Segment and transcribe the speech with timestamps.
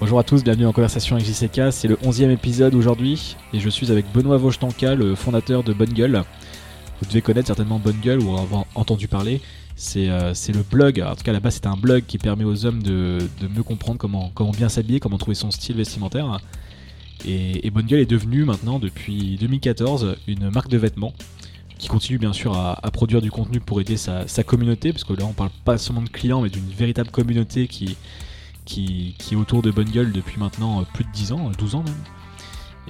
[0.00, 1.72] Bonjour à tous, bienvenue en conversation avec JCK.
[1.72, 5.92] C'est le 11e épisode aujourd'hui et je suis avec Benoît Vauchetanka, le fondateur de Bonne
[5.92, 6.22] Gueule.
[7.00, 9.40] Vous devez connaître certainement Bonne Gueule ou avoir entendu parler.
[9.74, 12.80] C'est euh, le blog, en tout cas là-bas c'est un blog qui permet aux hommes
[12.80, 13.18] de,
[13.52, 16.38] mieux comprendre comment, comment bien s'habiller, comment trouver son style vestimentaire.
[17.26, 21.12] Et, Bonne Gueule est devenue maintenant depuis 2014 une marque de vêtements
[21.76, 25.02] qui continue bien sûr à, à produire du contenu pour aider sa, sa communauté, parce
[25.02, 27.96] que là on parle pas seulement de clients mais d'une véritable communauté qui,
[28.68, 31.84] qui, est autour de Bonne Gueule depuis maintenant euh, plus de 10 ans, 12 ans
[31.84, 31.94] même.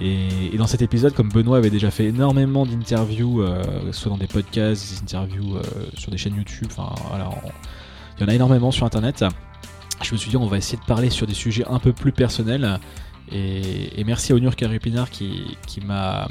[0.00, 4.26] Et, dans cet épisode, comme Benoît avait déjà fait énormément d'interviews, euh, soit dans des
[4.26, 5.62] podcasts, des interviews euh,
[5.96, 7.30] sur des chaînes YouTube, enfin voilà,
[8.16, 9.24] il y en a énormément sur internet.
[10.02, 12.12] Je me suis dit, on va essayer de parler sur des sujets un peu plus
[12.12, 12.78] personnels.
[13.32, 16.26] Et, merci à Onur Karupinard qui, qui m'a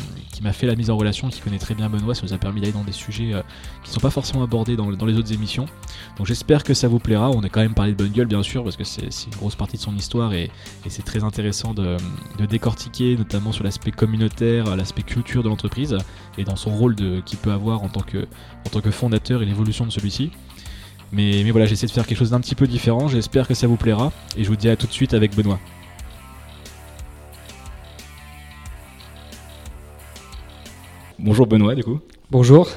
[0.52, 2.74] fait la mise en relation, qui connaît très bien Benoît, ça nous a permis d'aller
[2.74, 3.42] dans des sujets euh,
[3.84, 5.66] qui ne sont pas forcément abordés dans, les autres émissions.
[6.18, 7.30] Donc j'espère que ça vous plaira.
[7.30, 9.56] On a quand même parlé de Bonne Gueule, bien sûr, parce que c'est une grosse
[9.56, 10.50] partie de son histoire et,
[10.88, 11.98] c'est très intéressant de,
[12.50, 15.98] décortiquer, notamment sur l'aspect communautaire, l'aspect culture de l'entreprise
[16.38, 18.20] et dans son rôle qu'il peut avoir en tant que,
[18.66, 20.32] en tant que fondateur et l'évolution de celui-ci.
[21.12, 23.08] Mais, mais voilà, j'essaie de faire quelque chose d'un petit peu différent.
[23.08, 25.60] J'espère que ça vous plaira et je vous dis à tout de suite avec Benoît.
[31.20, 32.00] Bonjour Benoît, du coup.
[32.32, 32.68] Bonjour,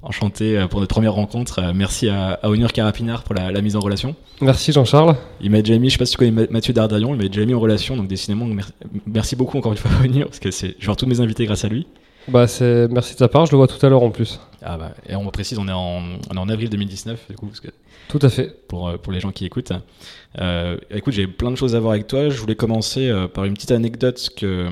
[0.00, 1.58] Enchanté euh, pour notre première rencontre.
[1.58, 4.14] Euh, Merci à, à Onur Karapinard pour la, la mise en relation.
[4.40, 5.16] merci Jean-Charles.
[5.40, 7.26] Il m'a déjà mis, je sais pas si tu connais Ma- Mathieu Dardarion, il m'a
[7.28, 8.70] déjà mis en relation, donc décidément, mer-
[9.06, 11.46] merci beaucoup encore une fois à Onur, parce que c'est, je vais tous mes invités
[11.46, 11.86] grâce à lui.
[12.28, 14.38] Bah c'est merci de ta part, je le vois tout à l'heure en plus.
[14.62, 17.46] Ah bah, et on précise, on est en, on est en avril 2019, du coup,
[17.46, 17.68] parce que
[18.08, 18.54] Tout à fait.
[18.66, 19.72] pour, euh, pour les gens qui écoutent.
[20.40, 22.28] Euh, écoute, j'ai plein de choses à voir avec toi.
[22.28, 24.68] Je voulais commencer euh, par une petite anecdote que,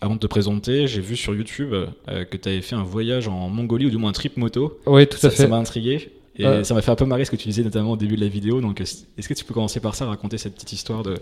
[0.00, 1.74] avant de te présenter, j'ai vu sur YouTube
[2.06, 4.78] que tu avais fait un voyage en Mongolie, ou du moins un trip moto.
[4.86, 5.48] Oui, tout ça, à ça fait.
[5.48, 6.12] m'a intrigué.
[6.38, 6.64] Et Euh.
[6.64, 8.28] ça m'a fait un peu marrer ce que tu disais notamment au début de la
[8.28, 8.60] vidéo.
[8.62, 11.16] Donc, est-ce que tu peux commencer par ça, raconter cette petite histoire de,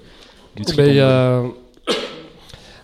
[0.55, 1.43] du trip Ben, a-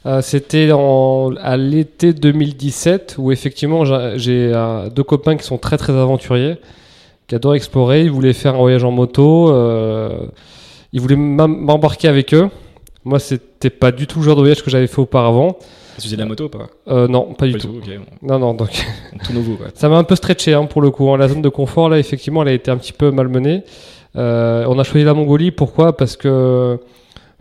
[0.06, 3.84] Euh, C'était à l'été 2017 où effectivement
[4.16, 6.56] j'ai- euh, deux copains qui sont très très aventuriers,
[7.26, 8.02] qui adorent explorer.
[8.04, 9.50] Ils voulaient faire un voyage en moto.
[9.50, 10.26] euh,
[10.92, 12.48] ils voulaient m'em- m'embarquer avec eux.
[13.04, 15.56] Moi, c'était pas du tout le genre de voyage que j'avais fait auparavant.
[15.96, 16.68] Tu faisais de la moto ou pas?
[16.88, 17.68] Euh, non, pas du Pas tout.
[17.76, 17.90] ok.
[18.22, 18.70] Non, non, donc
[19.24, 19.66] Tout nouveau, quoi.
[19.74, 21.10] Ça m'a un peu stretché hein, pour le coup.
[21.10, 21.16] hein.
[21.18, 23.62] La zone de confort, là, effectivement, elle a été un petit peu malmenée.
[24.16, 25.50] Euh, on a choisi la Mongolie.
[25.50, 25.96] Pourquoi?
[25.96, 26.78] Parce que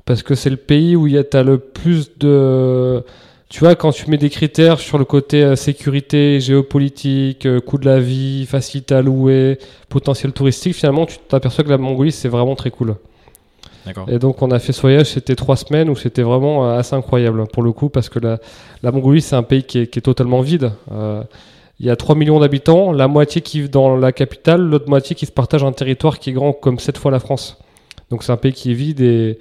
[0.06, 3.04] parce que c'est le pays où il y a t'as le plus de.
[3.50, 7.78] Tu vois, quand tu mets des critères sur le côté euh, sécurité, géopolitique, euh, coût
[7.78, 12.28] de la vie, facilité à louer, potentiel touristique, finalement, tu t'aperçois que la Mongolie, c'est
[12.28, 12.96] vraiment très cool.
[14.08, 16.96] Et donc, on a fait ce voyage, c'était trois semaines où c'était vraiment euh, assez
[16.96, 18.40] incroyable pour le coup, parce que la,
[18.82, 20.72] la Mongolie, c'est un pays qui est, qui est totalement vide.
[21.80, 25.16] Il y a 3 millions d'habitants, la moitié qui vit dans la capitale, l'autre moitié
[25.16, 27.58] qui se partage un territoire qui est grand comme 7 fois la France.
[28.10, 29.38] Donc, c'est un pays qui est vide et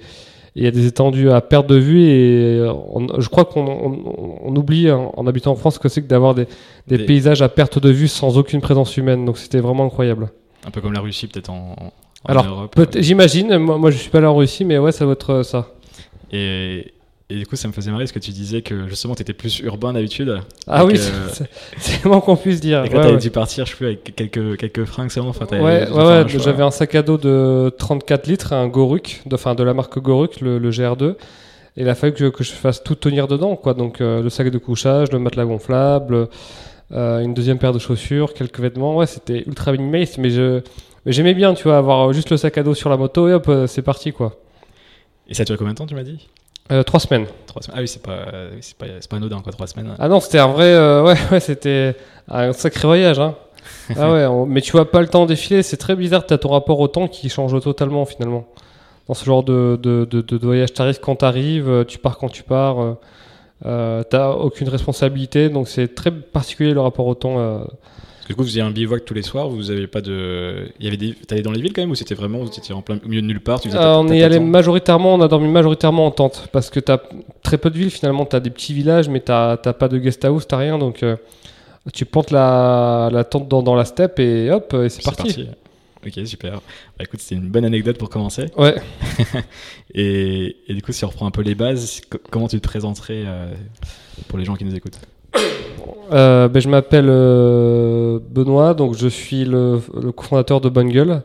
[0.55, 2.01] il y a des étendues à perte de vue.
[2.03, 5.79] Et euh, on- je crois qu'on on- on oublie en, en habitant en France ce
[5.79, 6.45] que c'est que d'avoir des,
[6.87, 9.25] des Des- paysages à perte de vue sans aucune présence humaine.
[9.25, 10.29] Donc, c'était vraiment incroyable.
[10.65, 11.91] Un peu comme la Russie, peut-être en, en
[12.25, 12.75] Alors, Europe.
[12.75, 15.29] Peut- J'imagine, moi, moi je suis pas là en Russie, mais ouais, ça va être
[15.31, 15.67] euh, ça.
[16.31, 16.91] Et,
[17.29, 19.33] et du coup, ça me faisait marrer parce que tu disais que justement, tu étais
[19.33, 20.39] plus urbain d'habitude.
[20.67, 20.97] Ah oui,
[21.31, 22.83] c'est c'est moins qu'on puisse dire.
[22.85, 23.19] Et que Ouais, t'avais ouais.
[23.19, 25.29] dû partir, je sais plus, avec quelques, quelques fringues seulement.
[25.29, 29.33] Enfin, t'avais Ouais, ouais, j'avais un sac à dos de 34 litres, un Goruk, de,
[29.35, 31.15] enfin de la marque Goruk, le, le GR2.
[31.77, 33.73] Et il a fallu que je, que je fasse tout tenir dedans, quoi.
[33.73, 36.29] Donc euh, le sac de couchage, le matelas gonflable,
[36.91, 38.95] euh, une deuxième paire de chaussures, quelques vêtements.
[38.95, 40.61] Ouais, c'était ultra minimaliste, mais je
[41.05, 43.33] mais j'aimais bien, tu vois, avoir juste le sac à dos sur la moto et
[43.33, 44.37] hop, euh, c'est parti, quoi.
[45.27, 46.27] Et ça a duré combien de temps, tu m'as dit?
[46.71, 47.27] Euh, trois semaines.
[47.45, 47.77] Trois semaines.
[47.77, 48.17] Ah oui, c'est pas,
[48.61, 49.93] c'est pas, c'est pas anodin, quoi, trois semaines.
[49.99, 50.65] Ah non, c'était un vrai.
[50.73, 51.95] euh, ouais, ouais, c'était
[52.27, 53.19] un sacré voyage.
[53.19, 53.35] Hein.
[53.97, 55.61] ah ouais, on- mais tu vois pas le temps défiler.
[55.63, 56.25] C'est très bizarre.
[56.25, 58.45] Tu as ton rapport au temps qui change totalement finalement.
[59.07, 62.29] Dans ce genre de, de, de, de voyage, t'arrives quand t'arrives, euh, tu pars quand
[62.29, 62.81] tu pars.
[62.81, 62.93] Euh,
[63.65, 65.49] euh, t'as aucune responsabilité.
[65.49, 67.35] Donc c'est très particulier le rapport au temps.
[67.37, 67.59] euh.
[68.27, 70.67] Du coup, vous faisiez un bivouac tous les soirs, vous avez pas de.
[70.79, 71.13] Il y avait des.
[71.13, 72.39] T'allais dans les villes quand même ou c'était vraiment.
[72.39, 75.13] Vous étiez en plein au milieu de nulle part tu Euh, on est allé majoritairement,
[75.15, 76.97] on a dormi majoritairement en tente parce que t'as
[77.43, 78.25] très peu de villes finalement.
[78.25, 80.77] T'as des petits villages, mais t'as t'as pas de guest house, t'as rien.
[80.79, 81.17] Donc euh,
[81.93, 85.47] tu plantes la, la tente dans, dans la steppe et hop, et c'est parti.
[86.07, 86.53] Ok, super.
[86.97, 88.45] Bah, écoute, c'était une bonne anecdote pour commencer.
[88.57, 88.75] Ouais.
[89.93, 92.67] Et, et du coup, si on reprend un peu les bases, co- comment tu te
[92.67, 93.53] présenterais euh,
[94.27, 94.99] pour les gens qui nous écoutent?
[96.11, 99.79] Euh, ben, je m'appelle euh, Benoît, donc je suis le,
[100.15, 101.21] cofondateur de Bonne.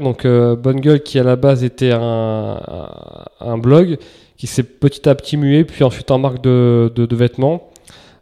[0.00, 0.56] Donc euh,
[0.98, 3.96] qui à la base était un, blog
[4.36, 7.70] qui s'est petit à petit mué, puis ensuite en marque de, vêtements.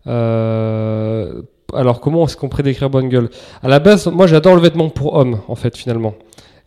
[0.06, 1.42] Euh,
[1.72, 3.30] alors comment est-ce qu'on pourrait décrire Bonne Gueule
[3.62, 6.14] À la base, moi j'adore le vêtement pour hommes en fait finalement.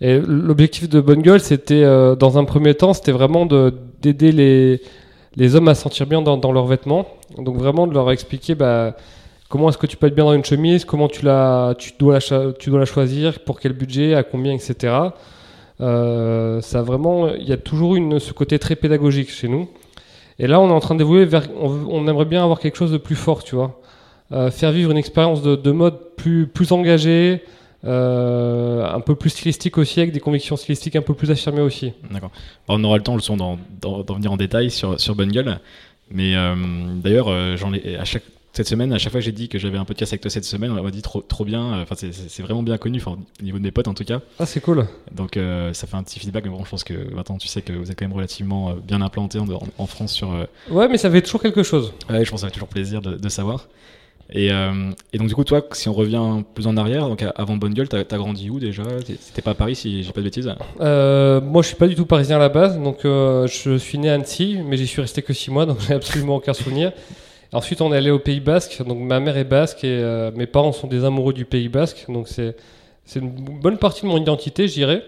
[0.01, 1.83] Et l'objectif de Bonne c'était
[2.17, 4.81] dans un premier temps, c'était vraiment de d'aider les,
[5.37, 7.07] les hommes à se sentir bien dans, leurs vêtements.
[7.37, 8.95] Donc vraiment de leur expliquer bah,
[9.49, 12.19] comment est-ce que tu peux être bien dans une chemise, comment tu, la, tu, dois
[12.29, 14.93] la, tu dois la choisir, pour quel budget, à combien, etc.
[15.79, 19.69] Euh, ça vraiment, il y a toujours une, ce côté très pédagogique chez nous.
[20.39, 22.97] Et là, on est en train d'évoluer vers, on aimerait bien avoir quelque chose de
[22.97, 23.79] plus fort, tu vois.
[24.31, 27.43] Euh, faire vivre une expérience de, de mode plus, plus engagée,
[27.85, 31.93] euh, un peu plus stylistique aussi, avec des convictions stylistiques un peu plus affirmées aussi.
[32.11, 32.31] D'accord.
[32.67, 35.15] Bon, on aura le temps, le son, d'en d'en- d'en venir en détail sur, sur
[35.15, 35.59] Bungle.
[36.11, 36.55] Mais euh,
[36.95, 39.59] d'ailleurs, euh, j'en ai à chaque cette semaine, à chaque fois que j'ai dit que
[39.59, 41.79] j'avais un podcast avec toi cette semaine, on m'a dit trop, trop bien.
[41.81, 44.21] Enfin, c'est- vraiment bien connu, enfin, au niveau de mes potes en tout cas.
[44.39, 44.87] Ah, c'est cool.
[45.11, 45.37] Donc,
[45.73, 46.43] ça fait un petit feedback.
[46.45, 49.01] Mais bon, je pense que maintenant, tu sais que vous êtes quand même relativement bien
[49.03, 50.29] implanté en, en- en France sur.
[50.71, 51.93] Ouais, mais ça fait toujours quelque chose.
[52.09, 53.67] Ouais, je pense que ça fait toujours plaisir de, de savoir.
[54.31, 57.55] Et, euh, et donc, du coup, toi, si on revient plus en arrière, donc avant
[57.55, 58.83] Bonne Gueule, t'as as grandi où déjà?
[59.05, 60.53] C'était pas à Paris, si j'ai pas de bêtises?
[60.81, 63.97] Euh, moi, je suis pas du tout parisien à la base, donc euh, je suis
[63.97, 66.91] né à Annecy, mais j'y suis resté que 6 mois, donc j'ai absolument aucun souvenir.
[67.53, 70.47] Ensuite, on est allé au Pays Basque, donc ma mère est basque et euh, mes
[70.47, 72.55] parents sont des amoureux du Pays Basque, donc c'est
[73.15, 75.03] une bonne partie de mon identité, je dirais.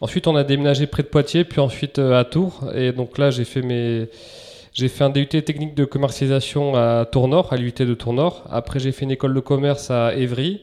[0.00, 3.44] Ensuite, on a déménagé près de Poitiers, puis ensuite à Tours, et donc là, j'ai
[3.44, 4.08] fait mes
[4.78, 8.44] j'ai fait un DUT technique de commercialisation à Tournord, à l'UT de Tournord.
[8.50, 10.60] Après, j'ai fait une école de commerce à Évry.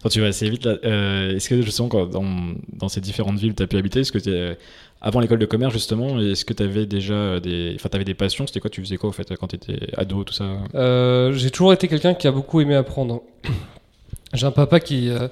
[0.00, 0.78] Attends, tu vas assez vite là.
[0.84, 2.24] Euh, est-ce que justement, quand, dans,
[2.72, 4.58] dans ces différentes villes tu as pu habiter, est-ce que t'es-
[5.00, 8.46] avant l'école de commerce justement, est-ce que tu avais déjà des, enfin, t'avais des passions?
[8.48, 8.68] C'était quoi?
[8.70, 10.44] Tu faisais quoi au fait quand tu étais ado, tout ça?
[10.74, 13.22] Euh, j'ai toujours été quelqu'un qui a beaucoup aimé apprendre.
[14.34, 15.08] J'ai un papa qui.
[15.08, 15.28] euh,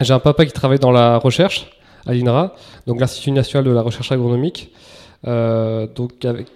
[0.00, 1.66] J'ai un papa qui travaille dans la recherche
[2.06, 2.54] à l'INRA,
[2.86, 6.46] donc l'Institut national de la recherche agronomique, euh, donc avec,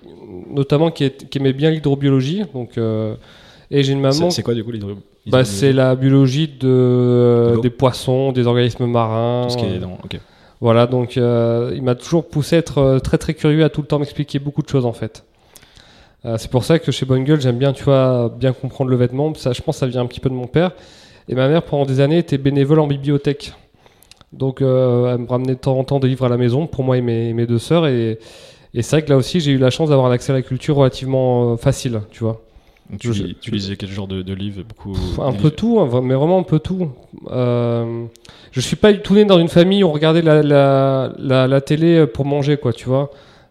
[0.50, 2.44] notamment qui, est- qui aimait bien l'hydrobiologie.
[2.54, 3.14] Donc, euh,
[3.70, 4.30] et j'ai une maman.
[4.30, 4.78] C'est quoi du coup Bah,
[5.38, 9.44] l'hydro- c'est la biologie de, des poissons, des organismes marins.
[9.48, 9.94] tout ce qui est dans.
[10.04, 10.18] Ok.
[10.60, 13.80] Voilà, donc euh, il m'a toujours poussé à être euh, très très curieux, à tout
[13.80, 15.24] le temps m'expliquer beaucoup de choses en fait.
[16.24, 18.96] Euh, c'est pour ça que chez Bonne Gueule, j'aime bien, tu vois, bien comprendre le
[18.96, 19.34] vêtement.
[19.34, 20.70] Ça, je pense que ça vient un petit peu de mon père.
[21.28, 23.54] Et ma mère, pendant des années, était bénévole en bibliothèque.
[24.32, 26.84] Donc euh, elle me ramenait de temps en temps des livres à la maison pour
[26.84, 27.86] moi et mes, mes deux sœurs.
[27.88, 28.20] Et,
[28.74, 30.42] et c'est vrai que là aussi, j'ai eu la chance d'avoir un accès à la
[30.42, 32.40] culture relativement euh, facile, tu vois.
[32.98, 34.92] Tu, Je- tu lisais quel genre de, de livres Beaucoup.
[34.92, 36.90] Pff, un peu tout, hein, mais vraiment un peu tout.
[37.30, 38.04] Euh,
[38.50, 41.46] je suis pas du tout né dans une famille où on regardait la, la, la,
[41.46, 43.10] la télé pour manger, quoi, tu vois.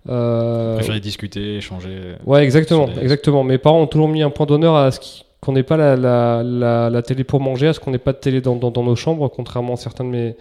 [0.09, 2.15] Euh, discuter, échanger.
[2.25, 3.43] ouais, exactement, exactement.
[3.43, 4.99] Mes parents ont toujours mis un point d'honneur à ce
[5.39, 8.13] qu'on n'ait pas la, la, la, la télé pour manger, à ce qu'on n'ait pas
[8.13, 10.35] de télé dans, dans, dans nos chambres, contrairement à certains de mes,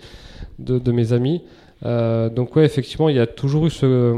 [0.59, 1.43] de, de mes amis.
[1.87, 4.15] Euh, donc ouais, effectivement, il y a toujours eu ce...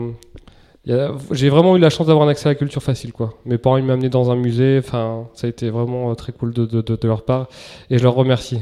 [1.30, 3.34] J'ai vraiment eu la chance d'avoir un accès à la culture facile, quoi.
[3.46, 6.32] Mes parents, ils m'ont amené dans un musée, enfin, ça a été vraiment euh, très
[6.32, 7.46] cool de, de, de, de leur part,
[7.90, 8.58] et je leur remercie.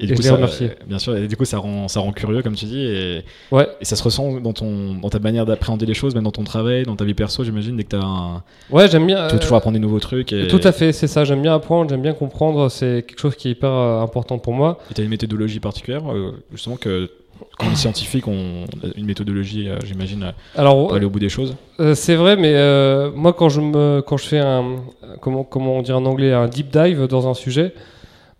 [0.00, 0.64] Et Et du coup, je les ça, remercie.
[0.64, 3.24] euh, bien sûr, et du coup, ça rend, ça rend curieux, comme tu dis, et,
[3.50, 6.30] Ouais, et ça se ressent dans, ton, dans ta manière d'appréhender les choses, même dans
[6.30, 8.42] ton travail, dans ta vie perso, j'imagine, dès que tu un...
[8.70, 9.26] ouais, j'aime bien.
[9.26, 10.32] tu veux toujours apprendre des nouveaux trucs.
[10.32, 11.24] Et Tout à fait, c'est ça.
[11.24, 12.70] J'aime bien apprendre, j'aime bien comprendre.
[12.70, 14.78] C'est quelque chose qui est hyper euh, important pour moi.
[14.94, 16.04] tu as une méthodologie particulière,
[16.52, 17.10] justement, que
[17.58, 18.64] quand les scientifiques ont
[18.96, 20.22] une méthodologie, euh, j'imagine,
[20.56, 21.56] euh, pour aller au bout des choses.
[21.80, 24.76] Euh, c'est vrai, mais euh, moi, quand je, me, quand je fais un,
[25.20, 27.72] comment, comment on dit en anglais, un deep dive dans un sujet,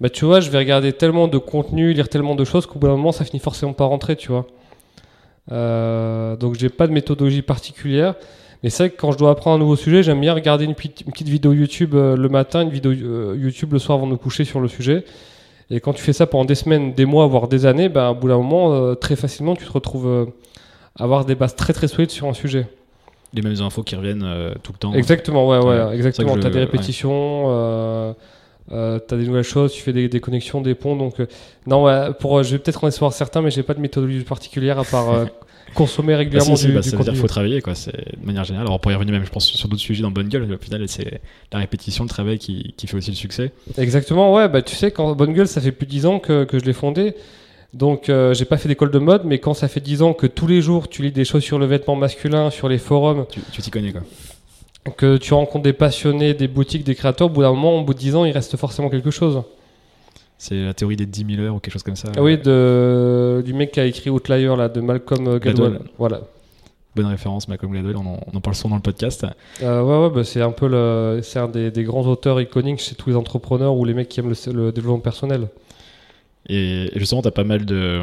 [0.00, 2.87] bah, tu vois, je vais regarder tellement de contenu, lire tellement de choses qu'au bout
[2.87, 4.46] d'un moment, ça finit forcément par rentrer, tu vois.
[5.50, 8.14] Euh, donc, j'ai pas de méthodologie particulière.
[8.62, 10.75] Mais c'est vrai que quand je dois apprendre un nouveau sujet, j'aime bien regarder une,
[10.75, 14.06] petite- une petite vidéo YouTube euh, le matin, une vidéo euh, YouTube le soir avant
[14.08, 15.04] de me coucher sur le sujet.
[15.70, 18.14] Et quand tu fais ça pendant des semaines, des mois, voire des années, ben, au
[18.14, 20.26] bout d'un moment, euh, très facilement, tu te retrouves euh,
[20.98, 22.66] à avoir des bases très très solides sur un sujet.
[23.34, 24.94] Les mêmes infos qui reviennent euh, tout le temps.
[24.94, 26.32] Exactement, ouais, ouais, exactement.
[26.32, 28.14] vrai que des répétitions,
[28.72, 30.96] euh, euh, t'as des nouvelles choses, tu fais des, des connexions, des ponts.
[30.96, 31.26] Donc, euh,
[31.66, 34.22] non, ouais, pour, euh, je vais peut-être en savoir certains, mais j'ai pas de méthodologie
[34.25, 35.25] particulière à part euh,
[35.75, 37.20] consommer Bah, régulièrement si, si, du, bah, du ça veut dire contenu.
[37.20, 37.75] faut travailler, quoi.
[37.75, 38.66] C'est de manière générale.
[38.66, 40.50] Alors, on pourrait y revenir même, je pense, sur d'autres sujets dans Bonne Gueule.
[40.52, 41.20] Au final, c'est
[41.52, 43.52] la répétition, le travail qui, qui fait aussi le succès.
[43.76, 46.44] Exactement, ouais, bah tu sais, quand Bonne Gueule, ça fait plus de 10 ans que,
[46.44, 47.14] que je l'ai fondé.
[47.75, 50.26] Donc, euh, j'ai pas fait d'école de mode, mais quand ça fait 10 ans que
[50.26, 53.40] tous les jours tu lis des choses sur le vêtement masculin, sur les forums, Tu
[53.52, 54.00] tu t'y connais, quoi.
[54.97, 57.95] Que tu rencontres des passionnés, des boutiques, des créateurs, au bout d'un moment, au bout
[57.95, 59.42] de 10 ans, il reste forcément quelque chose.
[60.38, 62.09] C'est la théorie des 10 000 heures ou quelque chose comme ça.
[62.16, 65.80] Ah oui, de, du mec qui a écrit Outlier, là, de Malcolm euh, Gladwell.
[65.99, 66.21] Voilà.
[66.95, 67.97] Bonne référence, Malcolm Gladwell.
[67.97, 69.26] On en, on en parle souvent dans le podcast.
[69.62, 72.78] Euh, ouais, ouais, bah, c'est un peu le, c'est un des, des grands auteurs iconiques
[72.80, 75.49] chez tous les entrepreneurs ou les mecs qui aiment le, le développement personnel.
[76.49, 78.00] Et, justement, tu as pas mal de.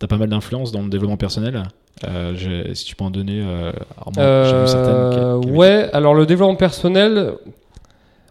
[0.00, 1.62] T'as pas mal d'influence dans le développement personnel.
[2.06, 3.72] Euh, si tu peux en donner, euh,
[4.16, 7.32] j'ai vu certaines qui- Euh, qui- ouais, alors le développement personnel,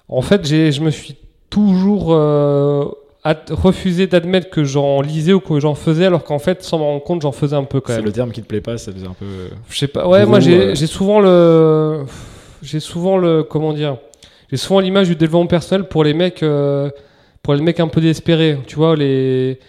[0.08, 1.16] en fait, j'ai, je me suis
[1.50, 2.86] toujours euh,
[3.52, 7.04] refusé d'admettre que j'en lisais ou que j'en faisais, alors qu'en fait, sans m'en rendre
[7.04, 8.06] compte, j'en faisais un peu quand C'est même.
[8.06, 9.26] le terme qui te plaît pas, ça faisait un peu.
[9.26, 10.08] euh, Je sais pas.
[10.08, 12.06] Ouais, Gros, moi j'ai euh, j'ai souvent le,
[12.62, 13.98] j'ai souvent le, comment dire,
[14.50, 16.90] j'ai souvent l'image du développement personnel pour les mecs, euh,
[17.44, 18.60] pour les mecs un peu désespérés.
[18.66, 19.60] Tu vois les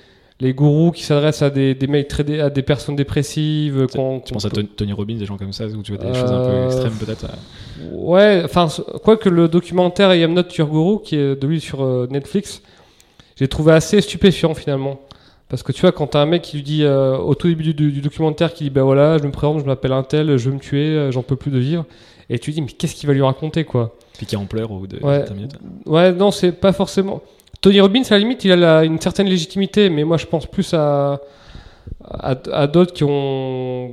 [0.41, 3.87] les gourous qui s'adressent à des, des mecs très à des personnes dépressives.
[3.91, 3.97] Tu
[4.33, 6.45] penses à peut- Tony Robbins, des gens comme ça, où tu vois des choses un
[6.45, 8.69] peu Euh, extrêmes peut-être euh, Ouais, enfin,
[9.03, 12.63] quoique le documentaire I Am Not Your Guru, qui est de lui sur euh, Netflix,
[13.37, 15.01] j'ai trouvé assez stupéfiant finalement.
[15.49, 17.73] Parce que tu vois, quand t'as un mec qui lui dit euh, au tout début
[17.73, 20.51] du, du documentaire, qui dit bah voilà, je me présente, je m'appelle un tel, je
[20.51, 21.85] veux me tuer, j'en peux plus de vivre,
[22.31, 23.97] et tu dis mais qu'est-ce qu'il va lui raconter quoi?
[24.19, 25.25] Piqué en pleurs au bout de Ouais.
[25.25, 25.53] 20 minutes.
[25.87, 27.23] Ouais, non, c'est pas forcément.
[27.61, 30.47] Tony Robbins, à la limite, il a la- une certaine légitimité, mais moi je pense
[30.47, 31.21] plus à,
[32.05, 33.93] à, à d'autres qui, ont,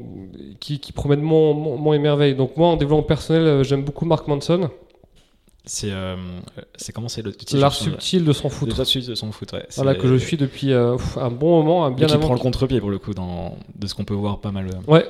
[0.59, 2.35] qui, qui promettent mon, mon, mon émerveil.
[2.35, 4.69] Donc moi, en développement personnel, euh, j'aime beaucoup Mark Manson.
[5.67, 6.15] C'est euh,
[6.75, 7.57] c'est comment c'est le titre?
[7.57, 8.71] L'art subtil de s'en foutre.
[8.75, 9.65] droit de s'en foutre, ouais.
[9.77, 12.25] Voilà, que je suis depuis euh, un bon moment, et bien qui avant.
[12.25, 14.67] prend le contre-pied pour le coup dans, de ce qu'on peut voir pas mal.
[14.67, 14.91] euh.
[14.91, 15.05] Ouais.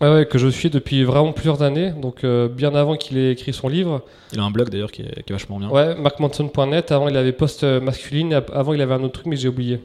[0.00, 3.52] Ouais, que je suis depuis vraiment plusieurs années, donc euh, bien avant qu'il ait écrit
[3.52, 4.02] son livre.
[4.32, 5.68] Il a un blog d'ailleurs qui, est qui est vachement bien.
[5.68, 6.90] Ouais, markmanson.net.
[6.90, 8.40] Avant, il avait post euh, masculine.
[8.54, 9.78] Avant, il avait un autre truc, mais j'ai oublié.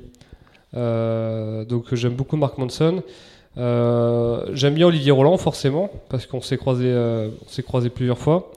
[0.78, 3.04] Euh, donc, j'aime beaucoup Mark Manson.
[3.58, 6.94] Euh, j'aime bien Olivier Roland, forcément, parce qu'on s'est croisé,
[7.48, 8.54] s'est croisé plusieurs fois.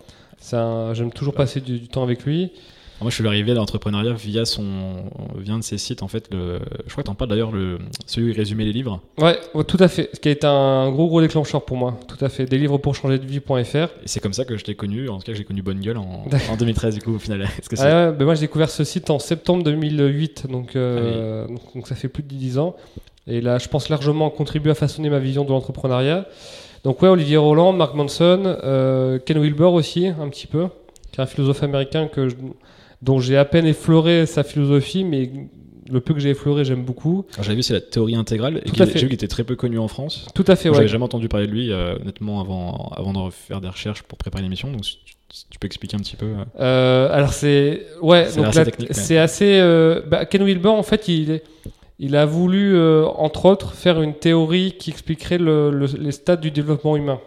[0.51, 2.53] J'aime toujours passer du, du temps avec lui.
[3.01, 5.05] Moi, je suis arrivé à l'entrepreneuriat via son,
[5.37, 6.29] via un de ses sites en fait.
[6.33, 9.01] Le, je crois que t'en parles d'ailleurs le celui où il résumait les livres.
[9.19, 9.39] Ouais,
[9.69, 10.11] tout à fait.
[10.13, 11.97] Ce qui a été un gros, gros déclencheur pour moi.
[12.09, 12.45] Tout à fait.
[12.47, 13.77] Des livres pour changer de vie.fr.
[13.77, 15.09] Et c'est comme ça que je t'ai connu.
[15.09, 17.43] En tout cas, j'ai connu Bonne Gueule en, en 2013 du coup au final.
[17.59, 20.75] Est-ce que c'est Ah ouais, ben moi j'ai découvert ce site en septembre 2008, donc,
[20.75, 22.75] euh, donc, donc ça fait plus de 10 ans.
[23.29, 26.27] Et là, je pense largement contribuer à façonner ma vision de l'entrepreneuriat.
[26.83, 30.67] Donc ouais, Olivier Roland, Mark Manson, euh, Ken Wilber aussi, un petit peu,
[31.13, 32.35] qui est un philosophe américain que je-
[33.03, 35.31] dont j'ai à peine effleuré sa philosophie, mais
[35.91, 37.25] le peu que j'ai effleuré, j'aime beaucoup.
[37.41, 40.27] J'avais vu c'est la théorie intégrale j'ai vu qu'il était très peu connu en France.
[40.35, 40.75] Tout à fait, ouais.
[40.75, 44.19] J'avais jamais entendu parler de lui euh, honnêtement avant avant de faire des recherches pour
[44.19, 44.71] préparer l'émission.
[44.71, 46.27] Donc si tu, si tu peux expliquer un petit peu.
[46.27, 46.45] euh.
[46.61, 50.01] Euh, alors c'est ouais, C'est donc assez c'est assez.
[50.07, 51.41] bah, Ken Wilber en fait, il
[52.01, 52.79] il a voulu
[53.17, 57.19] entre autres faire une théorie qui expliquerait le- le- les stades du développement humain.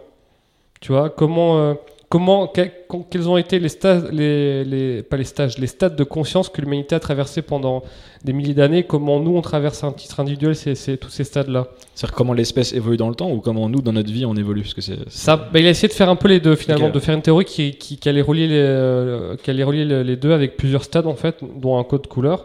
[0.80, 1.76] Tu vois comment
[2.12, 5.96] comment que- que- quels ont été les stages les, les pas les stages les stades
[5.96, 7.82] de conscience que l'humanité a traversé pendant
[8.22, 8.82] des milliers d'années?
[8.92, 11.62] Comment nous on traverse à un titre individuel c'est c'est tous ces stades là.
[11.94, 14.60] C'est-à-dire comment l'espèce évolue dans le temps ou comment nous dans notre vie on évolue?
[14.60, 16.90] Parce que c'est Ça, bah, il a essayé de faire un peu les deux finalement,
[16.90, 20.16] de faire une théorie qui, qui, qui allait relier, les, euh, qui allait relier les,
[20.16, 22.38] deux avec plusieurs stades en fait, dont un code couleur,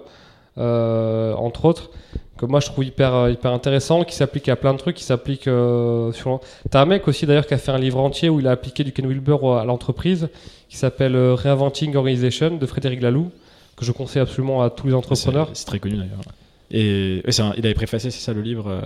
[0.58, 1.90] entre autres,
[2.38, 5.04] que moi je trouve hyper, euh, hyper intéressant, qui s'applique à plein de trucs, qui
[5.04, 6.40] s'applique euh, sur.
[6.70, 8.84] T'as un mec aussi d'ailleurs qui a fait un livre entier où il a appliqué
[8.84, 10.30] du Ken Wilber à l'entreprise,
[10.70, 13.32] qui s'appelle euh, Reinventing Organization de Frédéric Laloux,
[13.76, 15.50] que je conseille absolument à tous les entrepreneurs.
[15.54, 16.22] c'est très connu d'ailleurs.
[16.70, 18.66] Et c'est un- il avait préfacé c'est ça le livre.
[18.68, 18.82] euh,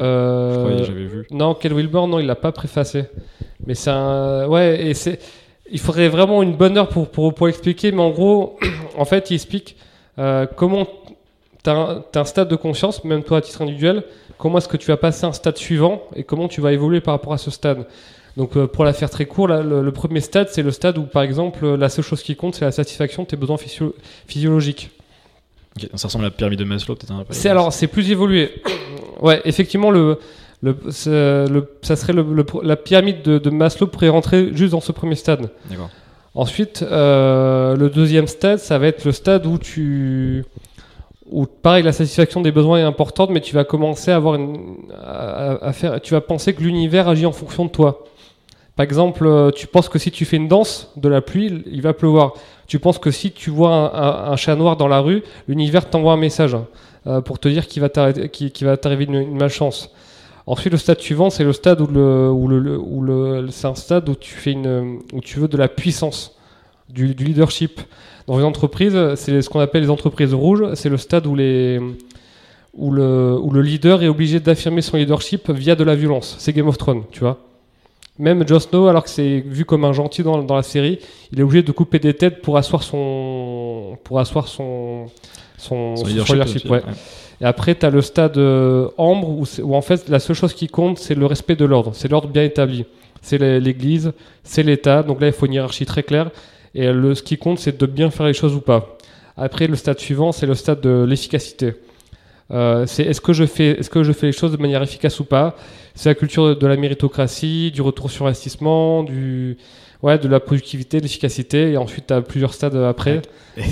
[0.70, 1.25] Euh, j'avais vu.
[1.32, 3.06] Non, Ken Wilber, non, il l'a pas préfacé.
[3.66, 4.48] Mais c'est un.
[4.48, 5.20] Ouais, et c'est.
[5.72, 8.60] Il faudrait vraiment une bonne heure pour, pour, pour l'expliquer, mais en gros,
[8.98, 9.78] en fait, il explique
[10.20, 10.86] euh, comment.
[11.63, 14.03] T'as un, un stade de conscience, même toi à titre individuel,
[14.38, 17.13] comment est-ce que tu vas passer un stade suivant et comment tu vas évoluer par
[17.13, 17.86] rapport à ce stade?
[18.38, 20.98] Donc, euh, pour la faire très court, là, le, le premier stade, c'est le stade
[20.98, 23.94] où, par exemple, la seule chose qui compte, c'est la satisfaction de tes besoins physio-
[24.27, 24.89] physiologiques.
[25.96, 27.34] Ça ressemble à la pyramide de Maslow peut-être peu.
[27.34, 28.62] C'est alors c'est plus évolué.
[29.22, 30.18] ouais, effectivement le
[30.63, 30.75] le,
[31.82, 32.13] ça serait
[32.63, 35.50] la pyramide de, de Maslow pourrait rentrer juste dans ce premier stade.
[35.70, 35.89] D'accord.
[36.36, 40.46] Ensuite, euh, le deuxième stade, ça va être le stade où tu
[41.32, 44.40] où pareil la satisfaction des besoins est importante, mais tu vas commencer à avoir
[45.02, 48.04] à, faire, tu vas penser que l'univers agit en fonction de toi.
[48.76, 51.82] Par exemple, euh, tu penses que si tu fais une danse de la pluie, il
[51.82, 52.34] va pleuvoir.
[52.68, 56.18] Tu penses que si tu vois un, chat noir dans la rue, l'univers t'envoie un
[56.18, 56.68] message hein,
[57.08, 59.90] euh, pour te dire qu'il va t'arriver une, malchance.
[60.48, 63.76] Ensuite, le stade suivant, c'est le stade où le, où le, où le, c'est un
[63.76, 66.36] stade où tu fais une, où tu veux de la puissance,
[66.90, 67.82] du leadership.
[68.28, 70.74] Dans une entreprise, c'est ce qu'on appelle les entreprises rouges.
[70.75, 71.80] C'est le stade où les,
[72.74, 76.36] où le, où le leader est obligé d'affirmer son leadership via de la violence.
[76.40, 77.38] C'est Game of Thrones, tu vois.
[78.20, 81.00] Même Jon Snow, alors que c'est vu comme un gentil dans, dans la série,
[81.32, 85.08] il est obligé de couper des têtes pour asseoir son, pour asseoir son,
[85.58, 86.82] son, Son son leadership, leadership, aussi, ouais.
[87.40, 90.68] Et après, tu as le stade euh, ambre où, en fait la seule chose qui
[90.68, 91.92] compte, c'est le respect de l'ordre.
[91.96, 92.86] C'est l'ordre bien établi.
[93.24, 94.13] C'est l'é- l'Église,
[94.44, 95.01] c'est l'État.
[95.01, 96.30] Donc là, il faut une hiérarchie très claire.
[96.75, 98.98] Et le, ce qui compte, c'est de bien faire les choses ou pas.
[99.38, 101.74] Après, le stade suivant, c'est le stade de l'efficacité.
[102.51, 105.20] Euh, c'est est-ce que je fais est-ce que je fais les choses de manière efficace
[105.22, 105.56] ou pas?
[105.96, 109.58] C'est la culture de, de la méritocratie, du retour sur investissement, du
[110.04, 113.22] Ouais, de la productivité, de l'efficacité, et ensuite tu as plusieurs stades après.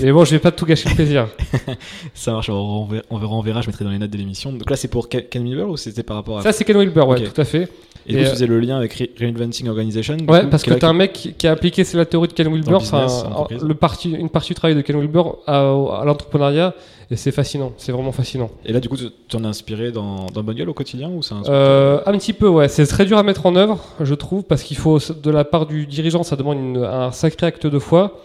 [0.02, 1.28] Mais bon, je vais pas tout gâcher le plaisir.
[2.14, 4.54] Ça marche, on verra, on je mettrai dans les notes de l'émission.
[4.54, 6.44] Donc là, c'est pour Ken Wilber ou c'était par rapport à.
[6.44, 7.68] Ça, c'est Ken Wilber, ouais, tout à fait.
[8.10, 10.74] Et, et, euh, tu faisais le lien avec Re- Reinventing Organization Ouais, coup, parce que
[10.74, 13.66] tu as un mec qui qui a appliqué la théorie de Ken Wilber, business, un-
[13.68, 16.74] le parti, une partie du travail de Ken Wilber à, à l'entrepreneuriat,
[17.12, 18.50] et c'est fascinant, c'est vraiment fascinant.
[18.66, 21.20] Et là, du coup, tu en as inspiré dans, dans Bonne Gueule au quotidien ou
[21.20, 22.68] un truc Euh, un petit peu, ouais.
[22.68, 25.66] C'est très dur à mettre en œuvre, je trouve, parce qu'il faut, de la part
[25.66, 28.20] du dirigeant, ça demande une- un sacré acte de foi.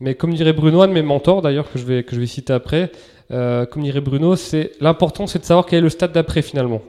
[0.00, 2.26] Mais comme dirait Bruno, un de mes mentors d'ailleurs, que je vais, que je vais
[2.26, 2.90] citer après,
[3.32, 6.80] euh, comme dirait Bruno, c'est l'important, c'est de savoir quel est le stade d'après finalement.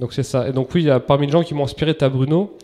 [0.00, 0.48] Donc c'est ça.
[0.48, 2.56] Et donc oui, il y a parmi les gens qui m'ont inspiré, t'as Bruno,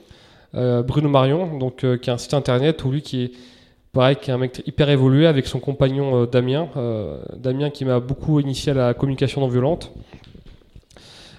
[0.55, 3.33] euh, Bruno Marion, donc euh, qui a un site internet où lui qui est
[3.93, 6.69] pareil, qui est un mec hyper évolué avec son compagnon euh, Damien,
[7.37, 9.93] Damien qui m'a beaucoup initié à la communication non violente.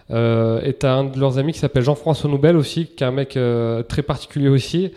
[0.09, 3.37] Et t'as un de leurs amis qui s'appelle Jean-François Noubel aussi, qui est un mec
[3.87, 4.91] très particulier aussi.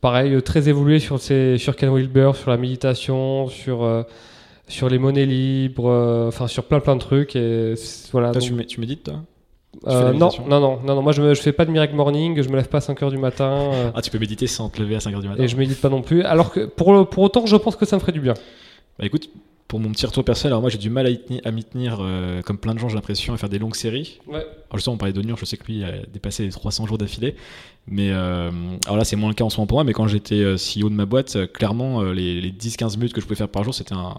[0.00, 4.04] Pareil, très évolué sur, ses, sur Ken Wilber, sur la méditation, sur,
[4.68, 7.36] sur les monnaies libres, euh, enfin sur plein plein de trucs.
[7.36, 7.74] Et
[8.12, 8.30] voilà.
[8.32, 9.14] Donc- tu, mé- tu médites, toi?
[9.14, 9.33] tu
[9.86, 12.56] euh, non, non, non, non, moi je, je fais pas de miracle morning, je me
[12.56, 13.50] lève pas à 5h du matin.
[13.72, 15.80] euh, Ah, tu peux méditer sans te lever à 5h du matin et je médite
[15.80, 16.22] pas non plus.
[16.22, 18.34] Alors que pour, le- pour autant, je pense que ça me ferait du bien.
[18.98, 19.28] Bah écoute,
[19.68, 21.98] pour mon petit retour personnel, alors moi j'ai du mal à, tenir- à m'y tenir,
[22.00, 24.20] euh, comme plein de gens j'ai l'impression, à faire des longues séries.
[24.28, 24.36] Ouais.
[24.36, 27.34] Alors justement, on parlait d'Oignon, je sais que lui a dépassé les 300 jours d'affilée.
[27.86, 30.56] Mais alors là, c'est moins le cas en ce moment pour moi, mais quand j'étais
[30.56, 33.74] CEO de ma boîte, clairement, les, les 10-15 minutes que je pouvais faire par jour,
[33.74, 34.14] c'était un,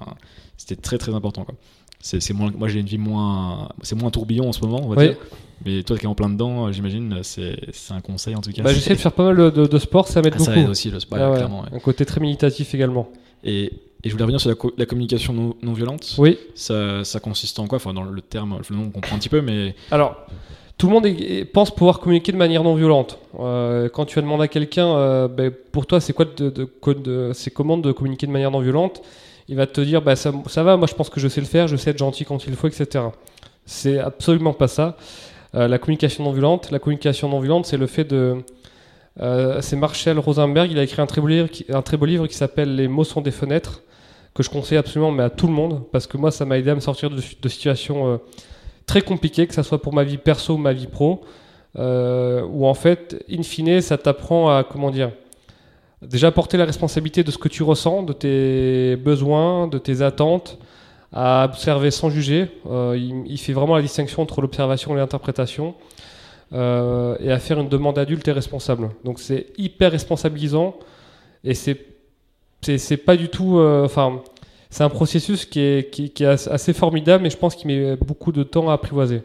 [0.57, 1.45] c'était très très important.
[1.45, 1.55] Quoi.
[1.99, 4.95] C'est, moins, moi j'ai une vie moins, c'est moins tourbillon en ce moment, on va
[5.01, 5.07] Oui.
[5.09, 5.17] dire.
[5.65, 7.55] Mais toi qui es en plein dedans, j'imagine, c'est,
[7.89, 8.61] un conseil en tout cas.
[8.61, 10.63] Bah, J'essaie de faire pas mal de, sport, ça m'aide Ah, ça beaucoup.
[10.65, 11.61] aide aussi le sport, Ah ouais, clairement.
[11.63, 11.69] ouais.
[11.73, 13.09] Un côté très méditatif également.
[13.43, 13.71] Et,
[14.03, 16.13] et je voulais revenir sur la, co- la communication non, non violente.
[16.19, 16.37] Oui.
[16.53, 17.77] Ça, ça consiste en quoi?
[17.77, 20.27] Enfin, dans le terme, le nom, on comprend un petit peu, mais Alors,
[20.77, 23.17] tout le monde est- pense pouvoir communiquer de manière non violente.
[23.39, 26.69] Euh, quand tu vas demander à quelqu'un, euh, ben, pour toi, c'est quoi de, de,
[26.85, 29.01] de- de- c'est comment de communiquer de manière non violente?
[29.47, 31.47] Il va te dire, bah, ça, ça va, moi je pense que je sais le
[31.47, 33.05] faire, je sais être gentil quand il faut, etc.
[33.65, 34.97] C'est absolument pas ça.
[35.55, 38.37] Euh, la communication non violente, la communication non violente, c'est le fait de.
[39.21, 41.47] euh, c'est Marshall Rosenberg, il a écrit un très beau livre
[42.27, 43.81] qui, s'appelle Les mots sont des fenêtres,
[44.33, 46.71] que je conseille absolument mais à tout le monde, parce que moi ça m'a aidé
[46.71, 48.17] à me sortir de, situations euh,
[48.85, 51.21] très compliquées, que ce soit pour ma vie perso ou ma vie pro,
[51.77, 55.11] où en fait, in fine, ça t'apprend à, comment dire,
[56.09, 60.57] déjà porter la responsabilité de ce que tu ressens, de tes besoins, de tes attentes,
[61.13, 62.47] à observer sans juger.
[62.69, 65.75] Euh, il, fait vraiment la distinction entre l'observation et l'interprétation.
[66.53, 68.89] euh, et à faire une demande adulte et responsable.
[69.03, 70.75] Donc c'est hyper responsabilisant
[71.43, 73.57] et c'est pas du tout.
[73.59, 74.21] euh, Enfin,
[74.69, 77.95] c'est un processus qui est, qui, est as- assez formidable, mais je pense qu'il met
[77.95, 79.21] beaucoup de temps à apprivoiser.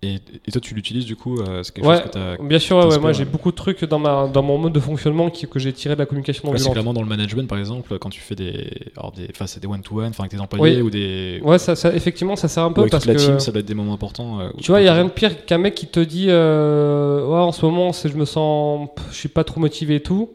[0.00, 0.14] Et,
[0.46, 2.36] et toi tu l'utilises du coup euh, C'est quelque Ouais, chose que t'as.
[2.42, 3.30] bien sûr, ouais, moi j'ai ouais.
[3.30, 5.98] beaucoup de trucs dans, ma, dans mon mode de fonctionnement qui, que j'ai tiré de
[5.98, 8.70] la communication non Ouais, c'est clairement dans le management par exemple, quand tu fais des,
[8.96, 10.82] alors des, c'est des one to one, enfin avec tes employés Oui.
[10.82, 13.24] ou des, Ouais, ça, ça, effectivement, ça sert un peu avec parce toute la que.
[13.26, 14.38] team, ça doit être des moments importants.
[14.40, 17.26] euh, Tu vois, il n'y a rien de pire qu'un mec qui te dit euh,
[17.26, 18.88] Ouais, en ce moment, je me sens.
[19.10, 20.30] Je suis pas trop motivé et tout.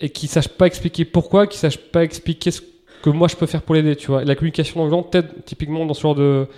[0.00, 2.60] Et qui sache pas expliquer pourquoi, qui sache pas expliquer ce
[3.02, 4.24] que moi je peux faire pour l'aider, tu vois.
[4.24, 6.48] La communication non violente t'aide typiquement dans ce genre de,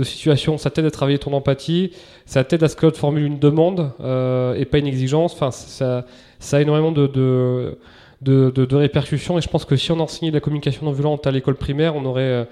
[0.00, 0.58] de situation.
[0.58, 1.92] Ça t'aide à travailler ton empathie,
[2.26, 5.36] ça t'aide à ce que l'autre formule une demande euh, et pas une exigence.
[5.38, 6.04] Ça,
[6.52, 7.06] a énormément de.
[7.06, 7.76] de
[8.22, 11.54] de, répercussions et je pense que si on enseignait la communication non violente à l'école
[11.54, 12.44] primaire, on aurait euh,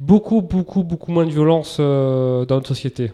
[0.00, 3.12] beaucoup, beaucoup, beaucoup moins de violence euh, dans notre société.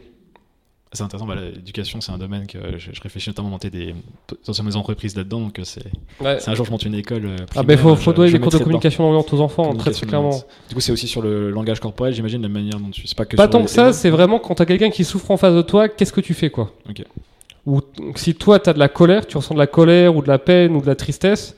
[0.92, 3.94] C'est intéressant, bah, l'éducation c'est un domaine que je, je réfléchis notamment à monter des,
[4.26, 5.84] potentiellement des entreprises là-dedans, donc euh, c'est,
[6.20, 6.40] Ouais.
[6.40, 7.26] c'est un jour je monte une école.
[7.26, 9.32] euh, Ah ben primaire, faut, je- faut donner je des cours de communication non violente
[9.32, 10.36] aux enfants, très, très clairement.
[10.68, 13.24] Du coup c'est aussi sur le langage corporel, j'imagine la manière dont tu, c'est pas
[13.24, 15.62] que Pas tant que ça, c'est vraiment quand t'as quelqu'un qui souffre en face de
[15.62, 16.72] toi, qu'est-ce que tu fais quoi?
[16.88, 17.04] Ok.
[17.66, 17.80] Ou
[18.16, 20.74] si toi t'as de la colère, tu ressens de la colère ou de la peine
[20.74, 21.54] ou de la tristesse,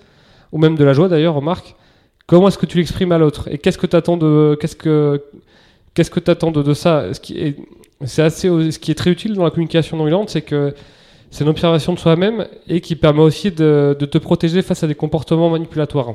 [0.53, 1.75] ou même de la joie d'ailleurs, remarque,
[2.27, 3.49] comment est-ce que tu l'exprimes à l'autre?
[3.51, 5.23] Et qu'est-ce que t'attends de qu'est-ce que
[5.95, 7.07] qu'est-ce que t'attends de, de ça?
[8.05, 10.75] C'est assez ce qui est très utile dans la communication non violente, c'est que
[11.31, 14.87] c'est une observation de soi-même et qui permet aussi de, de te protéger face à
[14.87, 16.15] des comportements manipulatoires.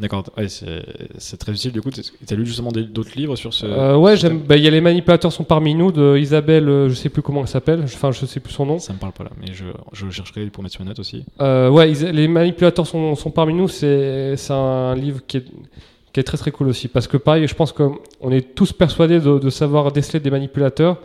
[0.00, 1.70] D'accord, ouais, c'est, très utile.
[1.72, 3.66] Du coup, t'as t'as lu justement d'autres livres sur ce.
[3.66, 4.14] Euh, ouais,
[4.46, 7.20] bah, Il y a les manipulateurs sont parmi nous de Isabelle, euh, je sais plus
[7.20, 8.78] comment elle s'appelle, enfin je sais plus son nom.
[8.78, 11.24] Ça me parle pas là, mais je, je chercherai pour mettre sur mes notes aussi.
[11.42, 13.68] Euh, ouais, Isa- les manipulateurs sont, sont parmi nous.
[13.68, 15.44] C'est un livre qui est,
[16.12, 19.20] qui est très très cool aussi parce que pareil, je pense qu'on est tous persuadés
[19.20, 20.98] de, de savoir déceler des manipulateurs.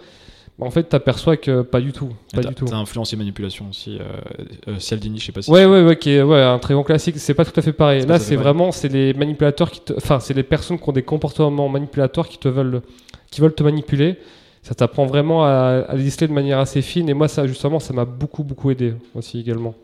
[0.60, 2.66] Mais en fait, t'aperçois que pas du tout, pas du tout.
[2.66, 4.00] t'as influence et manipulation aussi.
[4.00, 5.52] Euh, euh, Cialdini, je sais pas si.
[5.52, 7.20] Ouais, ouais, ouais, qui est ouais, un très grand classique.
[7.20, 8.08] C'est pas tout à fait pareil.
[8.08, 11.04] Là, c'est vraiment, c'est les manipulateurs qui te, enfin, c'est les personnes qui ont des
[11.04, 12.82] comportements manipulateurs qui te veulent,
[13.30, 14.18] qui veulent te manipuler.
[14.64, 17.08] Ça t'apprend vraiment à, à les déceler de manière assez fine.
[17.08, 19.76] Et moi, ça, justement, ça m'a beaucoup, beaucoup aidé aussi également.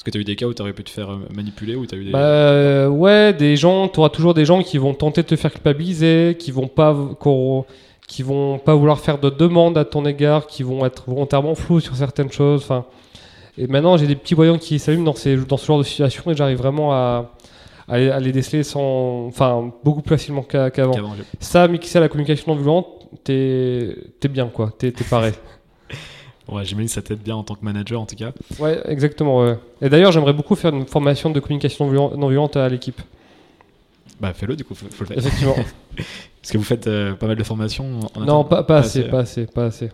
[0.00, 1.74] Est-ce que tu as eu des cas où tu aurais pu te faire euh, manipuler
[1.76, 2.10] ou as eu des...
[2.10, 5.36] Bah, euh, ouais, des gens, tu auras toujours des gens qui vont tenter de te
[5.36, 6.96] faire culpabiliser, qui vont pas,
[8.08, 11.80] qui vont pas vouloir faire de demandes à ton égard, qui vont être volontairement flous
[11.80, 12.62] sur certaines choses.
[12.62, 12.86] Enfin,
[13.58, 16.30] et maintenant j'ai des petits voyants qui s'allument dans, ces, dans ce genre de situation
[16.30, 17.32] et j'arrive vraiment à,
[17.86, 20.92] à, les- à les déceler sans, enfin, beaucoup plus facilement qu'a- qu'avant.
[21.40, 22.86] Ça, mixé à la communication non violente,
[23.22, 23.94] t'es
[24.30, 25.32] bien quoi, t'es t'es paré.
[26.50, 28.32] Ouais, j'imagine que ça t'aide bien en tant que manager en tout cas.
[28.58, 29.40] ouais, exactement.
[29.40, 29.56] ouais.
[29.80, 33.00] Et d'ailleurs, j'aimerais beaucoup faire une formation de communication non violente- non à l'équipe.
[34.20, 35.18] Bah fais-le du coup, faut, faut le faire.
[35.18, 35.54] Effectivement.
[35.96, 39.00] Est-ce que vous faites euh, pas mal de formations en non, interne pas, pas assez,
[39.00, 39.90] assez, pas assez, pas assez.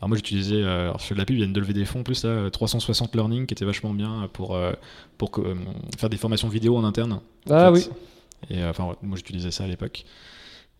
[0.00, 1.84] Alors moi j'utilisais, euh, alors je fais de la pub, ils viennent de lever des
[1.84, 4.72] fonds en plus là, euh, 360 Learning qui était vachement bien pour, euh,
[5.18, 5.54] pour euh,
[5.98, 7.12] faire des formations vidéo en interne.
[7.14, 7.78] en Ah fait.
[7.78, 7.88] oui.
[8.56, 10.04] Et euh, enfin ouais, moi j'utilisais ça à l'époque.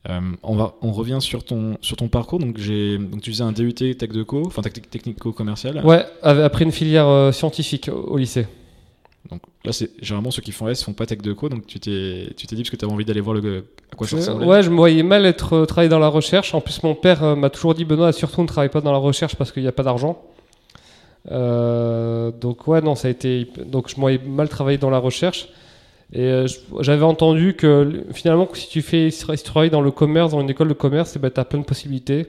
[0.09, 2.39] Euh, on, va, on revient sur ton, sur ton parcours.
[2.39, 2.99] Donc, tu
[3.33, 5.85] faisais un DUT Tech de Co, enfin technico-commercial.
[5.85, 8.47] Ouais, après une filière euh, scientifique au, au lycée.
[9.31, 11.49] Donc là, c'est généralement ceux qui font S font pas Tech de Co.
[11.49, 13.97] Donc tu t'es, tu t'es dit parce que tu avais envie d'aller voir le, à
[13.97, 14.47] quoi ça Je- ressemblait.
[14.47, 16.55] ouais, je me voyais mal être euh, travailler dans la recherche.
[16.55, 18.99] En plus, mon père euh, m'a toujours dit Benoît, surtout ne travaille pas dans la
[18.99, 20.23] recherche parce qu'il n'y a pas d'argent.
[21.31, 23.49] Euh, donc ouais, non, ça a été.
[23.67, 25.49] Donc je me voyais mal travailler dans la recherche.
[26.13, 26.47] Et euh,
[26.81, 30.49] j'avais entendu que finalement, si tu fais, si tu travailles dans le commerce, dans une
[30.51, 32.27] école de commerce, tu as plein de possibilités,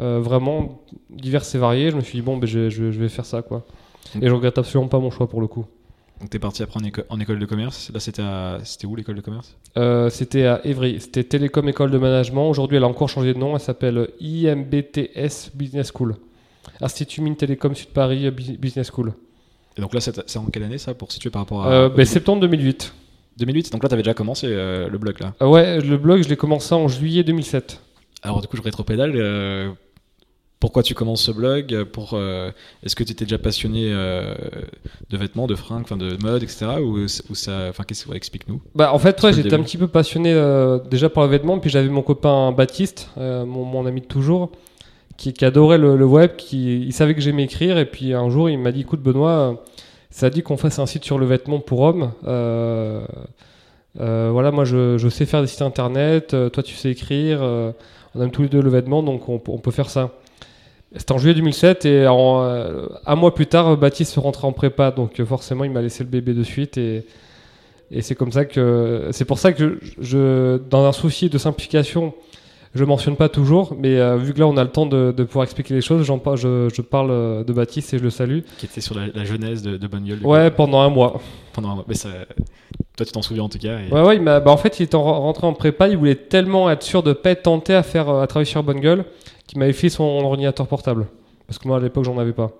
[0.00, 1.90] euh, vraiment diverses et variées.
[1.92, 3.64] Je me suis dit bon, ben, je, je- je vais faire ça quoi.
[4.20, 5.64] Et je regrette absolument pas mon choix pour le coup.
[6.20, 7.90] Donc t'es parti après en, éco- en école de commerce.
[7.94, 9.56] Là, c'était, à- c'était où l'école de commerce?
[9.76, 12.48] Euh, c'était à Évry, c'était Télécom École de Management.
[12.48, 16.16] Aujourd'hui, elle a encore changé de nom, elle s'appelle IMBTS Business School.
[16.80, 19.12] Institut Mines Télécom Sud Paris Bus- Business School.
[19.76, 22.04] Et donc là, c'est, en quelle année ça pour situer par rapport à Euh, ben,
[22.04, 22.92] septembre 2008.
[23.38, 23.72] 2008.
[23.72, 25.34] Donc là, t'avais déjà commencé euh, le blog là.
[25.42, 27.80] Euh, ouais, le blog, je l'ai commencé en juillet 2007.
[28.22, 29.12] Alors du coup, je rétropédale.
[29.16, 29.70] euh,
[30.60, 31.84] pourquoi tu commences ce blog?
[31.84, 32.50] Pour, euh,
[32.82, 34.34] Est-ce que tu étais déjà passionné euh,
[35.10, 36.66] de vêtements, de fringues, enfin de mode, etc.
[36.80, 39.88] Ou, ou ça, enfin, qu'est-ce que explique-nous Bah, en fait, ouais, j'étais un petit peu
[39.88, 40.32] passionné
[40.90, 44.52] déjà par le vêtement, puis j'avais mon copain Baptiste, mon, mon ami de toujours,
[45.18, 48.30] qui, qui adorait le, le web, qui il savait que j'aimais écrire, et puis un
[48.30, 49.62] jour il m'a dit écoute Benoît,
[50.14, 52.12] ça dit qu'on fasse un site sur le vêtement pour hommes.
[52.24, 53.04] Euh,
[53.98, 58.22] euh, voilà, moi je, sais faire des sites internet, euh, toi tu sais écrire, on
[58.22, 60.12] aime tous les deux le vêtement, donc on, peut- faire ça.
[60.94, 65.64] C'était en juillet 2007 et un mois plus tard, Baptiste rentrait en prépa, donc forcément
[65.64, 67.04] il m'a laissé le bébé de suite et,
[67.90, 72.14] et c'est comme ça que c'est pour ça que je, dans un souci de simplification,
[72.74, 75.24] je mentionne pas toujours, mais euh, vu que là on a le temps de, de
[75.24, 78.40] pouvoir expliquer les choses, j'en je, je parle euh, de Baptiste et je le salue.
[78.58, 81.20] Qui était sur la, la jeunesse de, de Bonne Gueule Ouais, coup, pendant un mois.
[81.52, 81.84] pendant un mois.
[81.86, 82.08] Mais ça,
[82.96, 83.78] toi, tu t'en souviens en tout cas.
[83.78, 86.70] et- Ouais, ouais, bah, en fait, il était en- rentré en prépa, il voulait tellement
[86.70, 89.04] être sûr de pas être tenté à faire euh, à travailler sur Bonne Gueule
[89.46, 91.06] qu'il m'avait fait son ordinateur portable.
[91.46, 92.50] Parce que moi à l'époque j'en avais pas.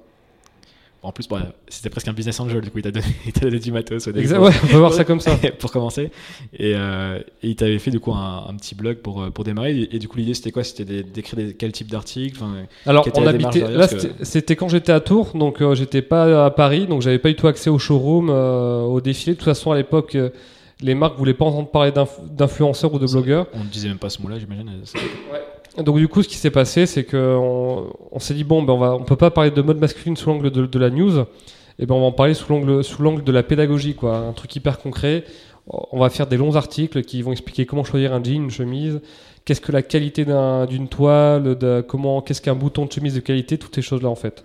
[1.04, 1.38] En plus, bon,
[1.68, 2.60] c'était presque un business angel.
[2.62, 3.04] Du coup, il t'a donné,
[3.42, 5.36] donné du matos Exact, ouais, on peut voir ça comme ça.
[5.58, 6.10] pour commencer.
[6.58, 9.44] Et, euh, et il t'avait fait du coup un, un petit blog pour, euh, pour
[9.44, 9.76] démarrer.
[9.78, 10.64] Et, et du coup, l'idée c'était quoi?
[10.64, 12.40] C'était d'écrire quel type d'article
[12.86, 13.60] Alors, on habitait.
[13.70, 17.18] Là, que- c'était- quand j'étais à Tours, donc euh, j'étais pas à Paris, donc j'avais
[17.18, 19.32] pas du tout accès au showroom, euh, au défilé.
[19.34, 20.16] De toute façon, à l'époque,
[20.80, 23.46] les marques voulaient pas entendre parler d'inf- d'influenceurs ou de blogueurs.
[23.54, 24.70] On ne disait même pas ce mot-là, j'imagine.
[24.84, 24.98] c'est-
[25.78, 28.78] Donc du coup, ce qui s'est passé, c'est que on, s'est dit bon, ben on
[28.78, 31.24] va, on peut pas parler de mode masculine sous l'angle de, la news.
[31.78, 34.18] Et ben on va en parler sous l'angle, sous l'angle de la pédagogie, quoi.
[34.18, 35.24] Un truc hyper concret.
[35.66, 39.00] On va faire des longs articles qui vont expliquer comment choisir un jean, une chemise,
[39.44, 43.20] qu'est-ce que la qualité d'un- d'une toile, de, comment, qu'est-ce qu'un bouton de chemise de
[43.20, 44.44] qualité, toutes ces choses-là en fait.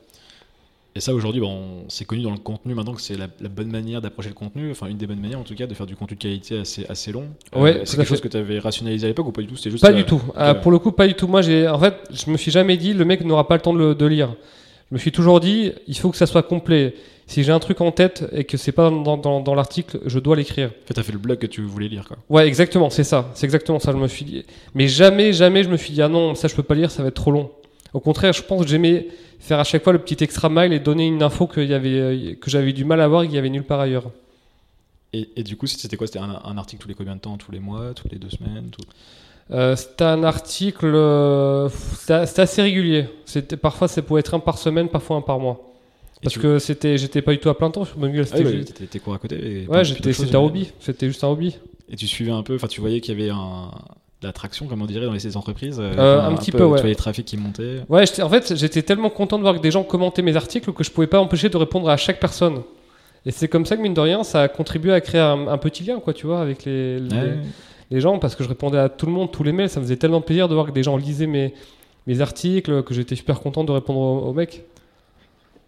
[0.95, 3.69] Et ça, aujourd'hui, bon, c'est connu dans le contenu maintenant que c'est la, la bonne
[3.71, 5.95] manière d'approcher le contenu, enfin une des bonnes manières en tout cas, de faire du
[5.95, 7.25] contenu de qualité assez, assez long.
[7.55, 9.55] Euh, Ouais, c'est quelque chose que tu avais rationalisé à l'époque ou pas du tout?
[9.55, 9.81] Juste.
[9.81, 10.21] Pas du tout.
[10.35, 11.27] Ah, pour le coup, pas du tout.
[11.27, 13.73] Moi, j'ai, en fait, je me suis jamais dit le mec n'aura pas le temps
[13.73, 14.33] de, le- de lire.
[14.89, 16.95] Je me suis toujours dit il faut que ça soit complet.
[17.27, 20.17] Si j'ai un truc en tête et que c'est pas dans, dans- dans l'article, je
[20.17, 20.69] dois l'écrire.
[20.69, 22.17] En fait, t'as fait le blog que tu voulais lire, quoi.
[22.27, 23.29] Ouais, exactement, c'est ça.
[23.35, 23.91] C'est exactement ça.
[23.91, 24.43] Je me suis dit.
[24.73, 27.03] Mais jamais, jamais, je me suis dit ah non, ça je peux pas lire, ça
[27.03, 27.51] va être trop long.
[27.93, 29.07] Au contraire, je pense que j'aimais
[29.39, 31.99] faire à chaque fois le petit extra mile et donner une info qu'il y avait,
[31.99, 34.11] euh, que j'avais du mal à voir et qu'il y avait nulle part ailleurs.
[35.13, 36.05] Et, et du coup, c'était quoi?
[36.07, 37.37] C'était un, un article tous les combien de temps?
[37.37, 37.93] Tous les mois?
[37.95, 38.69] Toutes les deux semaines?
[38.71, 38.83] Tout...
[39.51, 43.07] Euh, c'était un article, euh, c'était c'était assez régulier.
[43.25, 45.65] C'était parfois ça pouvait être un par semaine, parfois un par mois.
[46.21, 48.19] Et Parce que c'était, j'étais pas du tout à plein temps sur Gueule.
[48.19, 49.65] Ah C'était oui, juste- t'étais- cours à côté.
[49.67, 50.71] ouais, j'étais, c'était un hobby.
[50.79, 51.57] C'était juste un hobby.
[51.89, 53.71] Et tu suivais un peu, enfin, tu voyais qu'il y avait un,
[54.21, 55.79] la traction, comme on dirait, dans les ces entreprises.
[55.79, 56.77] euh, Euh, un petit peu, ouais.
[56.77, 57.81] Tu voyais le trafic qui montait.
[57.87, 60.83] Ouais, en fait, j'étais tellement content de voir que des gens commentaient mes articles que
[60.83, 62.61] je pouvais pas empêcher de répondre à chaque personne.
[63.25, 65.57] Et c'est comme ça que mine de rien, ça a contribué à créer un, un
[65.57, 67.37] petit lien, quoi, tu vois, avec les, les, Ouais.
[67.91, 69.69] les gens, parce que je répondais à tout le monde, tous les mails.
[69.69, 71.53] Ça me faisait tellement plaisir de voir que des gens lisaient mes,
[72.07, 74.63] mes articles, que j'étais super content de répondre aux, aux mecs.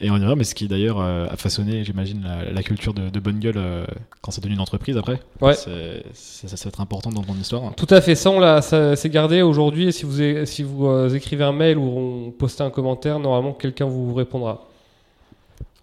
[0.03, 3.09] Et on dirait, mais ce qui d'ailleurs euh, a façonné, j'imagine, la, la culture de,
[3.09, 3.85] de Bonne Gueule euh,
[4.21, 5.19] quand c'est devenu une entreprise après.
[5.41, 5.53] Ouais.
[5.53, 7.73] C'est- c'est- ça, ça va être important dans ton histoire.
[7.75, 9.93] Tout à fait, ça, on l'a- ça c'est gardé aujourd'hui.
[9.93, 11.83] Si vous, é- si vous euh, écrivez un mail ou
[12.27, 14.65] on postez un commentaire, normalement quelqu'un vous répondra.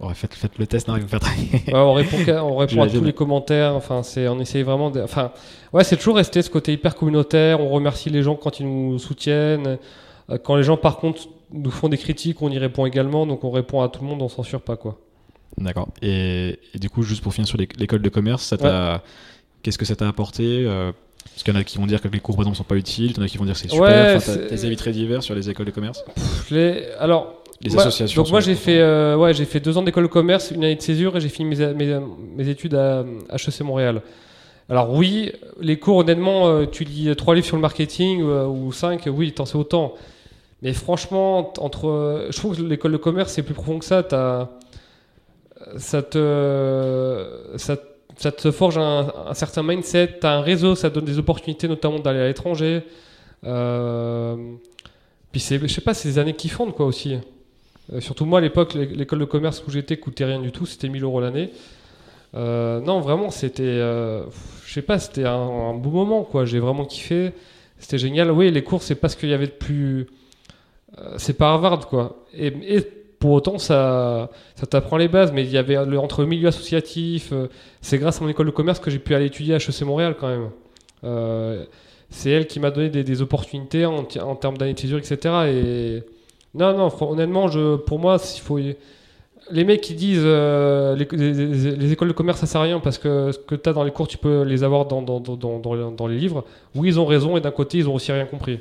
[0.00, 1.20] Ouais, faites, faites le test, n'arrive vous faire.
[1.68, 3.74] Ouais, on répond, qu'à- on répond à tous les commentaires.
[3.74, 4.90] Enfin, c'est, on essaye vraiment.
[4.90, 5.32] De, enfin,
[5.72, 7.60] ouais, c'est toujours resté ce côté hyper communautaire.
[7.60, 9.78] On remercie les gens quand ils nous soutiennent.
[10.44, 13.26] Quand les gens, par contre, nous font des critiques, on y répond également.
[13.26, 14.98] Donc, on répond à tout le monde, on censure pas quoi.
[15.56, 15.88] D'accord.
[16.02, 19.02] Et, et du coup, juste pour finir sur l'é- l'école de commerce, ça
[19.62, 20.92] qu'est-ce que ça t'a apporté euh,
[21.24, 22.76] Parce qu'il y en a qui vont dire que les cours, par exemple, sont pas
[22.76, 23.82] utiles, il y en a qui vont dire que c'est super.
[23.88, 26.04] Ouais, Enfin, des avis très divers sur les écoles de commerce.
[26.14, 28.22] Pff, les- alors, Les associations.
[28.22, 30.76] Donc moi j'ai fait, euh, ouais, j'ai fait deux ans d'école de commerce, une année
[30.76, 31.98] de césure et j'ai fini mes, mes,
[32.36, 34.00] mes études à HEC Montréal.
[34.70, 38.70] Alors oui, les cours honnêtement, euh, tu lis trois livres sur le marketing euh, ou
[38.70, 39.94] cinq, oui, t'en sais autant.
[40.62, 44.02] Mais franchement, entre, je trouve que l'école de commerce c'est plus profond que ça.
[44.02, 44.48] T'as,
[45.76, 47.24] ça te,
[47.56, 47.76] ça,
[48.32, 50.18] te forge un, certain mindset.
[50.20, 52.82] T'as un réseau, ça donne des opportunités, notamment d'aller à l'étranger.
[53.44, 54.36] Euh,
[55.32, 57.16] puis je sais pas, c'est des années qui fondent quoi aussi.
[57.92, 60.66] Euh, surtout moi à l'époque, l'é- l'école de commerce où j'étais coûtait rien du tout,
[60.66, 61.50] c'était 1000 euros l'année.
[62.34, 64.24] Euh, non, vraiment, c'était, euh,
[64.66, 66.44] je sais pas, c'était un, un beau moment quoi.
[66.44, 67.32] J'ai vraiment kiffé,
[67.78, 68.30] c'était génial.
[68.30, 70.06] Oui, les cours, c'est pas ce qu'il y avait de plus,
[71.16, 72.24] c'est pas Harvard quoi.
[72.36, 72.52] Et,
[73.18, 75.32] pour autant, ça, ça t'apprend les bases.
[75.32, 77.48] Mais il y avait le, entre milieu associatif, euh,
[77.80, 80.14] c'est grâce à mon école de commerce que j'ai pu aller étudier à HEC Montréal
[80.18, 80.50] quand même.
[81.04, 81.64] Euh,
[82.10, 85.18] c'est elle qui m'a donné des, opportunités en, termes d'année de césure, etc.
[85.48, 86.02] Et
[86.54, 88.58] non, non, honnêtement, je, pour moi, s'il faut.
[89.50, 92.80] Les mecs qui disent euh, les, les- les écoles de commerce ça sert à rien
[92.80, 95.20] parce que ce que tu as dans les cours tu peux les avoir dans, dans,
[95.20, 98.26] dans- dans les livres, oui ils ont raison et d'un côté ils ont aussi rien
[98.26, 98.60] compris.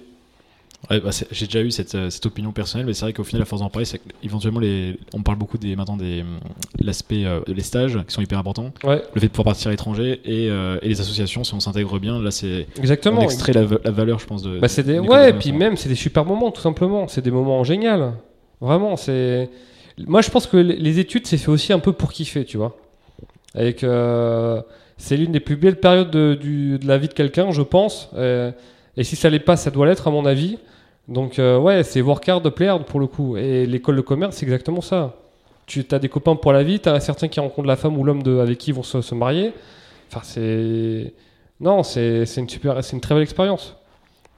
[0.92, 3.42] Ouais, bah, j'ai déjà eu cette, euh, cette opinion personnelle, mais c'est vrai qu'au final,
[3.42, 6.40] à force d'en parler, c'est éventuellement les, on parle beaucoup des maintenant des hum,
[6.80, 9.72] l'aspect euh, des stages qui sont hyper importants, Ouais, le fait de pouvoir partir à
[9.72, 12.22] l'étranger et, euh, et les associations si on s'intègre bien.
[12.22, 13.20] Là, c'est exactement.
[13.22, 14.44] on extrait la, va- la valeur, je pense.
[14.44, 15.00] De, Bah, c'est des...
[15.00, 17.08] Ouais, et puis même, c'est des super moments, tout simplement.
[17.08, 18.12] C'est des moments géniaux.
[18.62, 19.50] Vraiment, c'est.
[20.06, 22.58] Moi, je pense que les les études, c'est fait aussi un peu pour kiffer, tu
[22.58, 22.78] vois.
[23.56, 23.84] Avec.
[23.84, 24.62] euh,
[24.98, 28.10] C'est l'une des plus belles périodes de, du- de la vie de quelqu'un, je pense.
[28.16, 28.52] Euh,
[28.98, 30.58] Et si ça l'est pas, ça doit l'être, à mon avis.
[31.08, 33.38] Donc, euh, ouais, c'est work hard, play hard pour le coup.
[33.38, 35.16] Et l'école de commerce, c'est exactement ça.
[35.68, 38.04] Tu as des copains pour la vie, tu as certains qui rencontrent la femme ou
[38.04, 39.54] l'homme avec qui ils vont se, se marier.
[40.10, 41.14] Enfin, c'est.
[41.60, 43.76] Non, c'est une super, c'est une très belle expérience.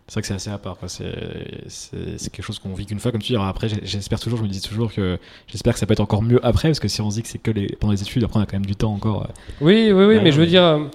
[0.08, 0.78] C'est vrai que c'est assez à part.
[0.88, 3.36] C'est quelque chose qu'on vit qu'une fois, comme tu dis.
[3.36, 6.24] Alors après, j'espère toujours, je me dis toujours que j'espère que ça peut être encore
[6.24, 8.24] mieux après, parce que si on se dit que c'est que les, pendant les études,
[8.24, 9.24] après on a quand même du temps encore.
[9.24, 9.34] euh.
[9.62, 10.86] Oui, oui, oui, mais je veux dire, euh,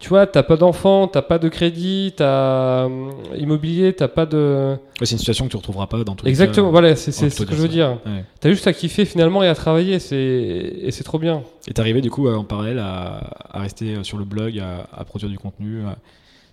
[0.00, 4.72] tu vois, t'as pas d'enfant, t'as pas de crédit, t'as euh, immobilier, t'as pas de.
[5.00, 6.72] Ouais, c'est une situation que tu retrouveras pas dans tous les Exactement, cas.
[6.72, 7.98] voilà, c'est ce que je veux dire.
[8.06, 8.24] Ouais.
[8.40, 11.42] T'as juste à kiffer finalement et à travailler, c'est et c'est trop bien.
[11.68, 13.20] Et t'es arrivé du coup en parallèle à,
[13.52, 15.80] à rester euh, sur le blog, à, à produire du contenu.
[15.80, 15.90] euh.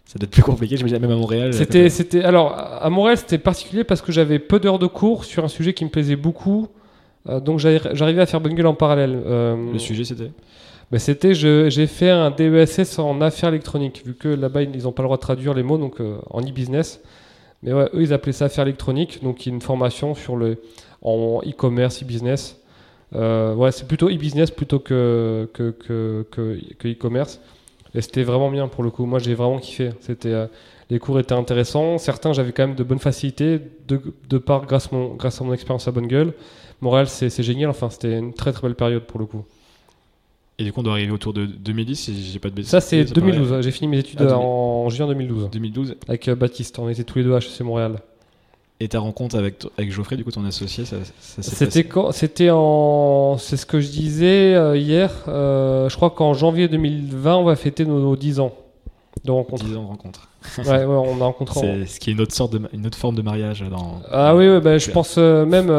[0.06, 1.54] Ça doit être plus compliqué, je me disais même à Montréal.
[1.54, 5.44] C'était, c'était, alors à Montréal, c'était particulier parce que j'avais peu d'heures de cours sur
[5.44, 6.70] un sujet qui me plaisait beaucoup,
[7.28, 9.22] euh, donc j'arri- j'arrivais à faire bonne gueule en parallèle.
[9.26, 10.32] Euh, Le sujet c'était?
[10.92, 15.04] Bah, c'était, j'ai fait un DESS en affaires électroniques, vu que là-bas ils n'ont pas
[15.04, 17.02] le droit de traduire les mots, donc euh, en e-business.
[17.64, 20.62] Mais eux ils appelaient ça affaires électroniques, donc une formation sur le
[21.02, 22.60] en e-commerce, e-business.
[23.16, 25.72] Euh, c'est plutôt e-business plutôt que que
[26.32, 27.42] que e-commerce.
[27.96, 29.06] Et c'était vraiment bien pour le coup.
[29.06, 29.92] Moi j'ai vraiment kiffé.
[30.02, 30.48] C'était euh,
[30.90, 31.98] les cours étaient intéressants.
[31.98, 35.54] Certains j'avais quand même de bonnes facilités de, de part grâce mon grâce à mon
[35.54, 36.34] expérience à Bonne Gueule.
[36.82, 37.70] Montréal c'est génial.
[37.70, 39.44] Enfin c'était une très très belle période pour le coup.
[40.60, 42.72] Et du coup, on doit arriver autour de 2010, si j'ai pas de bêtises.
[42.72, 43.32] Ça, c'est pareil.
[43.34, 43.62] 2012.
[43.62, 44.36] J'ai fini mes études Ah, 2000.
[44.38, 45.96] en juin 2012 2012.
[46.08, 46.80] avec euh, Baptiste.
[46.80, 47.98] On était tous les deux à HEC Montréal.
[48.80, 53.38] Et ta rencontre avec, avec Geoffrey, du coup, ton associé, ça, ça C'était C'était en.
[53.40, 55.12] C'est ce que je disais euh, hier.
[55.28, 58.54] euh, je crois qu'en janvier 2020, on va fêter nos, nos 10 ans
[59.26, 59.64] de rencontre.
[59.64, 60.30] 10 ans de rencontre.
[60.60, 61.60] ouais, ouais, on a rencontré.
[61.60, 64.02] en- C'est ce qui est une autre sorte de, une autre forme de mariage dans.
[64.12, 65.72] Ah oui, ouais, bah, je pense même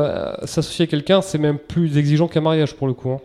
[0.45, 3.11] s'associer à quelqu'un, c'est même plus exigeant qu'un mariage pour le coup.
[3.11, 3.21] hein.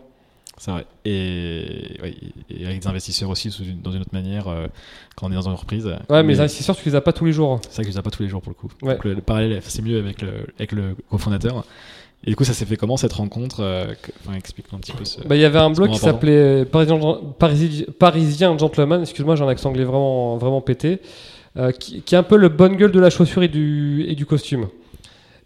[0.56, 0.86] C'est vrai.
[1.04, 2.14] Et, ouais,
[2.50, 4.66] et avec des investisseurs aussi, sous une- dans une autre manière, euh,
[5.16, 5.86] quand on est dans une reprise.
[6.08, 7.60] Ouais, mais les investisseurs, tu les as pas tous les jours.
[7.62, 8.70] C'est vrai que je les ai pas tous les jours pour le coup.
[8.82, 8.94] Ouais.
[8.94, 11.64] Donc le, le parallèle, c'est mieux avec le, avec le cofondateur.
[12.26, 13.92] Et du coup, ça s'est fait comment cette rencontre euh,
[14.24, 15.20] enfin, Explique-nous un petit peu ce.
[15.22, 16.98] Bah, Il y avait un blog qui s'appelait Parisien,
[17.38, 21.00] Parisi- Parisien Gentleman, excuse-moi, j'ai un accent anglais vraiment, vraiment pété,
[21.58, 24.14] euh, qui, qui est un peu le bonne gueule de la chaussure et du, et
[24.14, 24.68] du costume.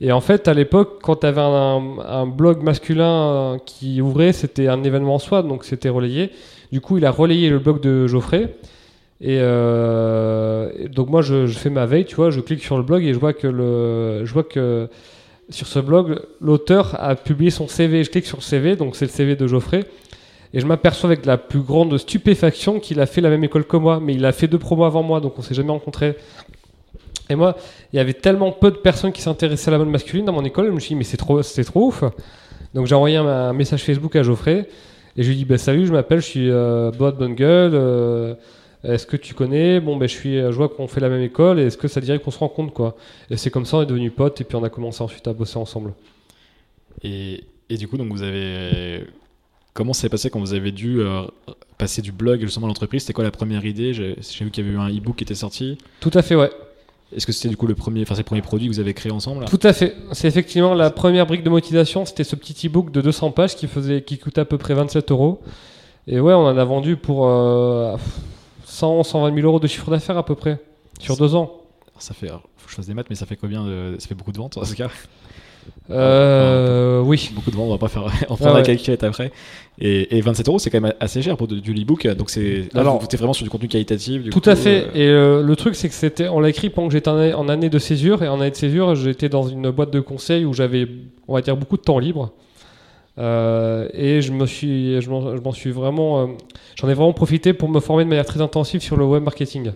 [0.01, 4.69] Et en fait, à l'époque, quand tu avais un, un blog masculin qui ouvrait, c'était
[4.69, 6.31] un événement en soi, donc c'était relayé.
[6.71, 8.55] Du coup, il a relayé le blog de Geoffrey.
[9.21, 12.85] Et, euh, donc moi, je, je fais ma veille, tu vois, je clique sur le
[12.85, 14.89] blog et je vois que le, je vois que
[15.51, 18.05] sur ce blog, l'auteur a publié son CV.
[18.05, 19.85] Je clique sur le CV, donc c'est le CV de Geoffrey.
[20.55, 23.77] Et je m'aperçois avec la plus grande stupéfaction qu'il a fait la même école que
[23.77, 26.17] moi, mais il a fait deux promos avant moi, donc on s'est jamais rencontrés.
[27.31, 27.57] Et moi,
[27.93, 30.45] il y avait tellement peu de personnes qui s'intéressaient à la mode masculine dans mon
[30.45, 32.05] école, je me suis dit, mais c'est trop, c'est trop ouf.
[32.75, 34.69] Donc j'ai envoyé un, message Facebook à Geoffrey,
[35.17, 37.73] et je lui ai dit, bah, salut, je m'appelle, je suis euh, Bot Bonne Gueule,
[37.75, 38.35] euh,
[38.85, 39.81] est-ce que tu connais?
[39.81, 42.01] Bon, ben, je, suis, je vois qu'on fait la même école, et est-ce que ça
[42.01, 42.97] dirait qu'on se rencontre, quoi?
[43.31, 45.33] Et c'est comme ça, on est devenus potes, et puis on a commencé ensuite à
[45.33, 45.93] bosser ensemble.
[47.03, 49.05] Et, et du coup, donc vous avez
[49.79, 51.23] Comment ça s'est passé quand vous avez dû euh,
[51.79, 53.03] passer du blog justement à l'entreprise?
[53.03, 53.95] C'était quoi la première idée?
[53.95, 55.79] J'ai vu qu'il y avait eu un e-book qui était sorti.
[56.01, 56.51] Tout à fait, ouais.
[57.15, 59.11] Est-ce que c'était du coup le premier, enfin, le premier produit que vous avez créé
[59.11, 59.97] ensemble Tout à fait.
[60.13, 62.05] C'est effectivement la première brique de motivation.
[62.05, 65.11] C'était ce petit e-book de 200 pages qui faisait, qui coûtait à peu près 27
[65.11, 65.41] euros.
[66.07, 67.27] Et ouais, on en a vendu pour
[68.67, 70.61] 100, 120 000 euros de chiffre d'affaires à peu près
[71.01, 71.63] sur deux ans.
[71.99, 73.65] Ça fait, faut que je fasse des maths, mais ça fait combien
[73.99, 74.91] Ça fait beaucoup de ventes en ce cas?
[75.91, 77.31] Euh, oui.
[77.35, 78.07] Beaucoup de ventes, on va pas faire.
[78.29, 79.31] on fera la calculette après.
[79.81, 82.07] Et, 27 euros, c'est quand même assez cher pour du e-book.
[82.09, 82.69] Donc c'est.
[82.75, 84.29] Alors, vous êtes vraiment sur du contenu qualitatif.
[84.31, 84.87] tout à fait.
[84.87, 87.49] Euh, et euh, le truc, c'est que c'était, on l'a écrit pendant que j'étais en,
[87.49, 88.23] année de césure.
[88.23, 90.89] Et en année de césure, j'étais dans une boîte de conseil où j'avais,
[91.27, 92.33] on va dire, beaucoup de temps libre.
[93.19, 96.29] et je me suis, je m'en suis vraiment,
[96.77, 99.73] j'en ai vraiment profité pour me former de manière très intensive sur le web marketing.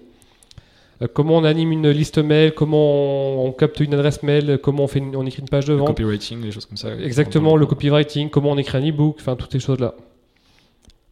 [1.03, 4.88] Euh, comment on anime une liste mail, comment on, capte une adresse mail, comment on,
[4.88, 5.88] fait on écrit une page de vente.
[5.88, 6.95] Le copywriting, les choses comme ça.
[6.97, 9.95] Exactement, le copywriting, comment on écrit un e-book, enfin toutes ces choses-là.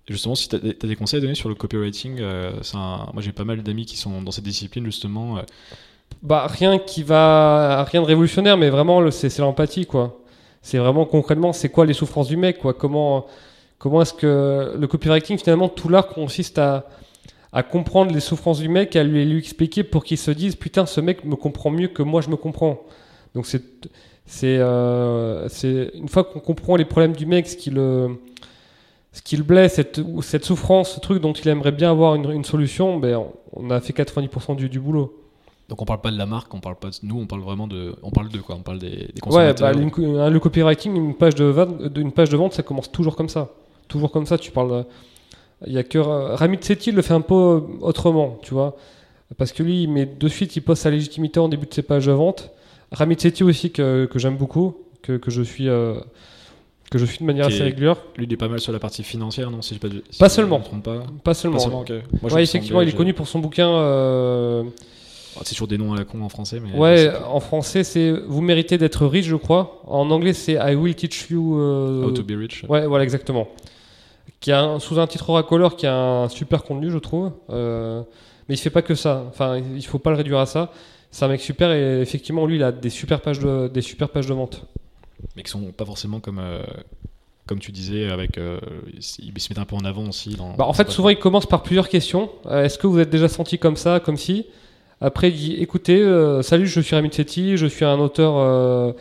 [0.08, 3.44] Justement, si tu as, des conseils à donner sur le copywriting, euh, moi j'ai pas
[3.44, 5.38] mal d'amis qui sont dans cette discipline justement.
[5.38, 5.42] Euh.
[6.22, 10.20] Bah, rien qui va, rien de révolutionnaire, mais vraiment c'est l'empathie quoi.
[10.62, 12.74] C'est vraiment concrètement, c'est quoi les souffrances du mec quoi?
[12.74, 13.26] Comment,
[13.78, 16.88] comment est-ce que le copywriting finalement tout l'art consiste à
[17.52, 20.86] à comprendre les souffrances du mec, à lui, lui expliquer pour qu'il se dise putain,
[20.86, 22.80] ce mec me comprend mieux que moi je me comprends.
[23.34, 23.62] Donc c'est
[24.26, 25.48] c'est euh,
[25.94, 28.16] une fois qu'on comprend les problèmes du mec, ce qui le
[29.12, 32.30] ce qui le blesse, cette, cette souffrance, ce truc dont il aimerait bien avoir une,
[32.30, 33.20] une solution, ben
[33.52, 35.16] on a fait 90% du, du boulot.
[35.68, 37.66] Donc on parle pas de la marque, on parle pas de nous, on parle vraiment
[37.66, 38.56] de, on parle de quoi?
[38.56, 39.68] On parle des, des consommateurs.
[39.68, 43.16] Ouais, bah, le copywriting, une page de vente, une page de vente, ça commence toujours
[43.16, 43.50] comme ça,
[43.88, 44.38] toujours comme ça.
[44.38, 44.84] Tu parles
[45.66, 48.76] il y a que Ramit Sethi le fait un peu autrement, tu vois.
[49.36, 51.82] Parce que lui, il met de suite, il pose sa légitimité en début de ses
[51.82, 52.50] pages de vente.
[52.90, 55.68] Ramit Sethi aussi, que, que j'aime beaucoup, que, que, je suis.
[55.68, 55.94] Euh,
[56.90, 57.96] que je suis de manière assez régulière.
[58.16, 60.60] Lui, il est pas mal sur la partie financière, non si pas, pas, seulement.
[60.60, 61.04] pas.
[61.22, 61.34] pas.
[61.34, 61.84] seulement.
[62.22, 63.68] ouais, effectivement, il est connu pour son bouquin.
[63.68, 64.64] Euh...
[65.36, 66.58] Oh, c'est toujours des noms à la con en français.
[66.58, 69.80] Mais ouais, en français, c'est Vous méritez d'être riche, je crois.
[69.86, 71.56] En anglais, c'est I will teach you.
[71.60, 72.06] Euh...
[72.06, 72.64] How to be rich.
[72.68, 73.46] Ouais, voilà, exactement
[74.38, 77.32] qui a sous un titre oracoleur qui a un super contenu, je trouve.
[77.50, 78.02] Euh,
[78.48, 79.24] mais il fait pas que ça.
[79.28, 80.72] Enfin, il faut pas le réduire à ça.
[81.10, 84.08] C'est un mec super et effectivement, lui, il a des super pages de, des super
[84.08, 84.64] pages de vente.
[85.36, 86.38] Mais qui sont pas forcément comme.
[86.38, 86.62] Euh,
[87.46, 88.60] comme tu disais, avec, euh,
[88.94, 90.36] il se met un peu en avant aussi.
[90.36, 92.30] Dans, bah, en fait, souvent, il commence par plusieurs questions.
[92.48, 94.46] Est-ce que vous êtes déjà senti comme ça, comme si?
[95.00, 95.98] Après, il dit écoutez,
[96.42, 98.94] salut, je suis Rami Tsetti, je suis un auteur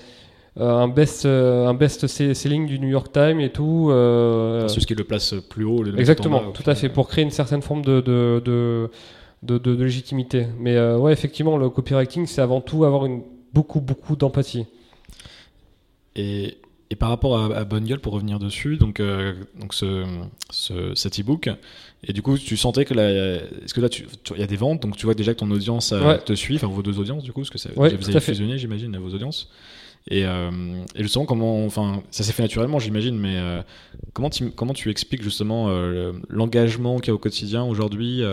[0.58, 3.90] un best euh, un best selling du New York Times et tout.
[3.92, 5.86] Euh, c'est ce qui le place plus haut.
[5.98, 8.90] exactement, tout à fait, pour créer une certaine forme de, de,
[9.44, 10.48] de, de, légitimité.
[10.60, 13.22] Mais ouais, effectivement, le copywriting, c'est avant tout avoir une,
[13.54, 14.66] beaucoup, beaucoup d'empathie.
[16.16, 16.58] Et,
[16.90, 19.02] et, par rapport à, à Bonne Gueule, pour revenir dessus, donc,
[19.60, 20.04] donc ce,
[20.50, 21.50] ce, cet e-book,
[22.04, 23.10] et du coup, tu sentais que là,
[23.64, 23.88] est-ce que là,
[24.36, 25.94] il y a des ventes, donc tu vois déjà que ton audience
[26.26, 28.98] te suit, enfin vos deux audiences, du coup, parce que ça, vous avez fusionné, j'imagine,
[28.98, 29.50] vos audiences.
[30.08, 30.50] Et, euh,
[30.96, 33.62] et, justement, comment, enfin, ça s'est fait naturellement, j'imagine, mais euh,
[34.14, 38.24] comment, comment tu expliques justement euh, l'engagement qu'il y a au quotidien aujourd'hui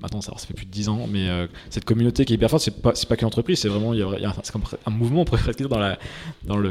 [0.00, 1.26] Maintenant, ça, ça fait plus de 10 ans, mais
[1.70, 4.34] cette communauté qui est hyper forte, c'est pas, pas qu'une entreprise, c'est vraiment y a,
[4.86, 5.98] un, mouvement, on pourrait dire, dans, la,
[6.44, 6.70] dans, le,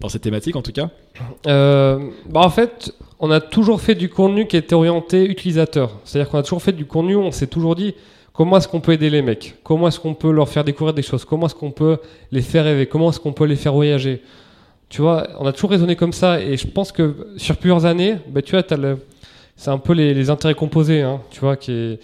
[0.00, 0.90] dans cette thématique en tout cas.
[1.44, 2.00] bah
[2.34, 6.00] en fait, on a toujours fait du contenu qui était orienté utilisateur.
[6.04, 7.94] C'est-à-dire qu'on a toujours fait du contenu, on s'est toujours dit
[8.32, 9.56] Comment est-ce qu'on peut aider les mecs?
[9.62, 11.24] Comment est-ce qu'on peut leur faire découvrir des choses?
[11.24, 11.98] Comment est-ce qu'on peut
[12.30, 12.86] les faire rêver?
[12.86, 14.22] Comment est-ce qu'on peut les faire voyager?
[14.88, 18.16] Tu vois, on a toujours raisonné comme ça et je pense que sur plusieurs années,
[18.28, 18.62] bah, tu vois,
[19.56, 22.00] c'est un peu les, intérêts composés, hein, tu vois, qui est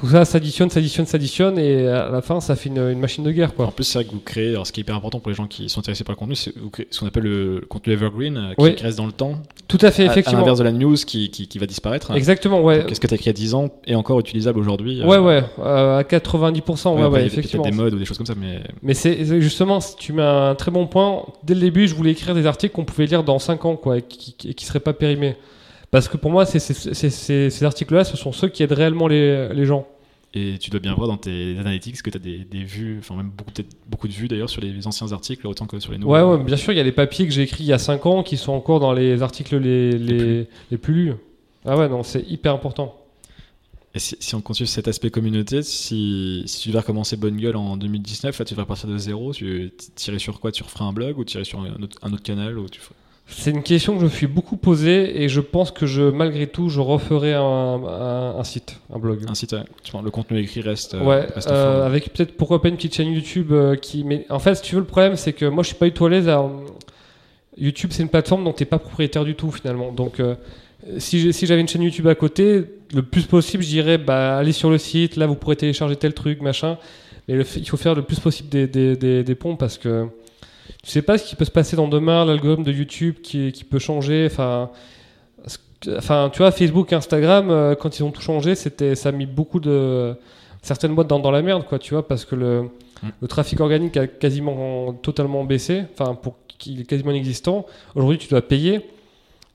[0.00, 3.54] tout ça s'additionne, s'additionne, s'additionne, et à la fin, ça fait une, machine de guerre.
[3.54, 3.66] Quoi.
[3.66, 5.34] En plus, c'est vrai que vous créez, alors ce qui est hyper important pour les
[5.34, 6.54] gens qui sont intéressés par le contenu, c'est
[6.90, 9.34] ce qu'on appelle le contenu evergreen, euh, qui reste dans le temps.
[9.68, 10.38] Tout à fait, effectivement.
[10.38, 12.12] À, l'inverse de la news qui, qui, va disparaître.
[12.12, 12.84] Exactement, ouais.
[12.86, 15.06] Qu'est-ce que tu as écrit il y a 10 ans est encore utilisable aujourd'hui euh,
[15.06, 17.62] Ouais, ouais, euh, à 90%, ouais, ouais, effectivement.
[17.62, 18.62] des modes ou des choses comme ça, mais.
[18.82, 21.24] Mais c'est justement, tu mets un très bon point.
[21.44, 23.98] Dès le début, je voulais écrire des articles qu'on pouvait lire dans 5 ans, quoi,
[23.98, 25.36] et qui, ne seraient pas périmés.
[25.90, 29.86] Parce que pour moi, ces articles-là, ce sont ceux qui aident réellement les, les gens.
[30.32, 33.16] Et tu dois bien voir dans tes analytics que tu as des, des vues, enfin
[33.16, 33.32] même
[33.88, 36.12] beaucoup, de vues d'ailleurs sur les anciens articles autant que sur les nouveaux.
[36.14, 37.78] Ouais, ouais, bien sûr, il y a les papiers que j'ai écrits il y a
[37.78, 41.14] 5 ans qui sont encore dans les articles les, les, les plus lus.
[41.64, 42.96] Ah ouais, non, c'est hyper important.
[43.92, 47.56] Et si, si on continue cet aspect communauté, si, si tu devais recommencer Bonne Gueule
[47.56, 50.52] en 2019, là tu devrais partir de zéro, tu tirais sur quoi?
[50.52, 52.94] Tu referais un blog ou irais sur un autre, un autre canal ou tu ferais-
[53.32, 56.46] C'est une question que je me suis beaucoup posée et je pense que je, malgré
[56.46, 59.20] tout, je referai un, un- un site, un blog.
[59.28, 59.62] un site, ouais.
[59.82, 62.76] Tu vois, le contenu écrit reste, euh, Ouais, reste euh, avec peut-être pourquoi pas une
[62.76, 64.04] petite chaîne YouTube euh, qui.
[64.04, 65.92] Mais en fait, si tu veux, le problème, c'est que moi, je suis pas du
[65.92, 66.28] tout à l'aise.
[66.28, 66.44] à-
[67.56, 69.92] YouTube, c'est une plateforme dont tu n'es pas propriétaire du tout finalement.
[69.92, 70.34] Donc, euh,
[70.98, 72.62] si j'avais une chaîne YouTube à côté,
[72.94, 75.16] le plus possible, je dirais, bah, allez sur le site.
[75.16, 76.78] Là, vous pourrez télécharger tel truc, machin.
[77.28, 79.78] Mais le fait- il faut faire le plus possible des, des, des, des ponts parce
[79.78, 80.06] que
[80.82, 83.64] tu sais pas ce qui peut se passer dans demain, l'algorithme de YouTube qui, qui
[83.64, 84.26] peut changer.
[84.30, 84.70] Enfin.
[85.96, 89.24] Enfin, tu vois, Facebook, Instagram, euh, quand ils ont tout changé, c'était, ça a mis
[89.24, 90.14] beaucoup de
[90.60, 92.68] certaines boîtes dans, dans la merde, quoi, tu vois, parce que le,
[93.02, 93.08] Mm.
[93.22, 97.66] le trafic organique a quasiment totalement baissé, enfin, pour qu'il est quasiment inexistant.
[97.94, 98.80] Aujourd'hui, tu dois payer.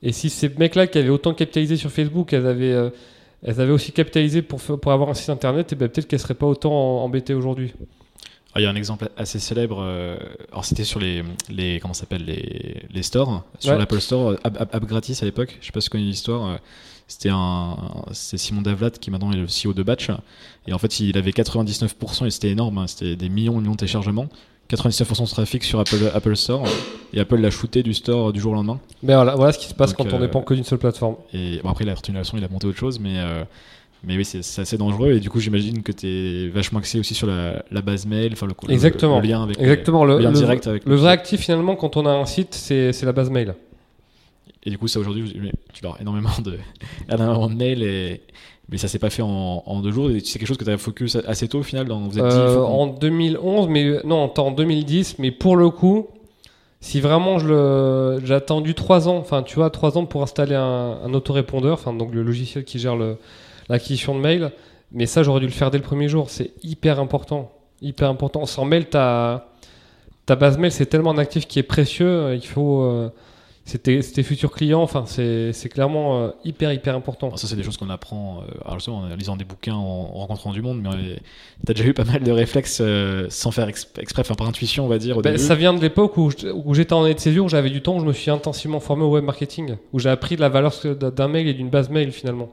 [0.02, 2.90] Et si ces mecs-là qui avaient autant capitalisé sur Facebook, elles avaient, euh,
[3.44, 6.34] elles avaient aussi capitalisé pour, pour avoir un site internet, et ben peut-être qu'elles seraient
[6.34, 7.74] pas autant embêtées aujourd'hui.
[8.56, 9.80] Ah, Il y a un exemple assez célèbre.
[9.82, 10.18] euh,
[10.52, 13.78] alors c'était sur les, les comment ça s'appelle les, les stores, sur Ouais.
[13.78, 15.58] l'Apple Store, euh, app, app- app gratis à l'époque.
[15.62, 16.48] Je sais pas si tu connais l'histoire.
[16.50, 16.56] euh,
[17.08, 17.78] C'était un,
[18.14, 20.10] c'est Simon Davlat qui maintenant est le CEO de Batch.
[20.68, 22.78] Et en fait, il avait 99% et c'était énorme.
[22.80, 24.28] hein, C'était des millions et millions de téléchargements.
[24.70, 26.64] 99% de trafic sur Apple, Apple Store.
[27.14, 28.80] Et Apple l'a shooté du store du jour au lendemain.
[29.04, 30.80] Mais voilà, voilà ce qui se passe Donc, quand on euh, dépend que d'une seule
[30.80, 31.18] plateforme.
[31.34, 33.44] Et bon, après, la retournation, il a monté autre chose, mais, euh,
[34.06, 35.14] mais oui, c'est assez dangereux.
[35.14, 38.32] Et du coup, j'imagine que tu es vachement axé aussi sur la, la base mail,
[38.34, 39.20] enfin le, Exactement.
[39.20, 42.06] le lien avec Exactement, le, le lien direct avec le vrai actif finalement quand on
[42.06, 43.56] a un site, c'est la base mail.
[44.64, 45.40] Et du coup, ça aujourd'hui,
[45.74, 46.58] tu leur énormément de,
[47.12, 48.22] énormément de mails, et,
[48.70, 50.10] mais ça s'est pas fait en, en deux jours.
[50.24, 51.86] C'est quelque chose que tu as focus assez tôt au final.
[51.88, 55.70] Dans, vous êtes dit, il Euh, en 2011, mais non, en 2010, mais pour le
[55.70, 56.08] coup,
[56.80, 61.14] si vraiment j'ai attendu 3 ans, enfin tu vois, 3 ans pour installer un, un
[61.14, 63.18] autorépondeur, enfin donc le logiciel qui gère le-
[63.70, 64.52] l'acquisition de mail,
[64.92, 67.52] mais ça j'aurais dû le faire dès le premier jour, c'est hyper important,
[67.82, 68.46] hyper important.
[68.46, 69.50] Sans mail, ta,
[70.26, 73.10] ta base mail c'est tellement un actif qui est précieux, il faut, euh,
[73.68, 77.28] c'est tes, futurs clients, enfin c'est, clairement euh, hyper hyper important.
[77.28, 79.80] Alors ça, c'est des choses qu'on apprend euh, alors justement, en lisant des bouquins, en,
[79.82, 80.82] en rencontrant du monde.
[80.84, 81.16] Mais
[81.66, 84.48] tu as déjà eu pas mal de réflexes euh, sans faire exp- exprès, enfin par
[84.48, 85.18] intuition, on va dire.
[85.18, 85.44] Au Ben, début.
[85.44, 86.30] ça vient de l'époque où,
[86.76, 89.04] j'étais en année de césure, où j'avais du temps, où je me suis intensivement formé
[89.04, 92.12] au web marketing, où j'ai appris de la valeur d'un mail et d'une base mail
[92.12, 92.50] finalement.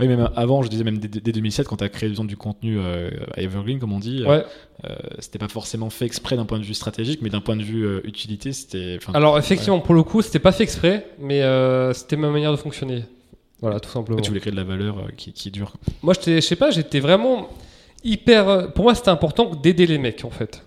[0.00, 2.36] Oui, même avant, je disais même dès, dès 2007, quand tu as créé disons, du
[2.36, 4.44] contenu euh, à Evergreen, comme on dit, euh, Ouais.
[4.84, 7.62] euh, c'était pas forcément fait exprès d'un point de vue stratégique, mais d'un point de
[7.62, 8.98] vue euh, utilité, c'était.
[9.12, 12.56] Alors effectivement, pour le coup, c'était pas fait exprès, mais euh, c'était ma manière de
[12.56, 13.04] fonctionner.
[13.60, 14.20] Voilà, tout simplement.
[14.20, 15.74] tu voulais créer de la valeur qui, qui dure.
[16.02, 17.48] Moi, je sais pas, j'étais vraiment
[18.02, 18.72] hyper.
[18.72, 20.64] Pour moi, c'était important d'aider les mecs en fait.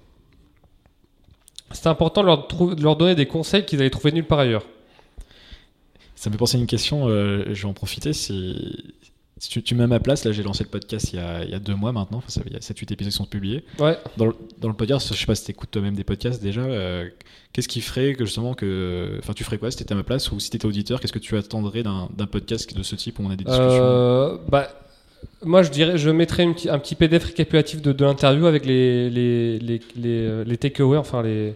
[1.72, 4.40] C'était important de leur, trou- de leur donner des conseils qu'ils allaient trouver nulle part
[4.40, 4.66] ailleurs.
[6.16, 8.14] Ça me fait penser à une question, euh, je vais en profiter.
[8.14, 8.94] Si,
[9.38, 11.44] si tu, tu mets à ma place, là j'ai lancé le podcast il y a,
[11.44, 13.26] il y a deux mois maintenant, enfin, ça, il y a 7-8 épisodes qui sont
[13.26, 13.66] publiés.
[13.80, 13.98] Ouais.
[14.16, 16.62] Dans le, dans le podcast, je sais pas si tu écoutes toi-même des podcasts déjà,
[16.62, 17.10] euh,
[17.52, 19.18] qu'est-ce qui ferait que justement que.
[19.20, 21.02] Enfin, tu ferais quoi si tu étais à ma place ou si tu étais auditeur,
[21.02, 23.66] qu'est-ce que tu attendrais d'un podcast de ce type où on a des discussions?
[23.70, 24.70] Euh, bah,
[25.44, 29.10] moi, je dirais, je mettrais une un petit PDF récapitulatif de, de l'interview avec les,
[29.10, 31.56] les, les, les, euh, les takeaways, enfin les,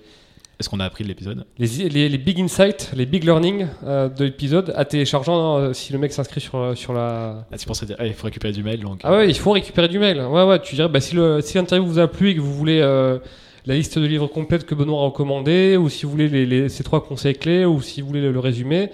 [0.60, 4.10] Est-ce qu'on a appris de l'épisode les, les, les big insights, les big learning euh,
[4.10, 7.48] de l'épisode à téléchargeant euh, si le mec s'inscrit sur, sur la.
[7.52, 9.00] Ah, tu penserais dire, ah, il faut récupérer du mail donc.
[9.06, 10.20] Ah ouais, il faut récupérer du mail.
[10.20, 12.54] Ouais, ouais, tu dirais, bah, si le- si l'interview vous a plu et que vous
[12.54, 13.20] voulez euh,
[13.66, 16.68] la liste de livres complète que Benoît a recommandé, ou si vous voulez les, les-
[16.70, 18.90] ces trois conseils clés, ou si vous voulez le, le résumé,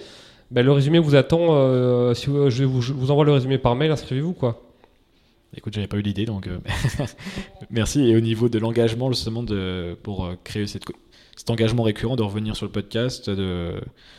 [0.52, 1.48] bah, le résumé vous attend.
[1.56, 4.62] euh, si vous- je, vous, je vous envoie le résumé par mail, inscrivez-vous quoi.
[5.58, 6.58] Écoute, j'avais pas eu l'idée, donc euh,
[7.72, 8.02] merci.
[8.10, 10.84] Et au niveau de l'engagement, justement, de, pour euh, créer cette,
[11.36, 13.74] cet engagement récurrent de revenir sur le podcast, de...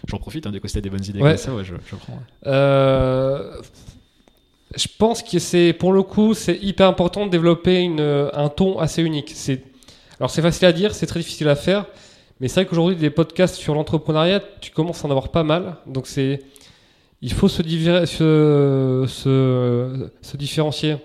[0.07, 1.31] j'en profite, hein, dès que c'était des bonnes idées Ouais.
[1.31, 2.19] comme ça, ouais, je, je prends.
[2.47, 3.61] Euh,
[4.77, 8.01] je pense que c'est, pour le coup, c'est hyper important de développer une,
[8.33, 9.33] un ton assez unique.
[9.35, 9.62] C'est,
[10.21, 11.87] alors c'est facile à dire, c'est très difficile à faire,
[12.41, 15.77] mais c'est vrai qu'aujourd'hui des podcasts sur l'entrepreneuriat, tu commences à en avoir pas mal.
[15.87, 16.43] Donc c'est,
[17.23, 20.97] il faut se, diver- se, se, se différencier.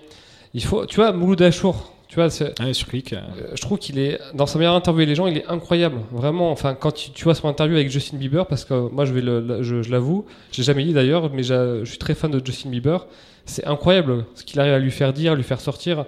[0.54, 3.14] Il faut, tu vois, Mouloud Achour, tu vois, sur clic.
[3.14, 5.96] euh, euh, je trouve qu'il est dans sa manière d'interviewer les gens, il est incroyable,
[6.10, 6.50] vraiment.
[6.50, 9.22] Enfin, quand tu, tu vois son interview avec Justin Bieber, parce que moi, je vais
[9.22, 12.44] le, je, je l'avoue, je l'ai jamais dit d'ailleurs, mais je suis très fan de
[12.44, 13.06] Justin Bieber.
[13.46, 16.04] C'est incroyable ce qu'il arrive à lui faire dire, lui faire sortir.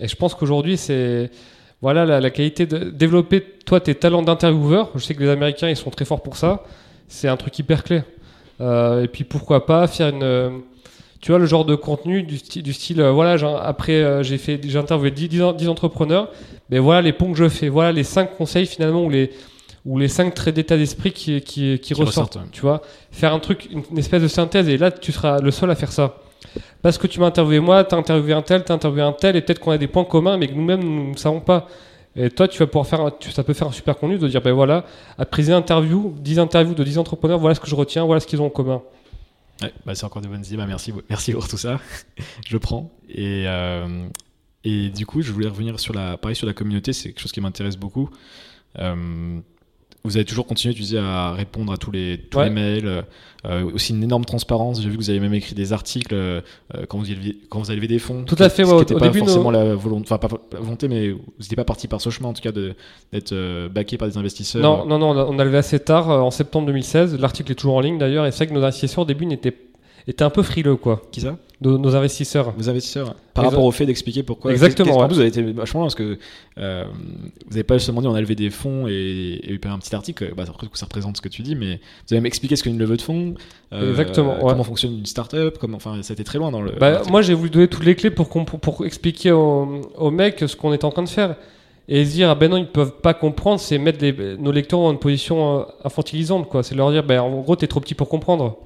[0.00, 1.30] Et je pense qu'aujourd'hui, c'est
[1.82, 4.92] voilà la, la qualité de développer toi tes talents d'intervieweur.
[4.94, 6.64] Je sais que les Américains ils sont très forts pour ça.
[7.06, 8.00] C'est un truc hyper clé.
[8.62, 10.62] Euh, et puis pourquoi pas faire une
[11.20, 14.38] tu vois, le genre de contenu du, style, du style euh, voilà, après, euh, j'ai
[14.38, 16.30] fait, j'ai interviewé 10, 10 en- 10 entrepreneurs,
[16.70, 19.30] mais voilà les ponts que je fais, voilà les 5 conseils finalement, ou les,
[19.84, 22.42] ou les 5 traits d'état d'esprit qui, qui, qui, ressortent, ressortent, ouais.
[22.52, 22.82] tu vois.
[23.10, 25.74] Faire un truc, une, une espèce de synthèse, et là, tu seras le seul à
[25.74, 26.16] faire ça.
[26.82, 29.40] Parce que tu m'as interviewé moi, t'as interviewé un tel, t'as interviewé un tel, et
[29.40, 31.66] peut-être qu'on a des points communs, mais que nous-mêmes, nous ne savons pas.
[32.14, 34.28] Et toi, tu vas pouvoir faire, un- tu- ça peut faire un super contenu de
[34.28, 34.84] dire, ben voilà,
[35.18, 38.26] après 10 interviews, 10 interviews de 10 entrepreneurs, voilà ce que je retiens, voilà ce
[38.26, 38.82] qu'ils ont en commun.
[39.62, 40.56] Ouais, bah c'est encore des bonnes idées.
[40.56, 41.80] Bah merci, merci pour tout ça.
[42.46, 42.92] je prends.
[43.08, 44.08] Et, euh,
[44.64, 46.92] et du coup, je voulais revenir sur la, pareil sur la communauté.
[46.92, 48.10] C'est quelque chose qui m'intéresse beaucoup.
[48.78, 49.40] Euh,
[50.04, 52.44] vous avez toujours continué, tu disais, à répondre à tous les, tous Ouais.
[52.44, 53.04] les mails.
[53.46, 54.82] euh, aussi une énorme transparence.
[54.82, 56.40] J'ai vu que vous avez même écrit des articles euh,
[56.88, 58.24] quand, vous leviez- quand vous avez levé des fonds.
[58.24, 60.58] Tout à fait, Ce ouais, qui au- pas début, forcément la volonté, enfin pas la
[60.58, 63.96] volonté, mais vous n'étiez pas parti par ce chemin en tout cas d'être euh, backé
[63.96, 64.60] par des investisseurs.
[64.60, 67.16] Non, non, non, on a- on a levé assez tard, euh, en septembre 2016.
[67.20, 69.54] L'article est toujours en ligne d'ailleurs, et c'est vrai que nos investisseurs au début n'étaient
[70.10, 71.02] étaient un peu frileux, quoi.
[71.12, 71.36] Qui ça?
[71.60, 72.52] Nos, nos investisseurs.
[72.56, 74.52] Vos investisseurs Par rapport au fait d'expliquer pourquoi.
[74.52, 75.02] Exactement, ouais.
[75.02, 75.86] en plus, vous avez été vachement loin?
[75.86, 76.16] Parce que
[76.58, 76.84] euh,
[77.46, 79.92] vous n'avez pas seulement dit on a levé des fonds et, et eu un petit
[79.92, 80.32] article.
[80.36, 81.74] Bah, après, ça représente ce que tu dis, mais
[82.06, 83.34] vous avez même expliqué ce qu'est une levée de fonds.
[83.72, 84.50] euh, Exactement, ouais.
[84.50, 85.58] Comment fonctionne une startup.
[85.60, 86.70] Comment, enfin, ça a été très loin dans le.
[86.78, 90.54] Bah, moi, j'ai voulu donner toutes les clés pour, pour, pour expliquer aux, mecs ce
[90.54, 91.34] qu'on est en train de faire.
[91.88, 94.78] Et se dire, ah ben non, ils peuvent pas comprendre, c'est mettre les- nos lecteurs
[94.80, 96.62] dans une position euh, infantilisante, quoi.
[96.62, 98.58] C'est leur dire, ben en gros, t'es trop petit pour comprendre.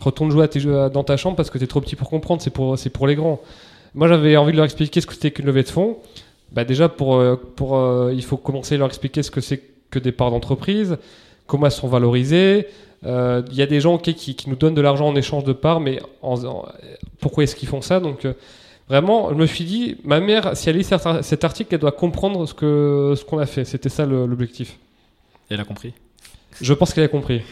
[0.00, 2.10] Retourne jouer à tes jeux à- dans ta chambre parce que t'es trop petit pour
[2.10, 3.40] comprendre, c'est pour, c'est pour les grands.
[3.94, 5.98] Moi, j'avais envie de leur expliquer ce que c'était qu'une levée de fonds.
[6.52, 9.62] Bah, déjà, pour, euh, pour, euh, il faut commencer à leur expliquer ce que c'est
[9.90, 10.98] que des parts d'entreprise,
[11.46, 12.66] comment elles sont valorisées.
[13.04, 15.52] Euh, Il y a des gens qui, qui nous donnent de l'argent en échange de
[15.52, 16.66] parts, mais en- en-
[17.20, 18.00] pourquoi est-ce qu'ils font ça?
[18.00, 18.32] Donc, euh,
[18.88, 21.80] vraiment, je me suis dit, ma mère, si elle lit cet, ar- cet article, elle
[21.80, 23.64] doit comprendre ce que ce qu'on a fait.
[23.64, 24.76] C'était ça l'objectif.
[25.50, 25.92] Elle a compris?
[26.60, 27.42] Je pense qu'elle a compris.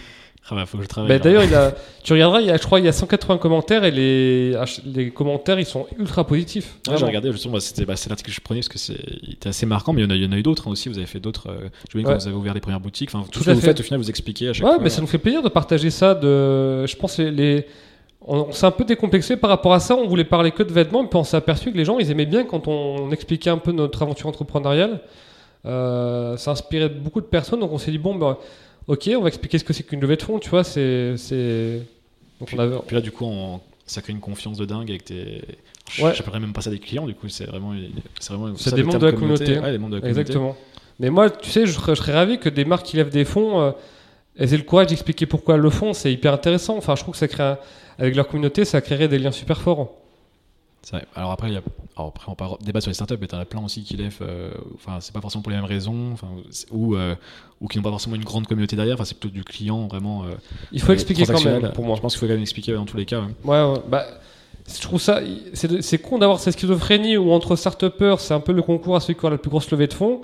[0.50, 1.08] Ah bah, faut que je travaille.
[1.08, 1.20] Bah, là.
[1.20, 1.72] D'ailleurs, il a,
[2.02, 5.10] tu regarderas, il y a, je crois, il y a 180 commentaires et les, les
[5.10, 6.78] commentaires, ils sont ultra positifs.
[6.86, 8.98] Ouais, j'ai regardé, justement, bah, c'était bah, c'est l'article que je prenais parce que c'est
[9.22, 10.68] il était assez marquant, mais il y en a, il y en a eu d'autres
[10.68, 10.90] hein, aussi.
[10.90, 11.48] Vous avez fait d'autres.
[11.48, 12.04] Euh, je Ouais.
[12.04, 13.08] quand vous avez ouvert les premières boutiques.
[13.14, 13.68] Enfin, tout, Tout ce que à vous fait.
[13.68, 14.82] faites, au final, vous expliquez à chaque Ouais, fois.
[14.82, 16.14] mais ça nous fait plaisir de partager ça.
[16.14, 17.66] De, je pense les, les-
[18.26, 19.96] on, on s'est un peu décomplexé par rapport à ça.
[19.96, 22.26] On voulait parler que de vêtements, puis on s'est aperçu que les gens, ils aimaient
[22.26, 25.00] bien quand on, expliquait un peu notre aventure entrepreneuriale.
[25.66, 28.36] Euh, ça inspirait beaucoup de personnes, donc on s'est dit bon, ben,
[28.88, 30.38] ok, on va expliquer ce que c'est qu'une levée de fonds.
[30.38, 31.80] Tu vois, c'est, c'est.
[32.40, 34.90] Donc Puis, on avait- puis là, du coup, on- ça crée une confiance de dingue
[34.90, 35.42] avec tes.
[36.00, 36.14] Ouais.
[36.14, 37.74] J'appellerais même pas ça des clients, du coup, c'est vraiment.
[38.18, 39.58] C'est vraiment ça, des membres de la communauté.
[39.58, 40.08] Ouais, membres de la communauté.
[40.20, 40.56] Exactement.
[41.00, 43.24] Mais moi, tu sais, je serais, je serais ravi que des marques qui lèvent des
[43.24, 43.72] fonds, euh,
[44.38, 45.92] elles aient le courage d'expliquer pourquoi elles le font.
[45.92, 46.76] C'est hyper intéressant.
[46.76, 47.58] Enfin, je trouve que ça crée, un-
[47.98, 49.92] avec leur communauté, ça créerait des liens super forts.
[50.90, 51.04] Vrai.
[51.14, 51.62] Alors après, il y a...
[51.96, 54.18] Alors après, on parle débat sur les startups, mais t'en as plein aussi qui lèvent.
[54.22, 57.14] euh, Enfin, c'est pas forcément pour les mêmes raisons, enfin, c'est- ou euh,
[57.60, 58.94] ou qui n'ont pas forcément une grande communauté derrière.
[58.94, 60.24] Enfin, c'est plutôt du client vraiment.
[60.24, 60.34] euh,
[60.72, 61.96] Il faut euh, expliquer quand même, pour moi.
[61.96, 63.20] Je pense qu'il faut quand même expliquer dans tous les cas.
[63.20, 63.26] ouais.
[63.44, 64.04] Ouais, ouais, bah,
[64.74, 65.20] je trouve ça,
[65.52, 67.84] c'est con d'avoir cette schizophrénie où entre start
[68.18, 70.22] c'est un peu le concours à celui qui a la plus grosse levée de fonds,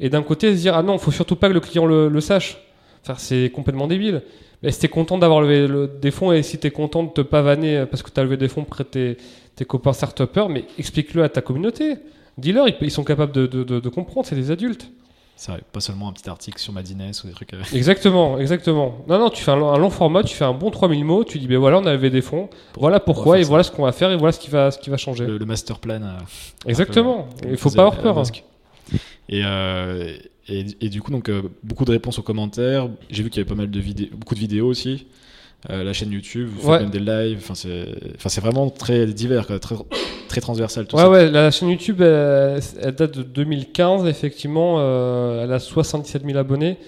[0.00, 2.20] et d'un côté se dire ah non, faut surtout pas que le client le, le
[2.20, 2.58] sache.
[3.02, 4.22] Enfin, c'est complètement débile.
[4.62, 7.20] Mais si t'es content d'avoir levé le- des fonds et si t'es content de te
[7.20, 9.16] pavaner parce que t'as levé des fonds près tes,
[9.58, 11.96] tes copains start mais explique-le à ta communauté.
[12.38, 14.90] Dis-leur, ils, sont capables de, de- de- de comprendre, c'est des adultes.
[15.34, 15.60] C'est vrai.
[15.72, 17.52] Pas seulement un petit article sur Madines ou des trucs.
[17.54, 19.04] euh, Exactement, exactement.
[19.08, 21.24] Non, non, tu fais un, long- un long format, tu fais un bon 3000 mots,
[21.24, 23.48] tu dis, ben voilà, on a levé des fonds, voilà pourquoi, et ça.
[23.48, 25.26] voilà ce qu'on va faire, et voilà ce qui va, ce qui va changer.
[25.26, 26.00] le, le master plan.
[26.02, 26.18] euh,
[26.66, 28.18] Exactement, il faut comme pas avoir peur.
[28.18, 28.22] Hein.
[29.28, 30.16] Et, euh,
[30.48, 32.88] et, et du coup, donc, euh, beaucoup de réponses aux commentaires.
[33.10, 35.06] J'ai vu qu'il y avait pas mal de vidéos, beaucoup de vidéos aussi.
[35.70, 36.78] Euh, la chaîne YouTube, vous faites Ouais.
[36.80, 37.38] même des lives.
[37.42, 39.74] Enfin, c'est, vraiment très divers, quoi, très,
[40.28, 40.86] très transversal.
[40.86, 41.10] Tout Ouais, ça.
[41.10, 46.38] ouais, la chaîne YouTube, elle, elle date de 2015, effectivement, euh, elle a 77 000
[46.38, 46.78] abonnés.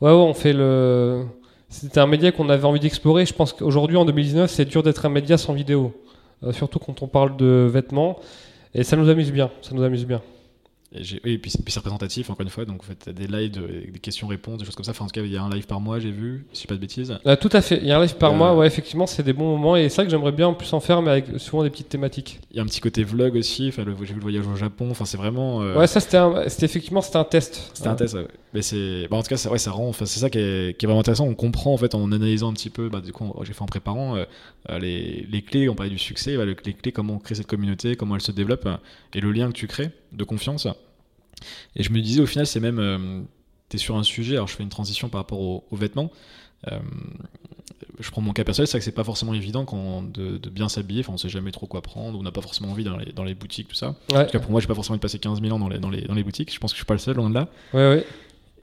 [0.00, 1.24] Ouais, ouais, on fait le.
[1.68, 3.26] C'était un média qu'on avait envie d'explorer.
[3.26, 5.92] Je pense qu'aujourd'hui, en 2019, c'est dur d'être un média sans vidéo.
[6.44, 8.18] Euh, surtout quand on parle de vêtements.
[8.74, 10.20] Et ça nous amuse bien, ça nous amuse bien.
[10.94, 12.64] Et, et puis, c'est- représentatif, encore une fois.
[12.64, 14.92] Donc, vous faites des lives, de- des questions-réponses, des choses comme ça.
[14.92, 16.60] Enfin, en tout cas, il y a un live par mois, j'ai vu, si je
[16.62, 17.18] dis pas de bêtises.
[17.26, 17.78] Euh, tout à fait.
[17.78, 19.76] Il y a un live par Euh, mois, ouais, effectivement, c'est des bons moments.
[19.76, 21.88] Et c'est vrai que j'aimerais bien en plus en faire, mais avec souvent des petites
[21.88, 22.38] thématiques.
[22.52, 23.66] Il y a un petit côté vlog aussi.
[23.68, 24.88] Enfin, j'ai vu le voyage au Japon.
[24.90, 25.60] Enfin, c'est vraiment.
[25.62, 27.70] euh, Ouais, ça, c'était un- effectivement c'était un test.
[27.74, 28.26] C'était un test, ouais.
[28.54, 30.78] mais c'est, bah, en tout cas, ça, ouais, ça rend, enfin, c'est ça qui est,
[30.78, 31.26] qui est vraiment intéressant.
[31.26, 33.66] On comprend en fait en analysant un petit peu, bah, du coup, j'ai fait en
[33.66, 34.24] préparant euh,
[34.78, 35.68] les, les clés.
[35.68, 38.20] On parlait du succès, bah, le- les clés, comment on crée cette communauté, comment elle
[38.22, 38.68] se développe,
[39.14, 40.68] et le lien que tu crées de confiance.
[41.74, 43.26] Et je me disais au final, c'est même,
[43.68, 44.34] tu es sur un sujet.
[44.36, 46.10] Alors, je fais une transition par rapport aux, aux vêtements.
[46.68, 46.78] Euh,
[48.00, 50.50] je prends mon cas personnel, c'est vrai que c'est pas forcément évident quand de, de
[50.50, 51.00] bien s'habiller.
[51.00, 53.24] Enfin, on sait jamais trop quoi prendre, on n'a pas forcément envie dans les, dans
[53.24, 53.94] les boutiques, tout ça.
[54.12, 55.68] En tout cas, pour moi, j'ai pas forcément envie de passer 15 000 ans dans
[55.68, 56.52] les, dans les, dans les boutiques.
[56.52, 57.48] Je pense que je suis pas le seul, loin de là.
[57.72, 58.06] ouais, ouais.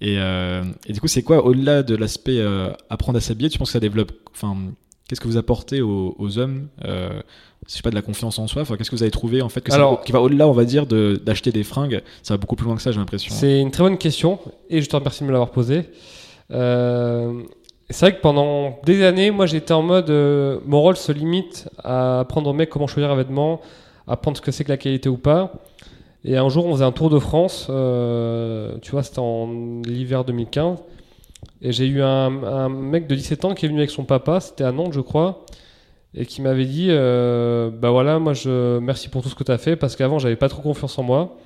[0.02, 3.58] Et, euh, et du coup, c'est quoi, au-delà de l'aspect euh, apprendre à s'habiller, tu
[3.58, 4.12] penses que ça développe.
[4.34, 4.58] Enfin,
[5.14, 7.22] qu'est-ce que vous apportez aux, aux hommes euh,
[7.68, 9.50] je sais pas de la confiance en soi enfin, qu'est-ce que vous avez trouvé en
[9.50, 12.34] fait que ça- Alors- qui va au-delà on va dire de- d'acheter des fringues ça
[12.34, 14.40] va beaucoup plus loin que ça j'ai l'impression C'est une très bonne question
[14.70, 15.84] et je te remercie de me l'avoir posée.
[16.52, 17.42] Euh,
[17.90, 21.70] c'est vrai que pendant des années, moi j'étais en mode euh, mon rôle se limite
[21.84, 23.62] à apprendre aux mecs comment choisir un vêtement,
[24.08, 25.54] apprendre ce que c'est que la qualité ou pas.
[26.26, 30.24] Et un jour, on faisait un tour de France, euh, tu vois, c'était en l'hiver
[30.24, 30.78] 2015.
[31.66, 34.66] Et j'ai eu un, mec de 17 ans qui est venu avec son papa, c'était
[34.66, 35.46] à Nantes, je crois,
[36.14, 39.52] et qui m'avait dit euh, Bah voilà, moi je merci pour tout ce que tu
[39.52, 41.38] as fait, parce qu'avant, j'avais pas trop confiance en moi.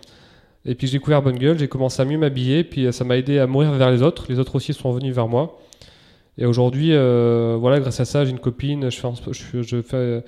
[0.66, 3.16] Et puis j'ai découvert Bonne Gueule, j'ai commencé à mieux m'habiller, puis euh, ça m'a
[3.16, 4.26] aidé à mourir vers les autres.
[4.28, 5.60] Les autres aussi sont venus vers moi.
[6.40, 10.22] Et aujourd'hui, euh, voilà, grâce à ça, j'ai une copine, je fais, je,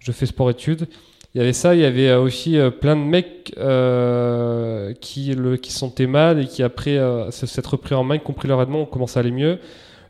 [0.00, 0.88] je fais sport-études.
[1.34, 5.34] Il y avait ça, il y avait euh, aussi euh, plein de mecs euh, qui,
[5.34, 8.34] le, qui se sentaient mal et qui, après euh, s'être repris en main, qui ont
[8.34, 9.58] pris leur vêtements, ont commencé à aller mieux.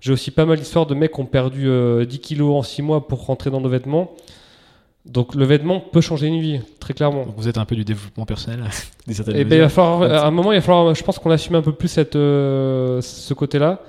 [0.01, 2.83] J'ai aussi pas mal d'histoires de mecs qui ont perdu euh, 10 kilos en 6
[2.83, 4.13] mois pour rentrer dans nos vêtements.
[5.07, 7.25] Donc le vêtement peut changer une vie, très clairement.
[7.25, 8.61] Donc, vous êtes un peu du développement personnel
[9.09, 11.57] Et ben, il va falloir, à un moment, il va falloir, je pense qu'on assume
[11.57, 13.81] un peu plus cette, ce côté-là.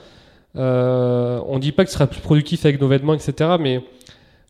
[0.55, 3.51] Euh, on dit pas que ce sera plus productif avec nos vêtements, etc.
[3.59, 3.82] Mais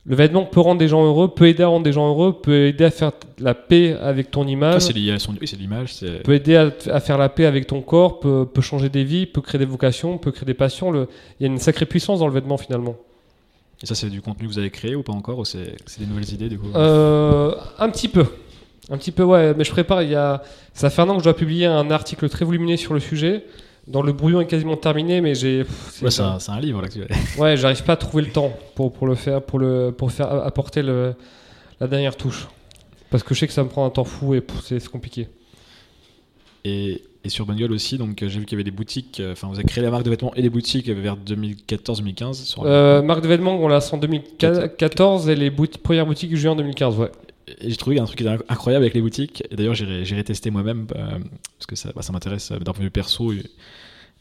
[0.10, 2.66] le vêtement peut rendre des gens heureux, peut aider à rendre des gens heureux, peut
[2.68, 5.56] aider à faire la paix avec ton Ah, image, c'est lié à son oui, c'est
[5.58, 8.90] l'image c'est peut aider à, à faire la paix avec ton corps, peut, peut changer
[8.90, 10.90] des vies, peut créer des vocations, peut créer des passions.
[10.92, 11.08] Le-
[11.40, 12.96] Il y a une sacrée puissance dans le vêtement finalement.
[13.84, 16.00] et ça c'est du contenu que vous avez créé ou pas encore ou c'est c'est
[16.02, 18.26] des nouvelles idées du coup Euh, un petit peu.
[18.92, 19.54] Un petit peu, ouais.
[19.56, 20.02] Mais je prépare.
[20.02, 20.42] Il y a...
[20.74, 23.44] Ça fait un an que je dois publier un article très volumineux sur le sujet.
[23.90, 25.66] Dans le brouillon est quasiment terminé, mais j'ai.
[25.90, 27.00] c'est- Ouais, c'est un, un livre là que
[27.42, 30.32] Ouais, j'arrive pas à trouver le temps pour, pour le faire, pour le pour faire
[30.32, 31.16] apporter le,
[31.80, 32.48] la dernière touche.
[33.10, 35.28] Parce que je sais que ça me prend un temps fou et c'est compliqué.
[36.66, 39.20] Et, et sur Bonne Gueule aussi, donc euh, j'ai vu qu'il y avait des boutiques,
[39.20, 42.34] euh, enfin vous avez créé la marque de vêtements et des boutiques vers 2014-2015.
[42.44, 46.36] sur- Euh, marque de vêtements, on l'a lancé en 2014 et les bout- premières boutiques
[46.36, 47.12] juin 2015, ouais.
[47.62, 49.44] J'ai trouvé un truc qui était inc- incroyable avec les boutiques.
[49.52, 51.10] Et d'ailleurs, j'irai tester moi-même euh,
[51.58, 53.32] parce que ça, bah, ça m'intéresse euh, d'un point de vue perso.
[53.32, 53.44] et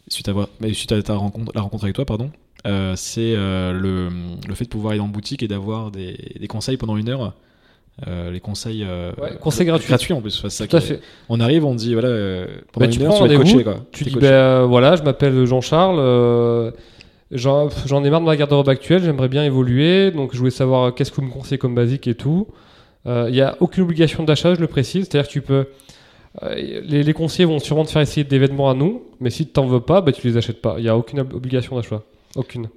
[0.09, 2.31] suite à, voir- mais suite à ta rencontre, la rencontre avec toi, pardon,
[2.67, 4.09] euh, c'est le,
[4.49, 7.35] le fait de pouvoir aller en boutique et d'avoir des, des conseils pendant une heure.
[8.07, 9.89] Euh, les conseils, euh, Ouais, conseils gratuits.
[9.89, 10.47] gratuits en plus.
[10.49, 11.01] Ça Tout à fait.
[11.29, 13.65] On arrive, on dit voilà, euh, pendant Bah, tu une heure, prends tu vas coaché.
[13.65, 13.85] Quoi.
[13.93, 14.27] Tu dis, coaché.
[14.29, 16.73] euh, voilà, je m'appelle Jean-Charles,
[17.33, 17.69] j'en
[18.05, 21.17] ai marre de ma garde-robe actuelle, j'aimerais bien évoluer, donc je voulais savoir qu'est-ce que
[21.17, 22.47] vous me conseillez comme basique et tout.
[23.07, 25.67] Il n'y a aucune obligation d'achat, je le précise, c'est-à-dire que tu peux.
[26.43, 29.47] euh, les, les conseillers vont sûrement te faire essayer des vêtements à nous, mais si
[29.47, 30.75] tu t'en veux pas, bah, tu les achètes pas.
[30.79, 32.03] Il n'y a aucune ob- obligation d'achat.
[32.37, 32.69] Aucune.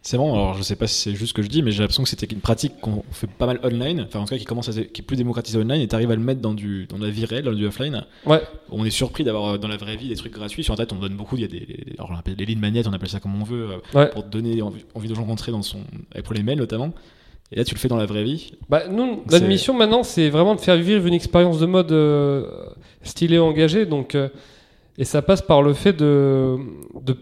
[0.00, 1.80] C'est bon, alors je sais pas si c'est juste ce que je dis, mais j'ai
[1.80, 4.44] l'impression que c'était une pratique qu'on fait pas mal online, enfin en tout cas qui
[4.46, 6.96] commence à qui est plus démocratisée online, et t'arrives à le mettre dans du dans
[6.98, 8.06] la vie réelle, dans du offline.
[8.24, 8.40] Ouais.
[8.70, 10.62] On est surpris d'avoir euh, dans la vraie vie des trucs gratuits.
[10.64, 11.66] Sur internet, on donne beaucoup, il y a des,
[11.98, 14.08] alors on appelle les lignes magnétiques, on appelle ça comme on veut, euh, Ouais.
[14.10, 15.80] pour donner envie, envie de gens rentrer dans son,
[16.24, 16.92] pour les mails notamment.
[17.50, 18.52] Et là, tu le fais dans la vraie vie.
[18.68, 22.46] Bah, nous, notre mission maintenant, c'est vraiment de faire vivre une expérience de mode euh,
[23.02, 23.86] stylée, engagée.
[23.86, 24.28] Donc, euh,
[24.98, 26.56] et ça passe par le fait de,
[27.02, 27.16] de-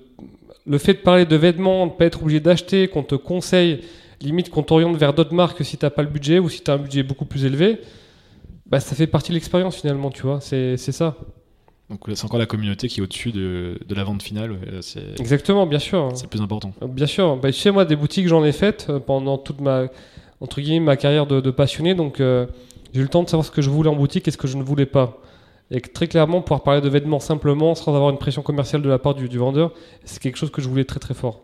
[0.67, 3.83] le fait de parler de vêtements, de pas être obligé d'acheter, qu'on te conseille,
[4.21, 6.79] limite qu'on t'oriente vers d'autres marques si t'as pas le budget ou si t'as un
[6.79, 7.79] budget beaucoup plus élevé.
[8.67, 10.41] Bah, ça fait partie de l'expérience finalement, tu vois.
[10.41, 11.15] C'est ça.
[11.89, 14.59] Donc c'est encore la communauté qui est au-dessus de, de la vente finale.
[14.73, 14.81] euh,
[15.19, 16.11] Exactement, bien sûr.
[16.15, 16.73] c'est le plus important.
[16.89, 19.87] Bien sûr, bah, tu sais, moi, des boutiques, j'en ai faites euh, pendant toute ma,
[20.41, 21.95] entre guillemets, ma carrière de, de passionné.
[21.95, 22.47] Donc, euh,
[22.93, 24.49] j'ai eu le temps de savoir ce que je voulais en boutique et ce que
[24.49, 25.19] je ne voulais pas.
[25.71, 28.99] Et très clairement, pouvoir parler de vêtements simplement, sans avoir une pression commerciale de la
[28.99, 29.73] part du, du vendeur,
[30.05, 31.41] c'est quelque chose que je voulais très très fort.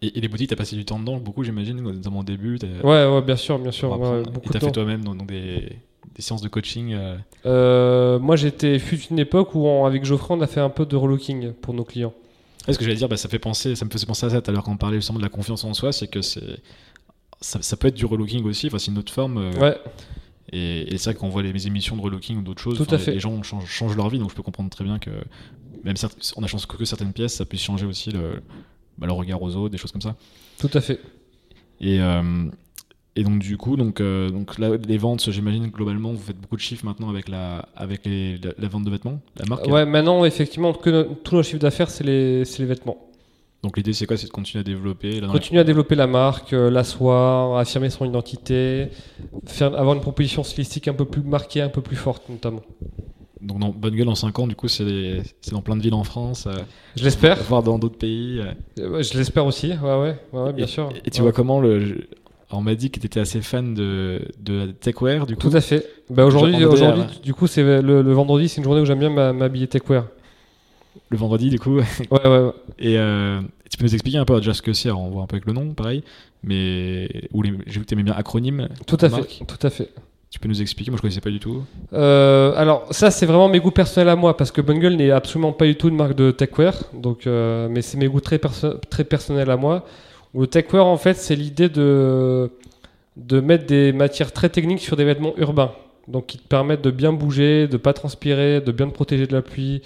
[0.00, 2.58] Et, et les boutiques, t'as passé du temps dedans, beaucoup j'imagine, notamment au début.
[2.84, 3.90] Ouais, ouais, bien sûr, bien sûr.
[3.98, 5.70] ouais, beaucoup et t'as fait toi-même dans, dans des,
[6.14, 6.92] des séances de coaching.
[6.94, 10.70] euh, Euh, moi, j'étais, fut une époque où, on- avec Geoffrey, on a fait un
[10.70, 12.12] peu de relooking pour nos clients.
[12.66, 14.40] Ouais, ce que j'allais dire, bah, ça fait penser, ça me faisait penser à ça
[14.42, 16.60] tout à l'heure quand on parlait justement de la confiance en soi, c'est que c'est
[17.40, 19.38] ça, ça peut être du relooking aussi, enfin c'est une autre forme.
[19.38, 19.78] euh, Ouais,
[20.52, 22.86] Et, et c'est vrai qu'on voit les, mes émissions de relooking ou d'autres choses, Tout
[22.94, 23.12] à les- fait.
[23.12, 25.10] les gens changent, changent leur vie, donc je peux comprendre très bien que
[25.84, 28.42] même certes, on a chance que, que certaines pièces, ça puisse changer aussi le,
[28.98, 30.16] bah, le regard aux autres, des choses comme ça.
[30.58, 31.00] tout à fait.
[31.80, 32.46] Et, euh,
[33.18, 36.56] et donc du coup, donc, euh, donc là, les ventes, j'imagine globalement, vous faites beaucoup
[36.56, 39.66] de chiffres maintenant avec la, avec les, la, la vente de vêtements, la marque.
[39.66, 42.96] Ouais, maintenant, effectivement, que no- tous nos chiffres d'affaires, c'est les, c'est les vêtements.
[43.64, 44.16] Donc l'idée c'est quoi?
[44.16, 45.14] C'est de continuer à développer.
[45.14, 48.86] Là, dans la- Continuer à développer la marque, euh, l'asseoir, affirmer son identité,
[49.46, 52.62] faire, avoir une proposition stylistique un peu plus marquée, un peu plus forte notamment.
[53.40, 56.04] Donc dans Bonne Gueule en 5 ans, du coup, c'est dans plein de villes en
[56.04, 56.54] France, euh,
[56.96, 58.40] Je l'espère, voire dans d'autres pays.
[58.40, 59.02] euh.
[59.02, 60.88] Je l'espère aussi, ouais, ouais, ouais, ouais, bien et, sûr.
[61.04, 61.24] Et tu Ouais.
[61.24, 62.06] vois comment le.
[62.50, 65.50] On m'a dit que tu étais assez fan de, de techwear, du coup.
[65.50, 65.86] Tout à fait.
[66.10, 66.54] Bah, aujourd'hui,
[67.22, 70.04] du coup, c'est le, le vendredi, c'est une journée où j'aime bien m'habiller techwear.
[71.10, 71.76] Le vendredi, du coup.
[71.78, 72.52] Ouais, ouais, ouais.
[72.78, 73.40] Et, euh,
[73.70, 75.46] Tu peux nous expliquer un peu déjà ce que c'est, on voit un peu avec
[75.46, 76.02] le nom, pareil,
[76.42, 77.28] mais les-
[77.66, 78.68] j'ai vu que tu aimais bien acronyme.
[78.86, 79.90] Tout à fait, tout à fait.
[80.30, 81.62] Tu peux nous expliquer Moi, je connaissais pas du tout.
[81.94, 85.52] Euh, alors ça c'est vraiment mes goûts personnels à moi parce que Bungle n'est absolument
[85.52, 88.74] pas du tout une marque de techwear donc euh, mais c'est mes goûts très perso-
[88.90, 89.86] très personnels à moi
[90.34, 92.50] le techwear en fait c'est l'idée de
[93.16, 95.72] de mettre des matières très techniques sur des vêtements urbains
[96.06, 99.34] donc qui te permettent de bien bouger de pas transpirer de bien te protéger de
[99.34, 99.82] la pluie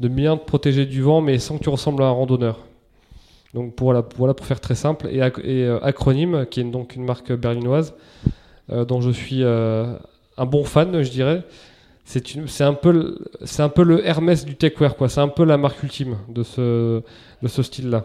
[0.00, 2.60] de bien te protéger du vent mais sans que tu ressembles à un randonneur
[3.54, 7.04] donc voilà, voilà pour faire très simple et, et, euh, acronyme qui est donc une
[7.04, 7.94] marque berlinoise
[8.70, 9.94] euh, dont je suis euh,
[10.36, 11.42] un bon fan, je dirais.
[12.04, 13.18] C'est un peu,
[13.58, 15.08] un peu le Hermès du techwear, quoi.
[15.08, 17.02] C'est un peu la marque ultime de ce,
[17.42, 18.04] de ce style-là.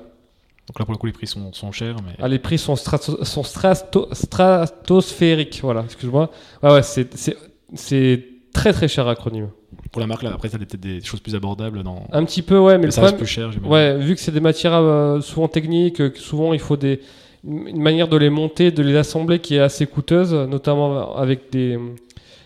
[0.72, 2.76] Donc là, pour le coup, les prix sont, sont chers, mais Ah, les prix sont,
[2.76, 5.82] strato- sont strato- stratosphériques, voilà.
[5.84, 6.32] Excuse-moi.
[6.64, 9.50] Ouais, ouais, c'est, très très cher acronyme.
[9.92, 11.84] pour la marque, là, après, ça peut-être des choses plus abordables.
[11.84, 12.06] Dans...
[12.14, 13.70] Un petit peu, ouais, mais le ça reste problème, plus cher.
[13.70, 17.02] Ouais, vu que c'est des matières euh, souvent techniques, euh, souvent il faut des,
[17.44, 21.78] une manière de les monter, de les assembler qui est assez coûteuse, notamment avec des.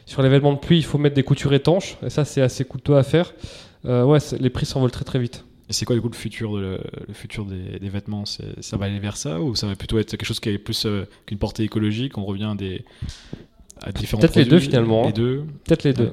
[0.08, 2.66] Sur les vêtements de pluie, il faut mettre des coutures étanches, et ça c'est assez
[2.66, 3.34] coûteux à faire.
[3.86, 5.44] Euh, ouais, les prix s'envolent très très vite.
[5.70, 8.24] Et c'est quoi, du coup, le futur, de le, le futur des, des vêtements?
[8.26, 10.86] Ça va aller vers ça ou ça va plutôt être quelque chose qui est plus
[10.86, 12.18] euh, qu'une portée écologique?
[12.18, 12.86] On revient à des.
[13.82, 15.14] À différents Peut-être les deux, finalement, Les hein.
[15.16, 16.12] deux, Peut-être les deux.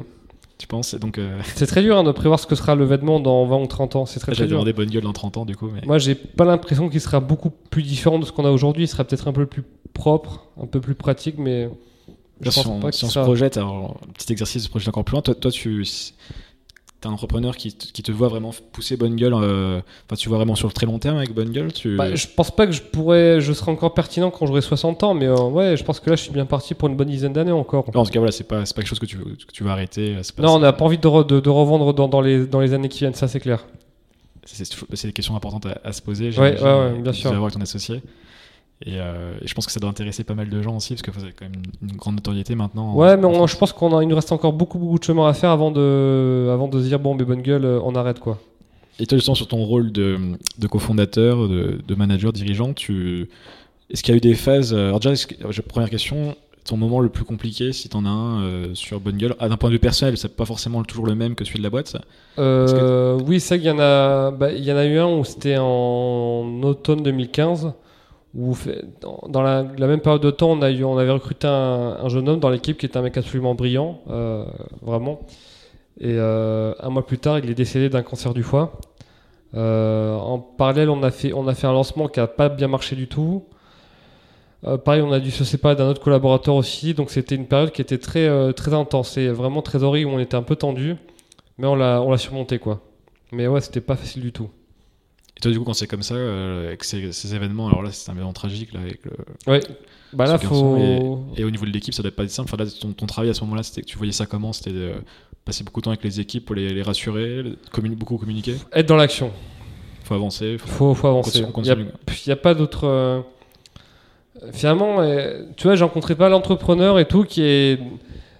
[0.58, 0.94] Tu penses?
[0.94, 3.56] Donc, euh, C'est très dur hein, de prévoir ce que sera le vêtement dans 20
[3.56, 4.06] ou 30 ans.
[4.06, 4.58] C'est très, très j'avais dur.
[4.58, 5.68] demandé bonne gueule dans 30 ans, du coup.
[5.72, 5.82] Mais...
[5.86, 8.84] Moi, j'ai pas l'impression qu'il sera beaucoup plus différent de ce qu'on a aujourd'hui.
[8.84, 11.68] Il sera peut-être un peu plus propre, un peu plus pratique, mais
[12.40, 14.70] je si pense on, pas si on se projette, alors, un petit exercice de se
[14.70, 15.22] projeter encore plus loin.
[15.22, 15.84] Toi, toi tu
[17.06, 19.34] es un entrepreneur qui, te- qui te voit vraiment pousser bonne gueule.
[19.34, 21.72] euh, Enfin, tu vois vraiment sur le très long terme avec bonne gueule.
[21.72, 21.96] Tu...
[21.96, 25.14] Bah, je pense pas que je pourrais, je serai encore pertinent quand j'aurai 60 ans,
[25.14, 27.32] mais euh, ouais, je pense que là, je suis bien parti pour une bonne dizaine
[27.32, 27.84] d'années encore.
[27.94, 29.72] Non, en tout cas, voilà, c'est pas, pas quelque chose que tu, que tu vas
[29.72, 30.16] arrêter.
[30.36, 32.60] pas- Non, on n'a pas envie de, re- de- de revendre dans, dans les, dans
[32.60, 33.64] les années qui viennent, ça c'est clair.
[34.44, 36.30] C'est des questions importantes à, à se poser.
[36.30, 37.30] Ouais, ouais, ouais, bien sûr.
[37.32, 38.02] Avec ton associé.
[38.84, 41.02] Et, euh, et je pense que ça doit intéresser pas mal de gens aussi, parce
[41.02, 42.92] que vous avez quand même une, une grande notoriété maintenant.
[42.92, 43.52] en- Ouais, mais en on- France.
[43.52, 45.70] je pense qu'on a, il nous reste encore beaucoup, beaucoup de chemin à faire avant
[45.70, 48.38] de, avant de se dire bon, mais bonne gueule, euh, on arrête quoi.
[48.98, 50.18] Et toi, justement, sur ton rôle de,
[50.58, 53.28] de cofondateur, de, de manager, dirigeant, tu...
[53.90, 57.00] est-ce qu'il y a eu des phases euh, Alors, déjà, que- première question, ton moment
[57.00, 59.74] le plus compliqué, si t'en as un, euh, sur Bonne Gueule, ah, d'un point de
[59.74, 62.00] vue personnel, c'est pas forcément toujours le même que celui de la boîte, ça?
[62.38, 65.08] Euh, Oui, c'est vrai qu'il y en a, bah, il y en a eu un
[65.08, 67.72] où c'était en automne 2015.
[68.34, 72.78] Dans la, même période de temps, on, avait recruté un, un jeune homme dans l'équipe
[72.78, 74.46] qui était un mec absolument brillant, euh,
[74.80, 75.20] vraiment.
[76.00, 78.80] Et euh, un mois plus tard, il est décédé d'un cancer du foie.
[79.54, 83.44] Euh, en parallèle, on a, fait, un lancement qui n'a pas bien marché du tout.
[84.84, 86.94] Pareil, on a dû se séparer d'un autre collaborateur aussi.
[86.94, 90.36] Donc c'était une période qui était très, très intense et vraiment trésorerie où on était
[90.36, 90.96] un peu tendu.
[91.58, 92.80] Mais on l'a surmonté quoi.
[93.32, 94.48] Mais ouais, c'était pas facile du tout.
[95.42, 98.08] Toi, du coup, quand c'est comme ça, euh, avec ces, ces événements, alors là, c'est
[98.10, 99.10] un événement tragique, là, avec le,
[99.52, 99.60] Ouais.
[100.14, 101.24] Bah là, faut.
[101.36, 102.48] Et au niveau de l'équipe, ça doit pas être simple.
[102.52, 104.52] Enfin, là, ton, ton travail à ce moment-là, c'était que tu voyais ça comment?
[104.52, 104.92] C'était de
[105.44, 108.54] passer beaucoup de temps avec les équipes pour les, les rassurer, communi- beaucoup communiquer?
[108.72, 109.30] Être dans l'action.
[110.04, 110.58] faut avancer.
[110.58, 111.42] faut- Faut, faut avancer.
[111.56, 111.62] Il
[112.26, 112.84] n'y a, pas d'autre.
[112.86, 113.20] euh,
[114.52, 117.78] Finalement, euh, tu vois, j'ai rencontré pas l'entrepreneur et tout qui est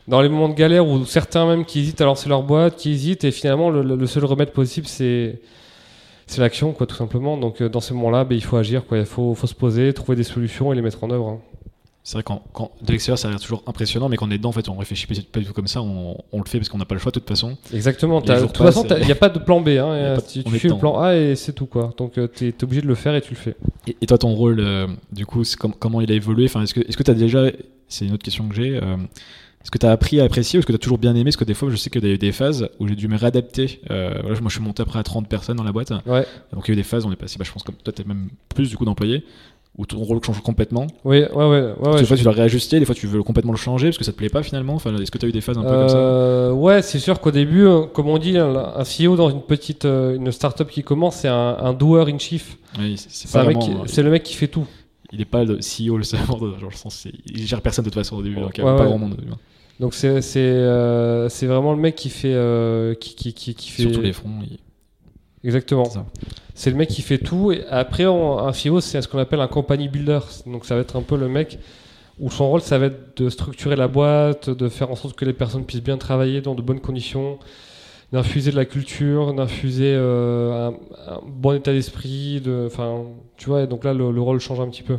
[0.09, 2.90] dans les moments de galère ou certains même qui hésitent à lancer leur boîte, qui
[2.90, 5.40] hésitent et finalement le, le seul remède possible c'est
[6.27, 7.37] c'est l'action quoi tout simplement.
[7.37, 8.99] Donc euh, dans ces moments-là, ben, il faut agir quoi.
[8.99, 11.29] Il faut, faut se poser, trouver des solutions et les mettre en œuvre.
[11.29, 11.39] hein.
[12.05, 14.39] C'est vrai quand, quand de l'extérieur ça a l'air toujours impressionnant, mais quand on est
[14.39, 15.81] dedans, en fait, on réfléchit pas du tout comme ça.
[15.83, 17.57] On, on le fait parce qu'on n'a pas le choix de toute façon.
[17.73, 18.20] Exactement.
[18.20, 19.68] De toute façon, il n'y a pas de plan B.
[19.68, 21.95] Hein, pas- tu tu fais le plan A et c'est tout quoi.
[21.97, 23.55] Donc tu es, obligé de le faire et tu le fais.
[23.87, 26.47] Et, et toi, ton rôle, euh, du coup, com- comment il a évolué?
[26.47, 27.45] Enfin, est-ce que est-ce que t'as déjà,
[27.87, 28.81] c'est une autre question que j'ai.
[28.83, 28.97] euh,
[29.62, 31.24] est-ce que tu as appris à apprécier ou est-ce que tu as toujours bien aimé?
[31.24, 33.08] Parce que des fois, je sais qu'il y a eu des phases où j'ai dû
[33.08, 33.80] me réadapter.
[33.90, 35.92] Euh, voilà, moi, je suis monté après à 30 personnes dans la boîte.
[36.06, 36.26] Ouais.
[36.52, 37.76] Donc, il y a eu des phases où on est passé, bah, je pense, comme
[37.76, 39.24] toi, tu même plus du coup d'employés,
[39.78, 40.86] où ton rôle change complètement.
[41.04, 41.72] Oui, ouais, ouais, ouais.
[41.80, 44.04] ouais, des fois, tu dois réajuster, des fois, tu veux complètement le changer parce que
[44.04, 44.74] ça te plaît pas finalement.
[44.74, 45.96] Enfin, est-ce que tu as eu des phases un peu comme ça?
[45.96, 49.86] Euh, ouais, c'est sûr qu'au début, euh, comme on dit, un CEO dans une petite
[49.86, 52.58] euh, une startup qui commence, c'est un, un doer in chief.
[52.78, 54.66] Oui, c'est- le mec qui fait tout.
[55.14, 57.98] Il est pas le CEO, le serveur, dans le sens, il gère personne de toute
[57.98, 59.16] façon au début, donc il y a Ouais, pas grand monde.
[59.83, 63.70] Donc c'est c'est euh, c'est vraiment le mec qui fait euh, qui, qui, qui, qui
[63.70, 64.30] fait Sur tous les fronts.
[64.49, 64.59] il-
[65.47, 65.85] exactement.
[66.55, 67.51] C'est le mec qui fait tout.
[67.51, 70.20] Et après, on- un CEO, c'est ce qu'on appelle un company builder.
[70.47, 71.59] Donc ça va être un peu le mec
[72.20, 75.24] où son rôle, ça va être de structurer la boîte, de faire en sorte que
[75.24, 77.39] les personnes puissent bien travailler dans de bonnes conditions,
[78.12, 80.74] d'infuser de la culture, d'infuser euh, un,
[81.14, 82.41] un bon état d'esprit.
[82.41, 83.03] de- Enfin,
[83.37, 83.62] tu vois.
[83.62, 84.99] et Donc là, le, le rôle change un petit peu.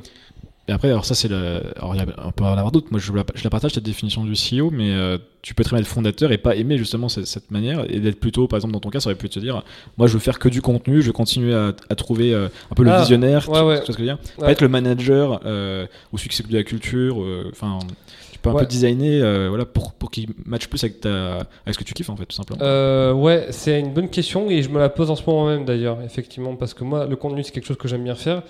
[0.69, 1.61] Et après, alors ça, c'est le.
[1.77, 2.87] Alors, il y a- on peut en avoir d'autres.
[2.91, 5.75] Moi, je la, je la partage, cette définition du CEO, mais euh, tu peux très
[5.75, 8.73] bien être fondateur et pas aimer justement cette, cette manière et d'être plutôt, par exemple,
[8.73, 9.61] dans ton cas, ça aurait pu te dire
[9.97, 12.75] moi, je veux faire que du contenu, je veux continuer à, à trouver euh, un
[12.75, 13.73] peu le Ah, visionnaire, ouais, tu, ouais.
[13.73, 14.17] tu vois ce que je veux dire?
[14.37, 14.51] Pas Ouais.
[14.53, 17.79] être le manager euh, ou celui qui s'occupe de la culture, euh, enfin.
[18.31, 21.77] tu peux un peu designer voilà, pour, pour qu'il matche plus avec, ta, avec ce
[21.77, 22.61] que tu kiffes, en fait, tout simplement.
[23.21, 25.97] Ouais, c'est une bonne question et je me la pose en ce moment même d'ailleurs,
[26.05, 28.43] effectivement, parce que moi, le contenu, c'est quelque chose que j'aime bien faire.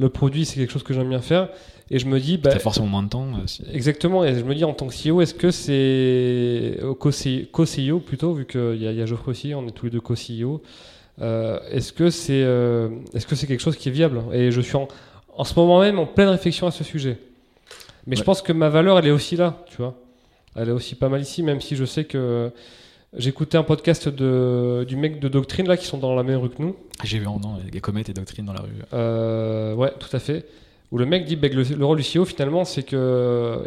[0.00, 1.48] Le produit, c'est quelque chose que j'aime bien faire.
[1.90, 3.26] Et je me dis, bah, T'as forcément moins de temps.
[3.34, 6.94] euh, si- exactement, et je me dis en tant que CEO, est-ce que c'est euh,
[6.94, 10.62] co-CEO plutôt, vu qu'il y, y a Geoffrey aussi, on est tous les deux co-CEO.
[11.20, 14.22] Euh, est-ce que c'est euh, est-ce que c'est quelque chose qui est viable?
[14.32, 14.88] Et je suis en,
[15.36, 17.18] en ce moment même en pleine réflexion à ce sujet.
[18.06, 19.94] Mais je pense que ma valeur, elle est aussi là, tu vois.
[20.56, 22.50] Elle est aussi pas mal ici, même si je sais que
[23.16, 26.50] j'écoutais un podcast de, du mec de Doctrine, là, qui sont dans la même rue
[26.50, 26.76] que nous.
[27.04, 28.68] J'ai vu en non, les comètes et doctrines dans la rue.
[28.92, 30.46] Euh, ouais, tout à fait.
[30.92, 33.58] Où le mec dit que le, le rôle du CEO, finalement, c'est que.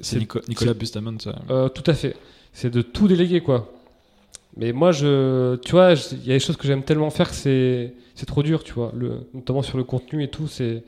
[0.00, 1.22] C'est Nico- Nicolas Bustamante.
[1.22, 1.36] ça.
[1.50, 2.16] Euh, tout à fait.
[2.52, 3.72] C'est de tout déléguer, quoi.
[4.56, 7.34] Mais moi, je, tu vois, il y a des choses que j'aime tellement faire que
[7.36, 7.92] c'est,
[8.26, 8.90] trop dur, tu vois.
[8.96, 10.82] Le, notamment sur le contenu et tout, c'est.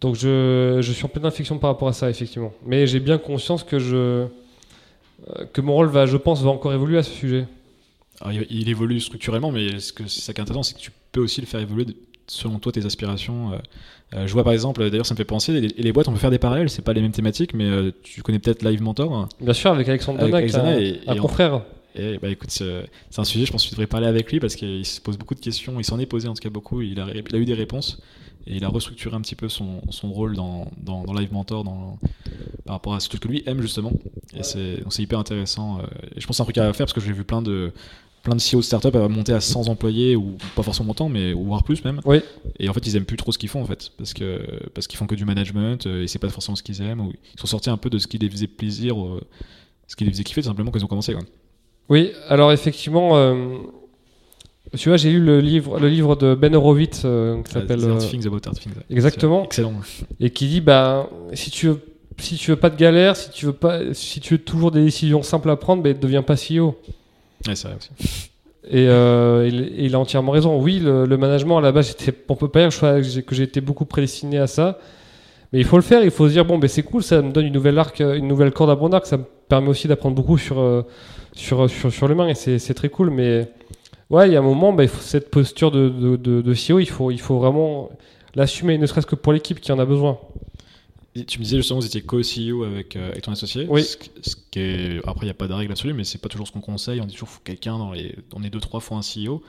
[0.00, 2.52] Donc je, je suis en pleine réflexion par rapport à ça, effectivement.
[2.66, 4.26] Mais j'ai bien conscience que je,
[5.52, 7.46] que mon rôle va, je pense, va encore évoluer à ce sujet.
[8.20, 10.80] Alors, il, il évolue structurellement, mais ce que c'est ça qui est intéressant, c'est que
[10.80, 11.94] tu peux aussi le faire évoluer de-
[12.26, 13.52] selon toi tes aspirations.
[13.52, 13.56] euh.
[14.14, 16.12] Euh, je vois par exemple, d'ailleurs, ça me fait penser, les, et les boîtes, on
[16.12, 18.80] peut faire des parallèles, c'est pas les mêmes thématiques, mais euh, tu connais peut-être Live
[18.82, 19.12] Mentor.
[19.14, 19.28] hein.
[19.40, 21.62] Bien sûr, avec Alexandre Avec Donac, Alexandre un, et- un et confrère.
[21.98, 24.38] Et bah écoute, c'est c'est un sujet, je pense que tu devrais parler avec lui
[24.38, 26.82] parce qu'il se pose beaucoup de questions, il s'en est posé en tout cas beaucoup,
[26.82, 27.98] il a, il a eu des réponses
[28.46, 31.64] et il a restructuré un petit peu son, son rôle dans, dans, dans Live Mentor
[31.64, 31.98] dans,
[32.64, 33.92] par rapport à ce que lui aime justement.
[34.36, 35.78] Et c'est hyper intéressant.
[35.78, 35.82] euh,
[36.16, 37.72] Et je pense que c'est un truc à faire parce que j'ai vu plein de
[38.22, 41.32] plein de CEO de startup à monter à 100 employés ou pas forcément autant mais
[41.32, 42.18] ou voire plus même Oui.
[42.58, 44.40] et en fait ils aiment plus trop ce qu'ils font en fait parce que
[44.74, 47.12] parce qu'ils font que du management euh, et c'est pas forcément ce qu'ils aiment ou
[47.12, 49.20] ils sont sortis un peu de ce qui les faisait plaisir euh,
[49.86, 51.22] ce qui les faisait kiffer tout simplement quand ils ont commencé quoi.
[51.88, 53.58] Oui, alors effectivement, euh,
[54.76, 57.80] tu vois, j'ai lu le livre, le livre de Ben Horowitz euh, qui s'appelle.
[57.80, 58.72] The euh, Art Things About Things.
[58.90, 59.44] exactement.
[59.44, 59.74] Excellent.
[60.20, 61.80] et qui dit bah si tu veux
[62.18, 64.82] si tu veux pas de galère, si tu veux pas si tu veux toujours des
[64.82, 66.76] décisions simples à prendre, ben deviens pas CEO.
[67.46, 68.30] Ouais, c'est vrai aussi.
[68.68, 69.48] Et, euh,
[69.78, 70.60] il, a entièrement raison.
[70.60, 71.94] Oui, le, le management à la base,
[72.28, 74.80] on peut pas dire que j'ai- été beaucoup prédestiné à ça,
[75.52, 76.02] mais il faut le faire.
[76.02, 78.26] Il faut se dire bon ben c'est cool, ça me donne une nouvelle arc, une
[78.26, 80.82] nouvelle corde à mon arc, ça me permet aussi d'apprendre beaucoup sur euh,
[81.32, 83.10] sur sur, sur l'humain et c'est très cool.
[83.10, 83.48] Mais
[84.10, 86.78] ouais, il y a un moment, il faut cette posture de, de, de, de CEO,
[86.80, 87.90] il faut il faut vraiment
[88.34, 90.18] l'assumer, ne serait-ce que pour l'équipe qui en a besoin.
[91.18, 93.66] Et tu me disais justement, vous étiez co-CEO avec, euh, avec ton associé.
[93.70, 93.82] Oui.
[93.84, 96.28] Ce, ce qui est, après, il n'y a pas de règle absolue, mais c'est pas
[96.28, 97.00] toujours ce qu'on conseille.
[97.00, 98.14] On dit toujours faut quelqu'un dans les.
[98.34, 99.40] On est deux, trois fois un CEO.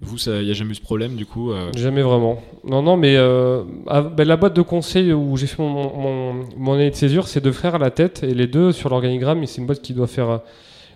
[0.00, 1.52] Vous, il n'y a jamais eu ce problème, du coup.
[1.52, 2.42] euh, Jamais vraiment.
[2.64, 6.72] Non, non, mais euh, ben, la boîte de conseil où j'ai fait mon, mon, mon
[6.74, 9.46] année de césure, c'est deux frères à la tête et les deux sur l'organigramme.
[9.46, 10.40] C'est une boîte qui doit faire,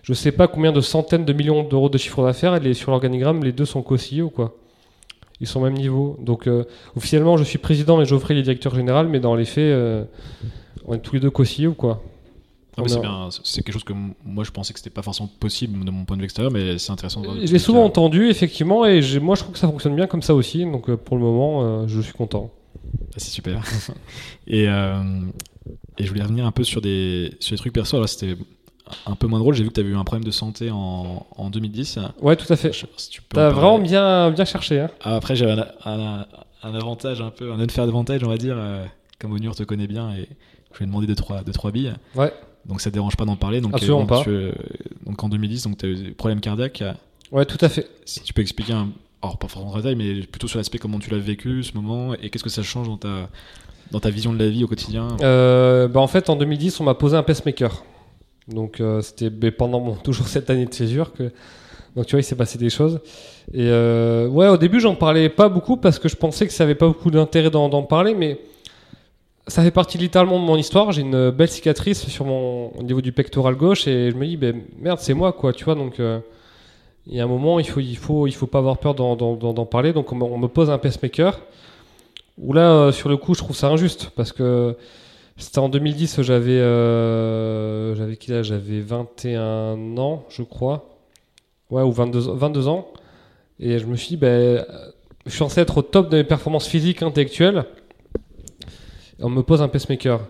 [0.03, 2.55] je sais pas combien de centaines de millions d'euros de chiffre d'affaires.
[2.57, 4.57] Et les, sur l'organigramme, les deux sont co-CEO, quoi.
[5.41, 6.19] Ils sont au même niveau.
[6.21, 6.65] Donc, euh,
[6.97, 10.05] officiellement, je suis président et Geoffrey est directeur général, mais dans les faits, euh,
[10.87, 12.03] on est tous les deux co-CEO, quoi.
[12.77, 13.29] ah, mais On c'est a- bien.
[13.45, 13.95] C'est quelque chose que
[14.25, 16.77] moi, je pensais que c'était pas forcément possible de mon point de vue extérieur, mais
[16.79, 17.21] c'est intéressant.
[17.23, 20.07] de voir- Je l'ai souvent entendu, effectivement, et moi, je trouve que ça fonctionne bien
[20.07, 20.65] comme ça aussi.
[20.65, 22.51] Donc, euh, pour le moment, euh, je suis content.
[22.95, 23.63] Ah, c'est super.
[24.47, 27.97] et, et je voulais revenir un peu sur des, sur des trucs perso.
[27.97, 28.37] Alors, c'était
[29.07, 29.55] un peu moins drôle.
[29.55, 31.99] J'ai vu que tu avais eu un problème de santé en, en 2010.
[32.23, 32.73] Ouais, tout à fait.
[32.73, 33.55] Je sais pas si tu parler.
[33.55, 34.91] vraiment bien, bien cherché, hein.
[35.03, 36.27] Ah, Après, j'avais un, un-
[36.63, 38.85] un avantage un peu, un unfair advantage, on va dire, euh,
[39.19, 40.29] comme Onur te connaît bien, et
[40.73, 41.95] je lui ai demandé 2-3 deux, trois, deux, trois billes.
[42.15, 42.33] Ouais.
[42.67, 43.61] Donc ça te dérange pas d'en parler.
[43.63, 44.23] Donc, Absolument donc, pas.
[44.23, 44.53] tu, euh,
[45.07, 46.85] donc en 2010, tu as eu des problèmes cardiaques.
[47.33, 47.89] Ouais, tout à fait.
[48.05, 48.89] Si tu peux expliquer, un,
[49.23, 52.13] alors pas forcément en détail, mais plutôt sur l'aspect comment tu l'as vécu ce moment,
[52.15, 53.29] et qu'est-ce que ça change dans ta,
[53.91, 55.09] dans ta vision de la vie au quotidien?
[55.23, 57.83] Euh, bah, en fait, en 2010, on m'a posé un pacemaker.
[58.53, 61.31] Donc, euh, c'était pendant toujours cette année de césure que.
[61.97, 63.01] Donc, tu vois, il s'est passé des choses.
[63.53, 66.63] Et euh, ouais, au début, j'en parlais pas beaucoup parce que je pensais que ça
[66.63, 68.39] avait pas beaucoup d'intérêt d'en parler, mais
[69.49, 70.93] ça fait partie littéralement de mon histoire.
[70.93, 74.37] J'ai une belle cicatrice sur mon, au niveau du pectoral gauche et je me dis,
[74.37, 75.75] ben, merde, c'est moi, quoi, tu vois.
[75.75, 76.21] Donc, euh,
[77.09, 79.67] il y a un moment, il faut, il faut, il faut pas avoir peur d'en-
[79.67, 79.93] parler.
[79.93, 81.41] Donc, on, me- pose un pacemaker.
[82.39, 84.77] Où là, sur le coup, je trouve ça injuste parce que
[85.41, 90.89] c'était en 2010, j'avais euh, j'avais J'avais 21 ans, je crois.
[91.71, 92.89] Ouais, ou 22, 22 ans.
[93.59, 94.65] Et je me suis dit, ben,
[95.27, 97.65] je suis censé être au top de mes performances physiques, intellectuelles.
[99.21, 100.21] On me pose un pacemaker.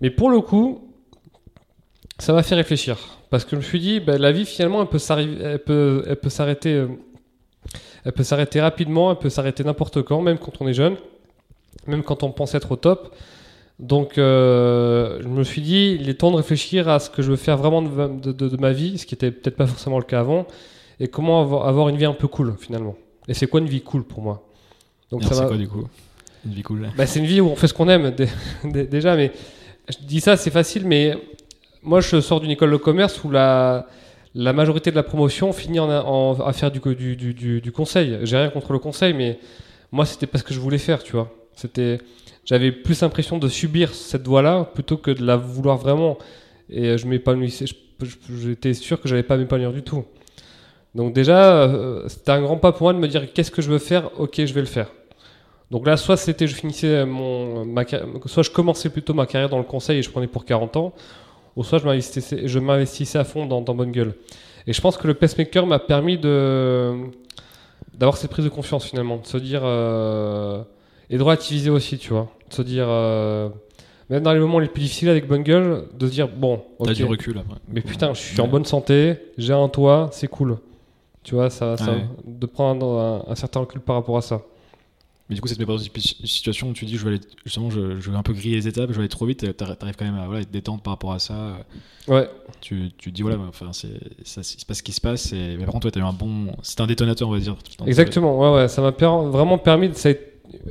[0.00, 0.88] Mais pour le coup,
[2.18, 2.98] ça m'a fait réfléchir.
[3.30, 6.04] Parce que je me suis dit, ben, la vie, finalement, elle peut s'arriver- elle peut,
[6.28, 6.72] s'arrêter.
[6.74, 6.88] euh,
[8.04, 10.96] Elle peut s'arrêter rapidement, elle peut s'arrêter n'importe quand, même quand on est jeune.
[11.86, 13.14] même quand on pense être au top.
[13.82, 17.30] Donc, euh, je me suis dit, il est temps de réfléchir à ce que je
[17.30, 20.04] veux faire vraiment de, de- de ma vie, ce qui était peut-être pas forcément le
[20.04, 20.46] cas avant,
[21.00, 22.94] et comment avoir, avoir une vie un peu cool finalement.
[23.26, 24.46] Et c'est quoi une vie cool pour moi?
[25.10, 25.86] Donc, c'est quoi du coup?
[26.46, 26.88] Une vie cool.
[26.96, 28.28] bah, c'est une vie où on fait ce qu'on aime dé-
[28.64, 29.32] dé- déjà, mais
[29.88, 31.16] je dis ça, c'est facile, mais
[31.82, 33.86] moi je sors d'une école de commerce où la,
[34.36, 37.60] la majorité de la promotion finit en, en- à faire du, co- du, du, du-
[37.60, 38.18] du conseil.
[38.22, 39.40] J'ai rien contre le conseil, mais
[39.90, 41.32] moi c'était pas ce que je voulais faire, tu vois.
[41.56, 41.98] C'était,
[42.44, 46.18] j'avais plus l'impression de subir cette voie-là plutôt que de la vouloir vraiment.
[46.68, 47.66] Et euh, je m'épanouissais,
[48.30, 50.04] j'étais sûr que j'allais pas m'épanouir du tout.
[50.94, 53.70] Donc déjà, euh, c'était un grand pas pour moi de me dire qu'est-ce que je
[53.70, 54.88] veux faire, ok, je vais le faire.
[55.70, 57.64] Donc là, soit c'était je finissais mon
[58.26, 60.92] soit je commençais plutôt ma carrière dans le conseil et je prenais pour 40 ans,
[61.56, 64.14] ou soit je m'investissais, à fond dans, Bonne Gueule.
[64.66, 67.06] Et je pense que le pacemaker m'a permis d'avoir
[68.16, 70.62] cette prise de confiance finalement, de se dire euh,
[71.12, 73.48] et de relativiser aussi, tu vois, de se dire euh,
[74.10, 76.90] même dans les moments les plus difficiles avec Bonne Gueule, de se dire bon, T'as
[76.90, 77.54] ok, du recul après.
[77.68, 78.50] mais putain, je suis en Ouais.
[78.50, 80.58] bonne santé, j'ai un toit, c'est cool.
[81.22, 82.04] Tu vois, ça, ça Ouais.
[82.26, 82.98] de prendre
[83.28, 84.42] un, un certain recul par rapport à ça.
[85.28, 85.90] Mais du coup, ça te met pas dans une
[86.26, 88.66] situation où tu dis, je vais aller, justement, je, je vais un peu griller les
[88.68, 91.12] étapes, je vais aller trop vite, t'arrives quand même à voilà, être détente par rapport
[91.12, 91.58] à ça.
[92.08, 92.28] Ouais,
[92.60, 93.88] Tu, tu te dis, voilà, enfin, c'est,
[94.24, 96.02] ça, il se passe ce qui se passe, et, mais par contre, toi, t'as eu
[96.02, 96.52] un bon.
[96.62, 97.56] C'était un détonateur, on va dire.
[97.86, 98.36] exactement.
[98.38, 99.94] Ouais, ouais, ça m'a per- vraiment permis, de,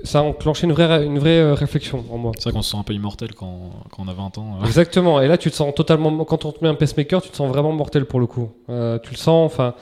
[0.03, 2.31] ça, a, enclenché une vraie, une vraie euh, réflexion en moi.
[2.37, 4.57] C'est vrai qu'on se sent un peu immortel quand, quand on a 20 ans.
[4.61, 4.65] euh.
[4.65, 5.21] Exactement.
[5.21, 6.23] Et là, tu te sens totalement.
[6.25, 8.51] Quand on te met un pacemaker, tu te sens vraiment mortel pour le coup.
[8.69, 9.45] Euh, tu le sens.
[9.45, 9.73] Enfin,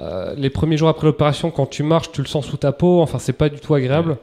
[0.00, 3.00] euh, les premiers jours après l'opération, quand tu marches, tu le sens sous ta peau.
[3.00, 4.18] Enfin, c'est pas du tout agréable.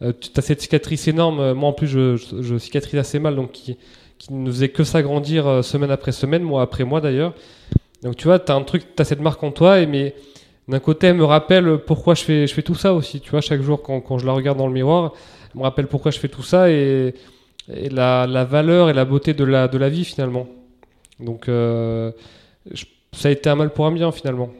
[0.00, 1.52] Tu as cette cicatrice énorme.
[1.52, 3.76] Moi, en plus, je, je, je cicatrise assez mal, donc qui,
[4.18, 7.34] qui ne faisait que s'agrandir semaine après semaine, mois après mois d'ailleurs.
[8.02, 10.16] Donc, tu vois, tu as un truc, tu as cette marque en toi, et mais
[10.68, 13.20] d'un côté, elle me rappelle pourquoi je fais, je fais tout ça aussi.
[13.20, 15.12] Tu vois, chaque jour, quand, quand je la regarde dans le miroir,
[15.54, 17.14] elle me rappelle pourquoi je fais tout ça et,
[17.74, 20.46] et la, la valeur et la beauté de la, de la vie finalement.
[21.20, 22.12] Donc, euh,
[22.72, 24.50] je- ça a été un mal pour un bien finalement.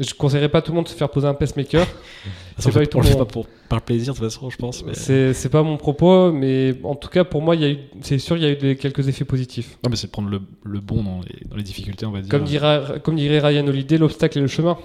[0.00, 1.84] Je conseillerais pas à tout le monde de se faire poser un pacemaker.
[2.58, 4.84] C'est pas on le fait pour, par plaisir, de toute façon, je pense.
[4.84, 4.94] Mais...
[4.94, 7.54] C'est pas mon propos, mais en tout cas pour moi,
[8.00, 9.78] c'est sûr, il y a eu des, quelques effets positifs.
[9.84, 12.28] Non, mais c'est prendre le, le bon dans les, dans les difficultés, on va dire.
[12.30, 14.76] Comme, dira, comme dirait Ryan Holiday, l'obstacle et le chemin.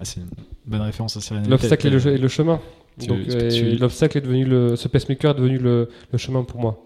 [0.00, 0.26] Ah, c'est une
[0.66, 1.34] bonne référence à.
[1.48, 2.60] L'obstacle et le, chemin.
[2.98, 6.42] Tu- Donc, tu- euh, l'obstacle est devenu le, ce pacemaker est devenu le, le chemin
[6.44, 6.82] pour moi.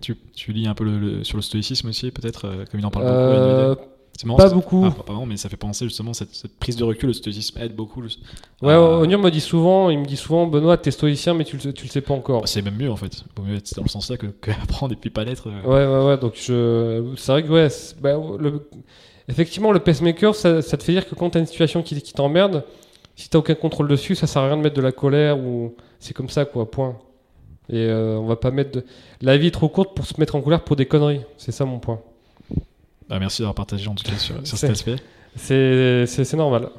[0.00, 2.86] Tu, tu lis un peu le, le- sur le stoïcisme aussi, peut-être, euh, comme il
[2.86, 3.16] en parle beaucoup.
[3.16, 3.74] Euh.
[4.16, 4.84] C'est marrant, pas beaucoup.
[4.84, 7.06] Ah, pas vraiment, mais ça fait penser justement cette, cette prise de recul.
[7.08, 8.00] Le stoïcisme aide beaucoup.
[8.00, 8.08] le-
[8.62, 11.62] Ouais, Onir me dit souvent, il me dit souvent, Benoît, t'es stoïcien, mais tu le,
[11.62, 12.46] sais- tu le sais pas encore.
[12.48, 13.24] C'est même mieux en fait.
[13.36, 15.48] Vaut mieux être dans le sens là que, que apprendre et puis pas l'être.
[15.48, 15.62] euh.
[15.62, 16.18] Ouais, ouais, ouais.
[16.18, 17.14] Donc, je...
[17.16, 17.68] c'est vrai que, ouais,
[18.00, 18.68] bah, le...
[19.28, 22.12] effectivement, le pacemaker, ça, ça te fait dire que quand t'as une situation qui, qui
[22.12, 22.64] t'emmerde,
[23.16, 25.74] si t'as aucun contrôle dessus, ça sert à rien de mettre de la colère ou
[25.98, 26.96] c'est comme ça, quoi, point.
[27.70, 28.70] Et euh, on va pas mettre.
[28.72, 28.84] De...
[29.20, 31.20] La vie est trop courte pour se mettre en colère pour des conneries.
[31.36, 32.00] C'est ça mon point.
[33.08, 34.96] Bah, merci d'avoir partagé en tout cas sur, cet aspect.
[35.36, 36.70] C'est normal.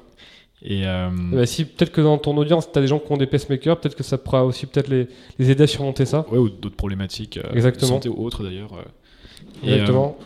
[0.62, 3.28] Et euh, Bah, si peut-être que dans ton audience, t'as des gens qui ont des
[3.28, 6.26] pacemakers, peut-être que ça pourra aussi peut-être les, les aider à surmonter ça.
[6.32, 7.88] ouais, ou d'autres problématiques, euh, Exactement.
[7.92, 8.74] santé ou autres d'ailleurs.
[8.74, 9.64] euh.
[9.64, 10.18] Exactement.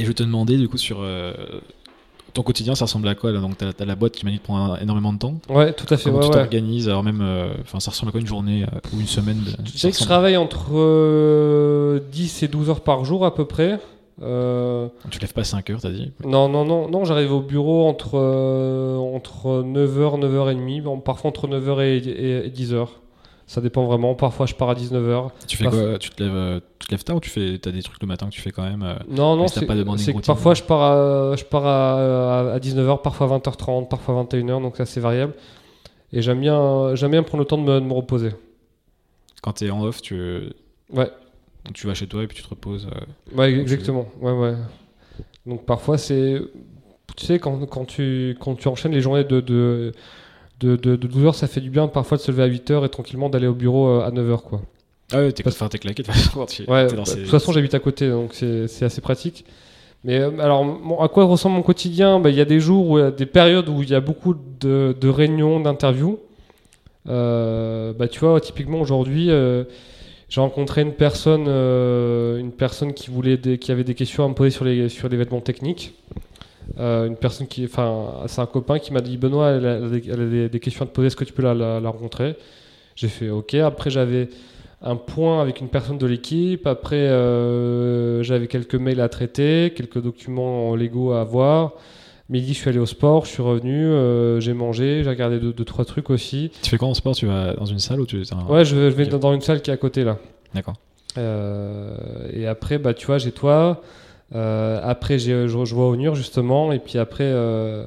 [0.00, 1.32] Et je te demandais du coup sur euh,
[2.32, 4.38] ton quotidien, ça ressemble à quoi là Donc t'as as la boîte qui m'a dit
[4.38, 5.34] de prendre un- énormément de temps.
[5.48, 6.04] Ouais, tout à fait.
[6.04, 6.34] Comment ouais, tu ouais.
[6.42, 9.38] t'organises Alors même, euh, enfin, ça ressemble à quoi une journée euh, ou une semaine
[9.44, 13.34] de- ça dirais que je travaille entre euh, 10 et 12 heures par jour à
[13.34, 13.78] peu près.
[15.10, 16.12] Tu lèves pas à 5 heures, t'as dit?
[16.24, 21.80] Non, non, non, non, j'arrive au bureau entre, entre 9h, 9h30, bon, parfois entre 9h
[21.80, 22.86] et, et- et 10h.
[23.50, 24.14] Ça dépend vraiment.
[24.14, 25.30] Parfois, je pars à 19h.
[25.48, 27.72] Tu fais quoi Tu te lèves, euh, tu te lèves tard ou tu fais, as
[27.72, 30.54] des trucs le matin que tu fais quand même euh, Non, non, c'est que parfois
[30.54, 30.80] je pars,
[31.32, 35.32] à, je pars à, à 19h, parfois 20h30, parfois 21h, donc c'est assez variable.
[36.12, 38.30] Et j'aime bien, j'aime bien prendre le temps de me, de me reposer.
[39.42, 40.14] Quand t'es en off, tu,
[40.92, 41.10] Ouais.
[41.64, 42.86] donc tu vas chez toi et puis tu te reposes.
[42.86, 43.36] euh.
[43.36, 44.06] Ouais, exactement.
[44.20, 44.54] Ouais, ouais.
[45.44, 46.40] Donc parfois c'est,
[47.16, 49.90] tu sais, quand, quand tu quand tu enchaînes les journées de de,
[50.60, 52.70] de, de, de 12 heures, ça fait du bien parfois de se lever à 8
[52.70, 54.60] heures et tranquillement d'aller au bureau euh, à 9 heures, quoi.
[55.12, 56.30] Ah ouais, t'es Parce- enfin, t'es claqué de toute façon.
[56.40, 56.86] quand tu- Ouais.
[56.94, 59.44] bah, ces- De toute façon, j'habite à côté, donc c'est c'est assez pratique.
[60.04, 60.64] Mais euh, alors,
[61.02, 62.20] à quoi ressemble mon quotidien?
[62.20, 64.00] Bah, Il y a des jours, où, y a des périodes où il y a
[64.00, 66.18] beaucoup de, de réunions, d'interviews.
[67.08, 69.64] Euh, bah, tu vois, typiquement aujourd'hui, euh,
[70.28, 74.28] j'ai rencontré une personne, euh, une personne qui voulait, des, qui avait des questions à
[74.28, 75.94] me poser sur les sur les vêtements techniques.
[76.78, 80.44] Euh, une personne qui, enfin, c'est un copain qui m'a dit Benoît, elle a, elle
[80.44, 82.36] a des, questions à te poser, est-ce que tu peux la, la- la rencontrer?
[82.94, 83.54] J'ai fait OK.
[83.54, 84.28] Après, j'avais
[84.82, 86.66] un point avec une personne de l'équipe.
[86.66, 91.72] Après, euh, j'avais quelques mails à traiter, quelques documents légaux à avoir.
[92.28, 95.52] Midi, je suis allé au sport, je suis revenu, euh, j'ai mangé, j'ai regardé deux,
[95.52, 96.52] deux, trois trucs aussi.
[96.62, 97.14] Tu fais quoi en sport?
[97.16, 99.20] Tu vas dans une salle ou tu un- Ouais, je, vais- je vais Ok.
[99.20, 100.16] dans une salle qui est à côté là.
[100.54, 100.74] D'accord.
[102.32, 103.82] Et après, bah, tu vois, j'ai toi.
[104.34, 106.72] Euh, après, je, vois Onur justement.
[106.72, 107.86] Et puis après, euh,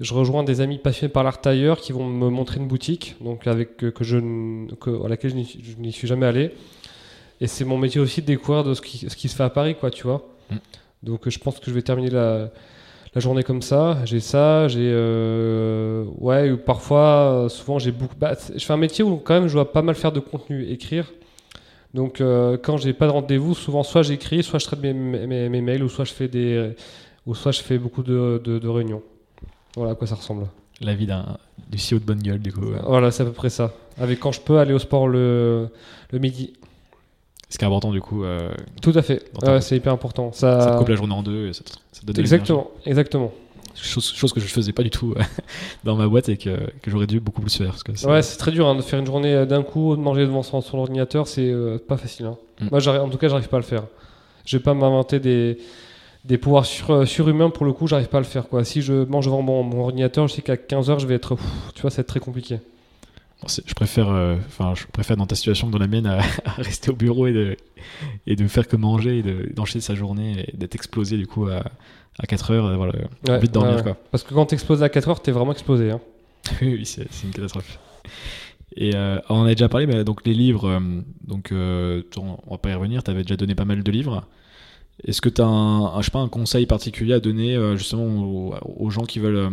[0.00, 3.46] je rejoins des amis passionnés par l'art tailleur qui vont me montrer une boutique donc
[3.46, 4.18] avec que, que je
[4.80, 6.52] que- à laquelle je n'y suis- jamais allé.
[7.40, 9.48] Et c'est mon métier aussi de découvrir de ce qui, ce qui se fait à
[9.50, 10.28] Paris, quoi, tu vois.
[10.50, 10.56] Mm.
[11.04, 12.50] Donc je pense que je vais terminer la,
[13.14, 13.98] la journée comme ça.
[14.04, 18.14] J'ai ça, j'ai euh, ouais, ou parfois, euh, souvent j'ai beaucoup.
[18.18, 20.66] bah, je fais un métier où quand même je dois pas mal faire de contenu,
[20.68, 21.10] écrire.
[21.94, 25.48] Donc euh, quand j'ai pas de rendez-vous, souvent soit j'écris, soit je traite mes, mes,
[25.48, 26.72] mes mails, ou soit je fais des,
[27.26, 29.02] ou soit je fais beaucoup de, de, de réunions.
[29.76, 30.46] Voilà à quoi ça ressemble.
[30.80, 31.36] La vie d'un
[31.68, 32.62] du CEO de bonne gueule, du coup.
[32.86, 33.72] Voilà, c'est à peu près ça.
[34.00, 35.68] Avec quand je peux aller au sport le,
[36.10, 36.54] le midi.
[37.48, 39.22] Ce qui est important, du coup, euh, Tout à fait.
[39.60, 40.32] C'est hyper important.
[40.32, 43.32] Ça, ça te coupe la journée en deux et ça te, ça donne Exactement, exactement.
[43.74, 45.22] Chose, chose que je faisais pas du tout euh,
[45.84, 46.50] dans ma boîte et que,
[46.82, 47.68] que j'aurais dû beaucoup plus faire.
[47.70, 49.96] Parce que c'est- Ouais, c'est très dur hein, de faire une journée euh, d'un coup,
[49.96, 52.26] de manger devant son, son ordinateur, c'est euh, pas facile.
[52.26, 52.36] hein.
[52.60, 52.66] Mm.
[52.72, 53.84] Moi, en tout cas, j'arrive pas à le faire.
[54.44, 55.58] Je vais pas m'inventer des,
[56.24, 58.48] des pouvoirs sur, euh, surhumains pour le coup, j'arrive pas à le faire.
[58.48, 58.64] Quoi.
[58.64, 61.36] Si je mange devant mon, mon ordinateur, je sais qu'à 15h, je vais être.
[61.36, 62.56] pff, tu vois, ça va être très compliqué.
[63.40, 64.36] Bon, je préfère, euh,
[64.74, 67.32] je préfère dans ta situation que dans la mienne à, à rester au bureau et
[67.32, 67.56] de,
[68.26, 71.46] et de faire que manger et de- d'enchaîner sa journée et d'être explosé du coup
[71.46, 71.62] à,
[72.22, 72.98] à 4 heures, avoir le-
[73.28, 73.96] Ouais, envie de dormir ouais, quoi.
[74.10, 75.90] Parce que quand t'exploses à 4h, t'es vraiment explosé.
[75.90, 76.00] Hein.
[76.62, 77.78] oui, oui, c'est une catastrophe.
[78.76, 80.80] Et euh, on en a déjà parlé, mais donc les livres, euh,
[81.26, 83.02] donc euh, on va pas y revenir.
[83.02, 84.24] Tu avais déjà donné pas mal de livres.
[85.04, 87.76] Est-ce que tu as un, un- je sais pas, un conseil particulier à donner euh,
[87.76, 89.50] justement aux, aux gens qui veulent euh,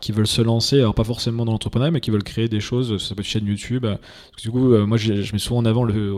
[0.00, 3.00] qui veulent se lancer, alors pas forcément dans l'entrepreneuriat, mais qui veulent créer des choses,
[3.00, 3.84] ça peut être chaîne YouTube.
[3.84, 6.14] euh, Parce que du coup, euh, moi, j'ai- je mets souvent en avant le,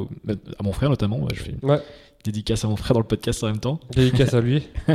[0.58, 1.26] à mon frère notamment.
[1.34, 1.80] Je fais Ouais.
[2.24, 3.78] Dédicace à mon frère dans le podcast en même temps.
[3.94, 4.62] Dédicace à lui.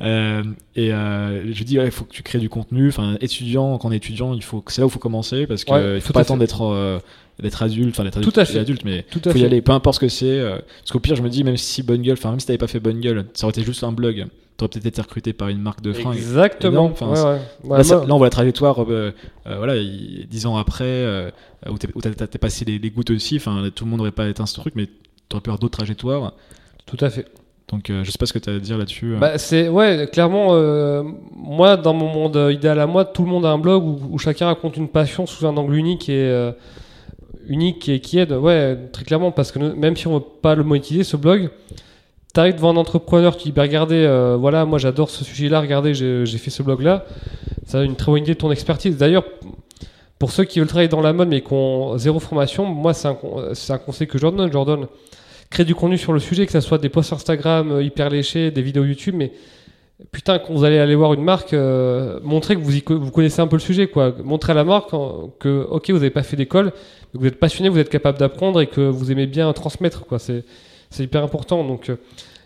[0.00, 0.42] Euh,
[0.74, 2.88] et euh, je dis, il faut que tu crées du contenu.
[2.88, 5.62] Enfin, étudiant, quand on est étudiant, il faut, c'est là où il faut commencer parce
[5.62, 6.98] qu'il Ouais, il faut tout à pas attendre d'être euh,
[7.38, 8.58] d'être adulte, enfin d'être Tout adulte, à tu es fait.
[8.60, 9.46] adulte, mais Tout à faut y fait.
[9.46, 10.26] aller, peu importe ce que c'est.
[10.26, 12.58] euh, parce qu'au pire, je me dis, même si Bonne Gueule, enfin même si t'avais
[12.58, 14.26] pas fait Bonne Gueule, ça aurait été juste un blog.
[14.56, 16.16] T'aurais peut-être été recruté par une marque de fringues.
[16.16, 16.86] Exactement.
[16.86, 21.30] enfin, Ouais, là, ça- moi- là, on voit la trajectoire, voilà, il- dix ans après,
[21.70, 23.36] où t'es- passé les, les gouttes aussi.
[23.36, 24.88] Enfin, tout le monde n'aurait pas été ce truc, mais
[25.40, 26.32] pu avoir d'autres trajectoires.
[26.86, 27.26] Tout à fait.
[27.68, 29.14] Donc, euh, je sais pas ce que t'as à dire là-dessus.
[29.14, 29.18] euh.
[29.18, 31.02] Bah, c'est ouais, clairement, euh,
[31.34, 34.18] moi, dans mon monde idéal à moi, tout le monde a un blog où, où
[34.18, 36.52] chacun raconte une passion sous un angle unique et euh,
[37.48, 38.32] unique et qui aide.
[38.32, 41.48] Ouais, très clairement, parce que nous- même si on veut pas le monétiser, ce blog,
[42.34, 44.06] t'arrives devant un entrepreneur, tu dis, bah, regardez,
[44.38, 47.06] voilà, moi j'adore ce sujet-là, regardez, j'ai fait ce blog-là.
[47.64, 48.98] Ça a une très bonne idée de ton expertise.
[48.98, 49.24] D'ailleurs,
[50.18, 53.08] pour ceux qui veulent travailler dans la mode mais qui ont zéro formation, moi, c'est
[53.08, 54.48] un, conseil que je leur donne.
[54.48, 54.86] Je leur donne
[55.52, 58.50] créer du contenu sur le sujet, que ce soit des posts Instagram euh, hyper léchés,
[58.50, 59.32] des vidéos YouTube, mais
[60.10, 63.40] putain, quand vous allez aller voir une marque, euh, montrez que vous, y vous connaissez
[63.40, 64.14] un peu le sujet, quoi.
[64.24, 64.90] Montrez à la marque
[65.38, 66.72] que, ok, vous n'avez pas fait d'école,
[67.12, 70.18] mais vous êtes passionné, vous êtes capable d'apprendre et que vous aimez bien transmettre, quoi.
[70.18, 70.44] C'est,
[70.90, 71.62] c'est hyper important.
[71.64, 71.96] Donc, euh,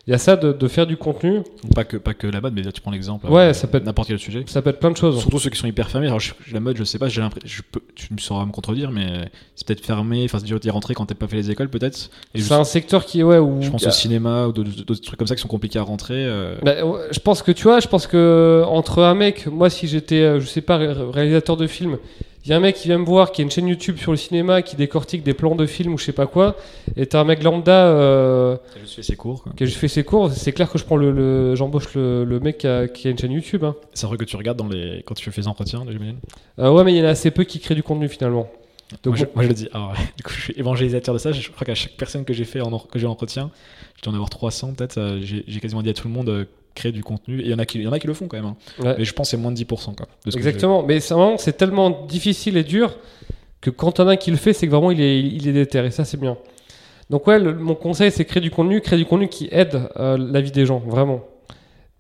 [0.07, 1.41] il y a ça de, de faire du contenu.
[1.75, 3.27] Pas que, pas que la mode, mais là, tu prends l'exemple.
[3.27, 4.45] Ouais, euh, ça peut être- N'importe quel sujet.
[4.47, 5.19] Ça peut être plein de choses.
[5.19, 6.07] Surtout ceux qui sont hyper fermés.
[6.07, 7.65] Alors, je- la mode, je sais pas, j'ai l'impression.
[7.97, 10.23] Tu me sauras me contredire, mais c'est peut-être fermé.
[10.25, 12.11] Enfin, c'est dur d'y rentrer quand t'as pas fait les écoles, peut-être.
[12.35, 13.61] C'est un secteur qui ouais, où.
[13.63, 16.15] je pense au cinéma ou d'autres trucs comme ça qui sont compliqués à rentrer.
[16.27, 16.75] euh, Bah,
[17.11, 20.41] je pense que tu vois, je pense que entre un mec, moi si j'étais, euh,
[20.41, 21.99] je sais pas, ré- réalisateur de film,
[22.47, 24.13] il y a un mec qui vient me voir, qui a une chaîne YouTube sur
[24.13, 26.57] le cinéma, qui décortique des plans de films ou je sais pas quoi,
[26.97, 29.43] et t'as un mec lambda euh, T'as juste fait ses cours.
[29.43, 29.53] quoi.
[29.57, 32.25] qui a juste fait ses cours, c'est clair que je prends le, le- j'embauche le,
[32.25, 33.65] le mec qui a, qui a une chaîne YouTube.
[33.65, 33.75] Hein.
[33.95, 35.03] C'est un truc que tu regardes dans les...
[35.05, 36.19] quand tu fais les entretiens, j'imagine.
[36.61, 38.49] Euh, ouais, mais il y en a assez peu qui créent du contenu finalement.
[39.03, 39.31] Donc moi, je, bon.
[39.35, 39.69] moi, je le dis.
[39.73, 41.33] Alors, du coup, je suis évangélisateur de ça.
[41.33, 43.51] Je crois qu'à chaque personne que j'ai fait en, que j'ai en entretien,
[43.97, 44.99] je dois en avoir 300 peut-être.
[44.99, 46.47] euh, J'ai quasiment dit à tout le monde
[46.77, 47.41] créer du contenu.
[47.41, 48.47] Il y en a qui, il y en a qui le font quand même.
[48.47, 48.57] hein.
[48.79, 48.95] Ouais.
[48.99, 49.65] Mais je pense que c'est moins de 10%.
[49.97, 52.97] Quoi, de ce que Exactement, mais c'est tellement difficile et dur
[53.61, 55.85] que quand as un qui le fait, c'est que vraiment il est, il est déter,
[55.85, 56.37] et ça c'est bien.
[57.11, 60.17] Donc ouais, le- mon conseil c'est créer du contenu, créer du contenu qui aide euh,
[60.19, 61.23] la vie des gens, vraiment.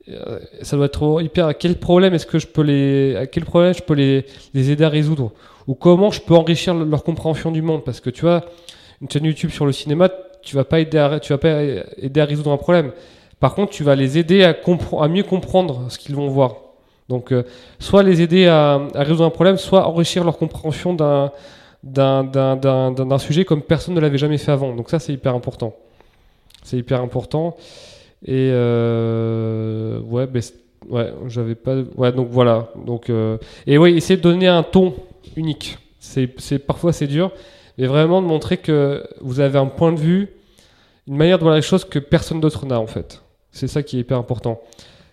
[0.08, 1.46] Euh, ça doit être hyper.
[1.46, 4.24] À quel problème est-ce que je peux les, à quel problème je peux les,
[4.54, 5.32] les aider à résoudre,
[5.66, 8.44] ou comment je peux enrichir le- leur compréhension du monde, parce que tu vois,
[9.02, 10.08] une chaîne YouTube sur le cinéma,
[10.42, 11.60] tu vas pas aider à, tu vas pas
[11.98, 12.92] aider à résoudre un problème.
[13.40, 14.56] Par contre, tu vas les aider à,
[15.08, 16.56] mieux comprendre ce qu'ils vont voir.
[17.08, 17.44] Donc, euh,
[17.78, 21.30] soit les aider à, résoudre un problème, soit enrichir leur compréhension d'un
[23.18, 24.74] sujet comme personne ne l'avait jamais fait avant.
[24.74, 25.74] Donc ça, c'est hyper important.
[26.62, 27.56] C'est hyper important.
[28.24, 30.42] Et euh, ouais, ben,
[30.88, 31.76] ouais, j'avais pas.
[31.96, 32.72] Ouais, donc voilà.
[32.84, 34.94] Donc euh, et oui, essayer de donner un ton
[35.36, 35.78] unique.
[36.00, 37.32] C'est- parfois c'est dur,
[37.78, 40.28] mais vraiment de montrer que vous avez un point de vue,
[41.08, 43.22] une manière de voir les choses que personne d'autre n'a en fait.
[43.56, 44.60] C'est ça qui est hyper important.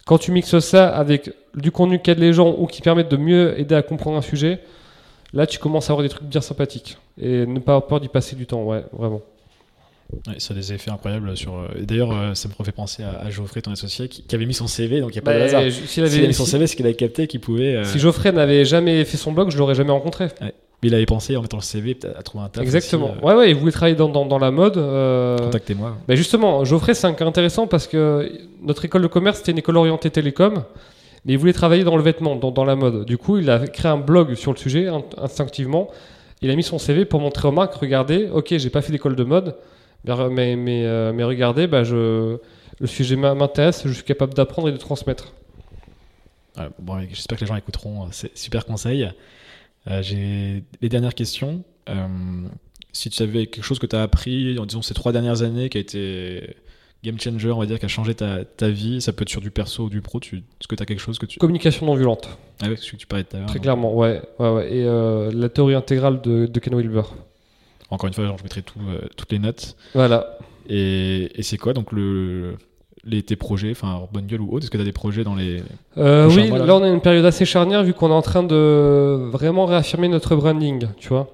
[0.05, 3.15] Quand tu mixes ça avec du contenu qui aide les gens ou qui permet de
[3.17, 4.59] mieux aider à comprendre un sujet,
[5.33, 6.97] là tu commences à avoir des trucs bien sympathiques.
[7.21, 9.21] Et ne pas avoir peur d'y passer du temps, ouais, vraiment.
[10.27, 11.55] Ouais, ça a des effets incroyables sur.
[11.55, 14.53] euh, D'ailleurs, euh, ça me fait penser à, Geoffrey, ton associé, qui, qui avait mis
[14.53, 15.61] son CV, donc il n'y a pas de Bah, hasard.
[15.63, 17.75] S'il S'il avait, avait mis son CV, c'est qu'il avait capté qu'il pouvait.
[17.77, 20.27] euh, si Geoffrey n'avait jamais fait son blog, je l'aurais jamais rencontré.
[20.83, 22.63] Mais il avait pensé en mettant le CV à trouver un taf.
[22.63, 23.11] Exactement.
[23.13, 24.77] aussi, euh, Ouais, ouais, il voulait travailler dans, dans, dans la mode.
[24.77, 25.97] euh, Contactez-moi.
[26.07, 28.31] bah justement, Geoffrey, c'est un cas intéressant parce que
[28.61, 30.63] notre école de commerce, c'était une école orientée télécom,
[31.25, 33.05] mais il voulait travailler dans le vêtement, dans, dans la mode.
[33.05, 35.89] Du coup, il a créé un blog sur le sujet in- instinctivement.
[36.41, 39.15] Il a mis son CV pour montrer aux marques, regardez, ok, j'ai pas fait d'école
[39.15, 39.55] de mode,
[40.05, 42.37] mais, mais, mais, euh, regardez, bah, je,
[42.79, 45.31] le sujet m'in- m'intéresse, je suis capable d'apprendre et de transmettre.
[46.79, 48.03] Bon, J'espère que les gens écouteront.
[48.03, 49.09] euh, C'est super conseil.
[49.89, 51.63] Euh, J'ai les dernières questions.
[51.89, 52.07] Euh,
[52.91, 55.69] si tu avais quelque chose que tu as appris en disant ces trois dernières années
[55.69, 56.55] qui a été
[57.03, 59.41] game changer, on va dire, qui a changé ta, ta vie, ça peut être sur
[59.41, 61.37] du perso ou du pro, tu- est-ce que tu as quelque chose que tu.
[61.39, 62.29] Communication non violente,
[62.61, 63.47] Ah ouais, ce que tu parlais tout à l'heure.
[63.49, 64.21] très donc, clairement, ouais.
[64.39, 64.73] ouais, ouais.
[64.73, 67.01] Et euh, la théorie intégrale de, de Ken Wilber.
[67.89, 69.75] Encore une fois, genre, je mettrai tout, euh, toutes les notes.
[69.93, 70.37] Voilà.
[70.69, 72.55] Et, et c'est quoi donc le,
[73.05, 75.35] les, tes projets, enfin bonne gueule ou autre Est-ce que tu as des projets dans
[75.35, 75.61] les.
[75.97, 76.65] Euh, oui, mois, là.
[76.65, 80.07] là on a une période assez charnière vu qu'on est en train de vraiment réaffirmer
[80.07, 81.29] notre branding, tu vois.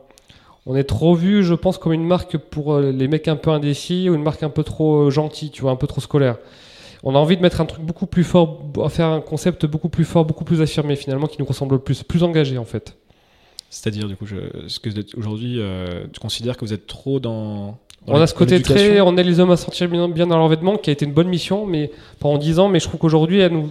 [0.65, 3.49] On est trop vu, je pense, comme une marque pour euh, les mecs un peu
[3.49, 6.37] indécis ou une marque un peu trop euh, gentille, tu vois, un peu trop scolaire.
[7.01, 10.03] On a envie de mettre un truc beaucoup plus fort, faire un concept beaucoup plus
[10.03, 12.97] fort, beaucoup plus affirmé finalement, qui nous ressemble le plus, plus engagé en fait.
[13.69, 14.35] C'est-à-dire, du coup, je,
[14.65, 17.77] est-ce que vous êtes- aujourd'hui, euh, tu considères que vous êtes trop dans.
[18.10, 20.38] On a ce côté très, on aide les hommes à se sentir bien, bien dans
[20.38, 22.99] leurs vêtements, qui a été une bonne mission, mais pendant 10 ans, mais je trouve
[22.99, 23.69] qu'aujourd'hui, elle, nous,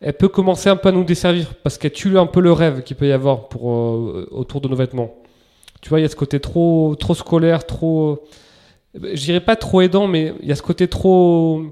[0.00, 2.82] elle peut commencer un peu à nous desservir, parce qu'elle tue un peu le rêve
[2.82, 5.14] qu'il peut y avoir pour, euh, autour de nos vêtements.
[5.80, 8.22] Tu vois, il y a ce côté trop, trop scolaire, trop,
[9.00, 11.62] euh, je dirais pas trop aidant, mais il y a ce côté trop,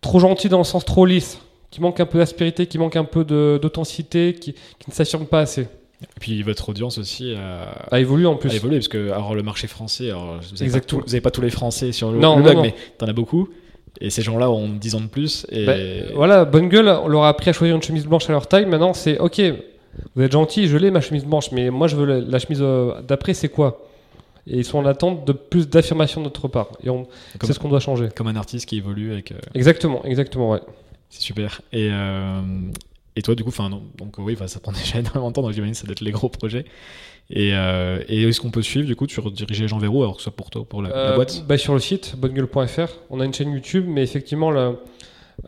[0.00, 1.38] trop gentil dans le sens trop lisse,
[1.70, 5.40] qui manque un peu d'aspérité, qui manque un peu d'authenticité, qui, qui ne s'affirme pas
[5.40, 5.68] assez.
[6.02, 8.50] Et puis votre audience aussi a, A évolué en plus.
[8.50, 11.92] a évolué, parce que alors, le marché français, alors, vous n'avez pas, tous les Français
[11.92, 12.62] sur le, Non, le non, blog, non.
[12.62, 13.48] mais t'en as beaucoup.
[14.02, 15.46] Et ces gens-là ont 10 ans de plus.
[15.50, 15.74] Et Bah,
[16.14, 18.66] voilà, bonne gueule, on leur a appris à choisir une chemise blanche à leur taille.
[18.66, 19.40] Maintenant, c'est ok,
[20.14, 22.60] vous êtes gentil, je l'ai ma chemise blanche, mais moi je veux la, la chemise
[22.60, 23.80] euh, d'après, c'est quoi?
[24.46, 26.68] Et ils sont en attente de plus d'affirmation de notre part.
[26.84, 26.90] Et
[27.42, 28.10] c'est ce qu'on doit changer.
[28.14, 29.32] comme un artiste qui évolue avec.
[29.32, 30.60] euh, Exactement, exactement, ouais.
[31.08, 31.62] c'est super.
[31.72, 32.40] Et, euh,
[33.16, 35.72] et toi, du coup, enfin, donc oui, ça prend déjà énormément de temps, donc j'imagine
[35.74, 36.64] que ça doit être les gros projets.
[37.28, 39.20] Et, euh, et est-ce qu'on peut suivre, du coup, tu
[39.66, 41.44] gens vers où, alors que ce soit pour toi ou pour la, la Euh, boîte
[41.48, 44.52] bah, Sur le site, bonnegueule.fr, on a une chaîne YouTube, mais effectivement,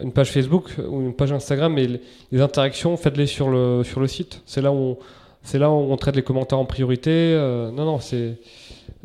[0.00, 2.00] une page Facebook ou une page Instagram, mais les,
[2.32, 4.42] les interactions, faites-les sur le, sur le site.
[4.44, 4.98] C'est là, où on-
[5.42, 7.10] c'est là où on traite les commentaires en priorité.
[7.12, 8.38] euh, non, non, c'est.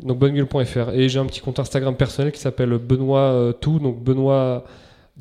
[0.00, 0.90] Donc bonnegueule.fr.
[0.94, 4.64] Et j'ai un petit compte Instagram personnel qui s'appelle Benoît Tout, donc Benoît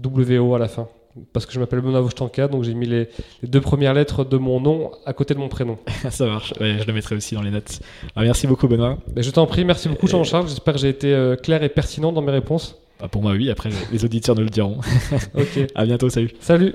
[0.03, 0.88] WO à la fin.
[1.31, 3.07] Parce que je m'appelle Benoît Vochtanka, donc j'ai mis les,
[3.44, 5.77] les deux premières lettres de mon nom à côté de mon prénom.
[6.10, 7.80] Ça marche, ouais, je le mettrai aussi dans les notes.
[8.15, 8.98] Alors, merci beaucoup, Benoît.
[9.15, 10.48] Mais je t'en prie, merci beaucoup Jean-Charles.
[10.48, 12.77] J'espère que j'ai été euh, clair et pertinent dans mes réponses.
[12.99, 14.80] Bah, pour moi, oui, après, les auditeurs nous le diront.
[15.35, 15.60] Ok.
[15.76, 16.31] À bientôt, salut.
[16.40, 16.73] Salut.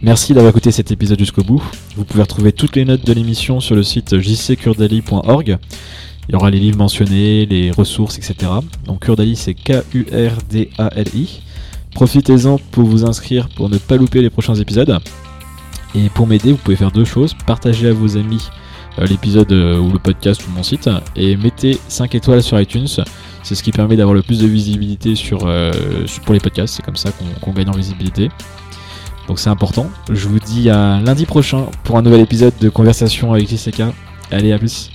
[0.00, 1.62] Merci d'avoir écouté cet épisode jusqu'au bout.
[1.96, 5.58] Vous pouvez retrouver toutes les notes de l'émission sur le site jccurdali.org.
[6.32, 8.50] Il y aura les livres mentionnés, les ressources, etc.
[8.86, 11.42] Donc Kurdali, c'est K-U-R-D-A-L-I.
[11.94, 14.98] Profitez-en pour vous inscrire pour ne pas louper les prochains épisodes.
[15.94, 17.34] Et pour m'aider, vous pouvez faire deux choses.
[17.46, 18.48] Partagez à vos amis
[18.98, 20.88] euh, l'épisode euh, ou le podcast ou mon site.
[21.16, 22.88] Et mettez 5 étoiles sur iTunes.
[23.42, 26.76] C'est ce qui permet d'avoir le plus de visibilité euh, pour les podcasts.
[26.76, 28.30] C'est comme ça qu'on qu'on gagne en visibilité.
[29.28, 29.90] Donc c'est important.
[30.10, 33.82] Je vous dis à lundi prochain pour un nouvel épisode de Conversation avec JCK.
[34.30, 34.90] Allez, à plus.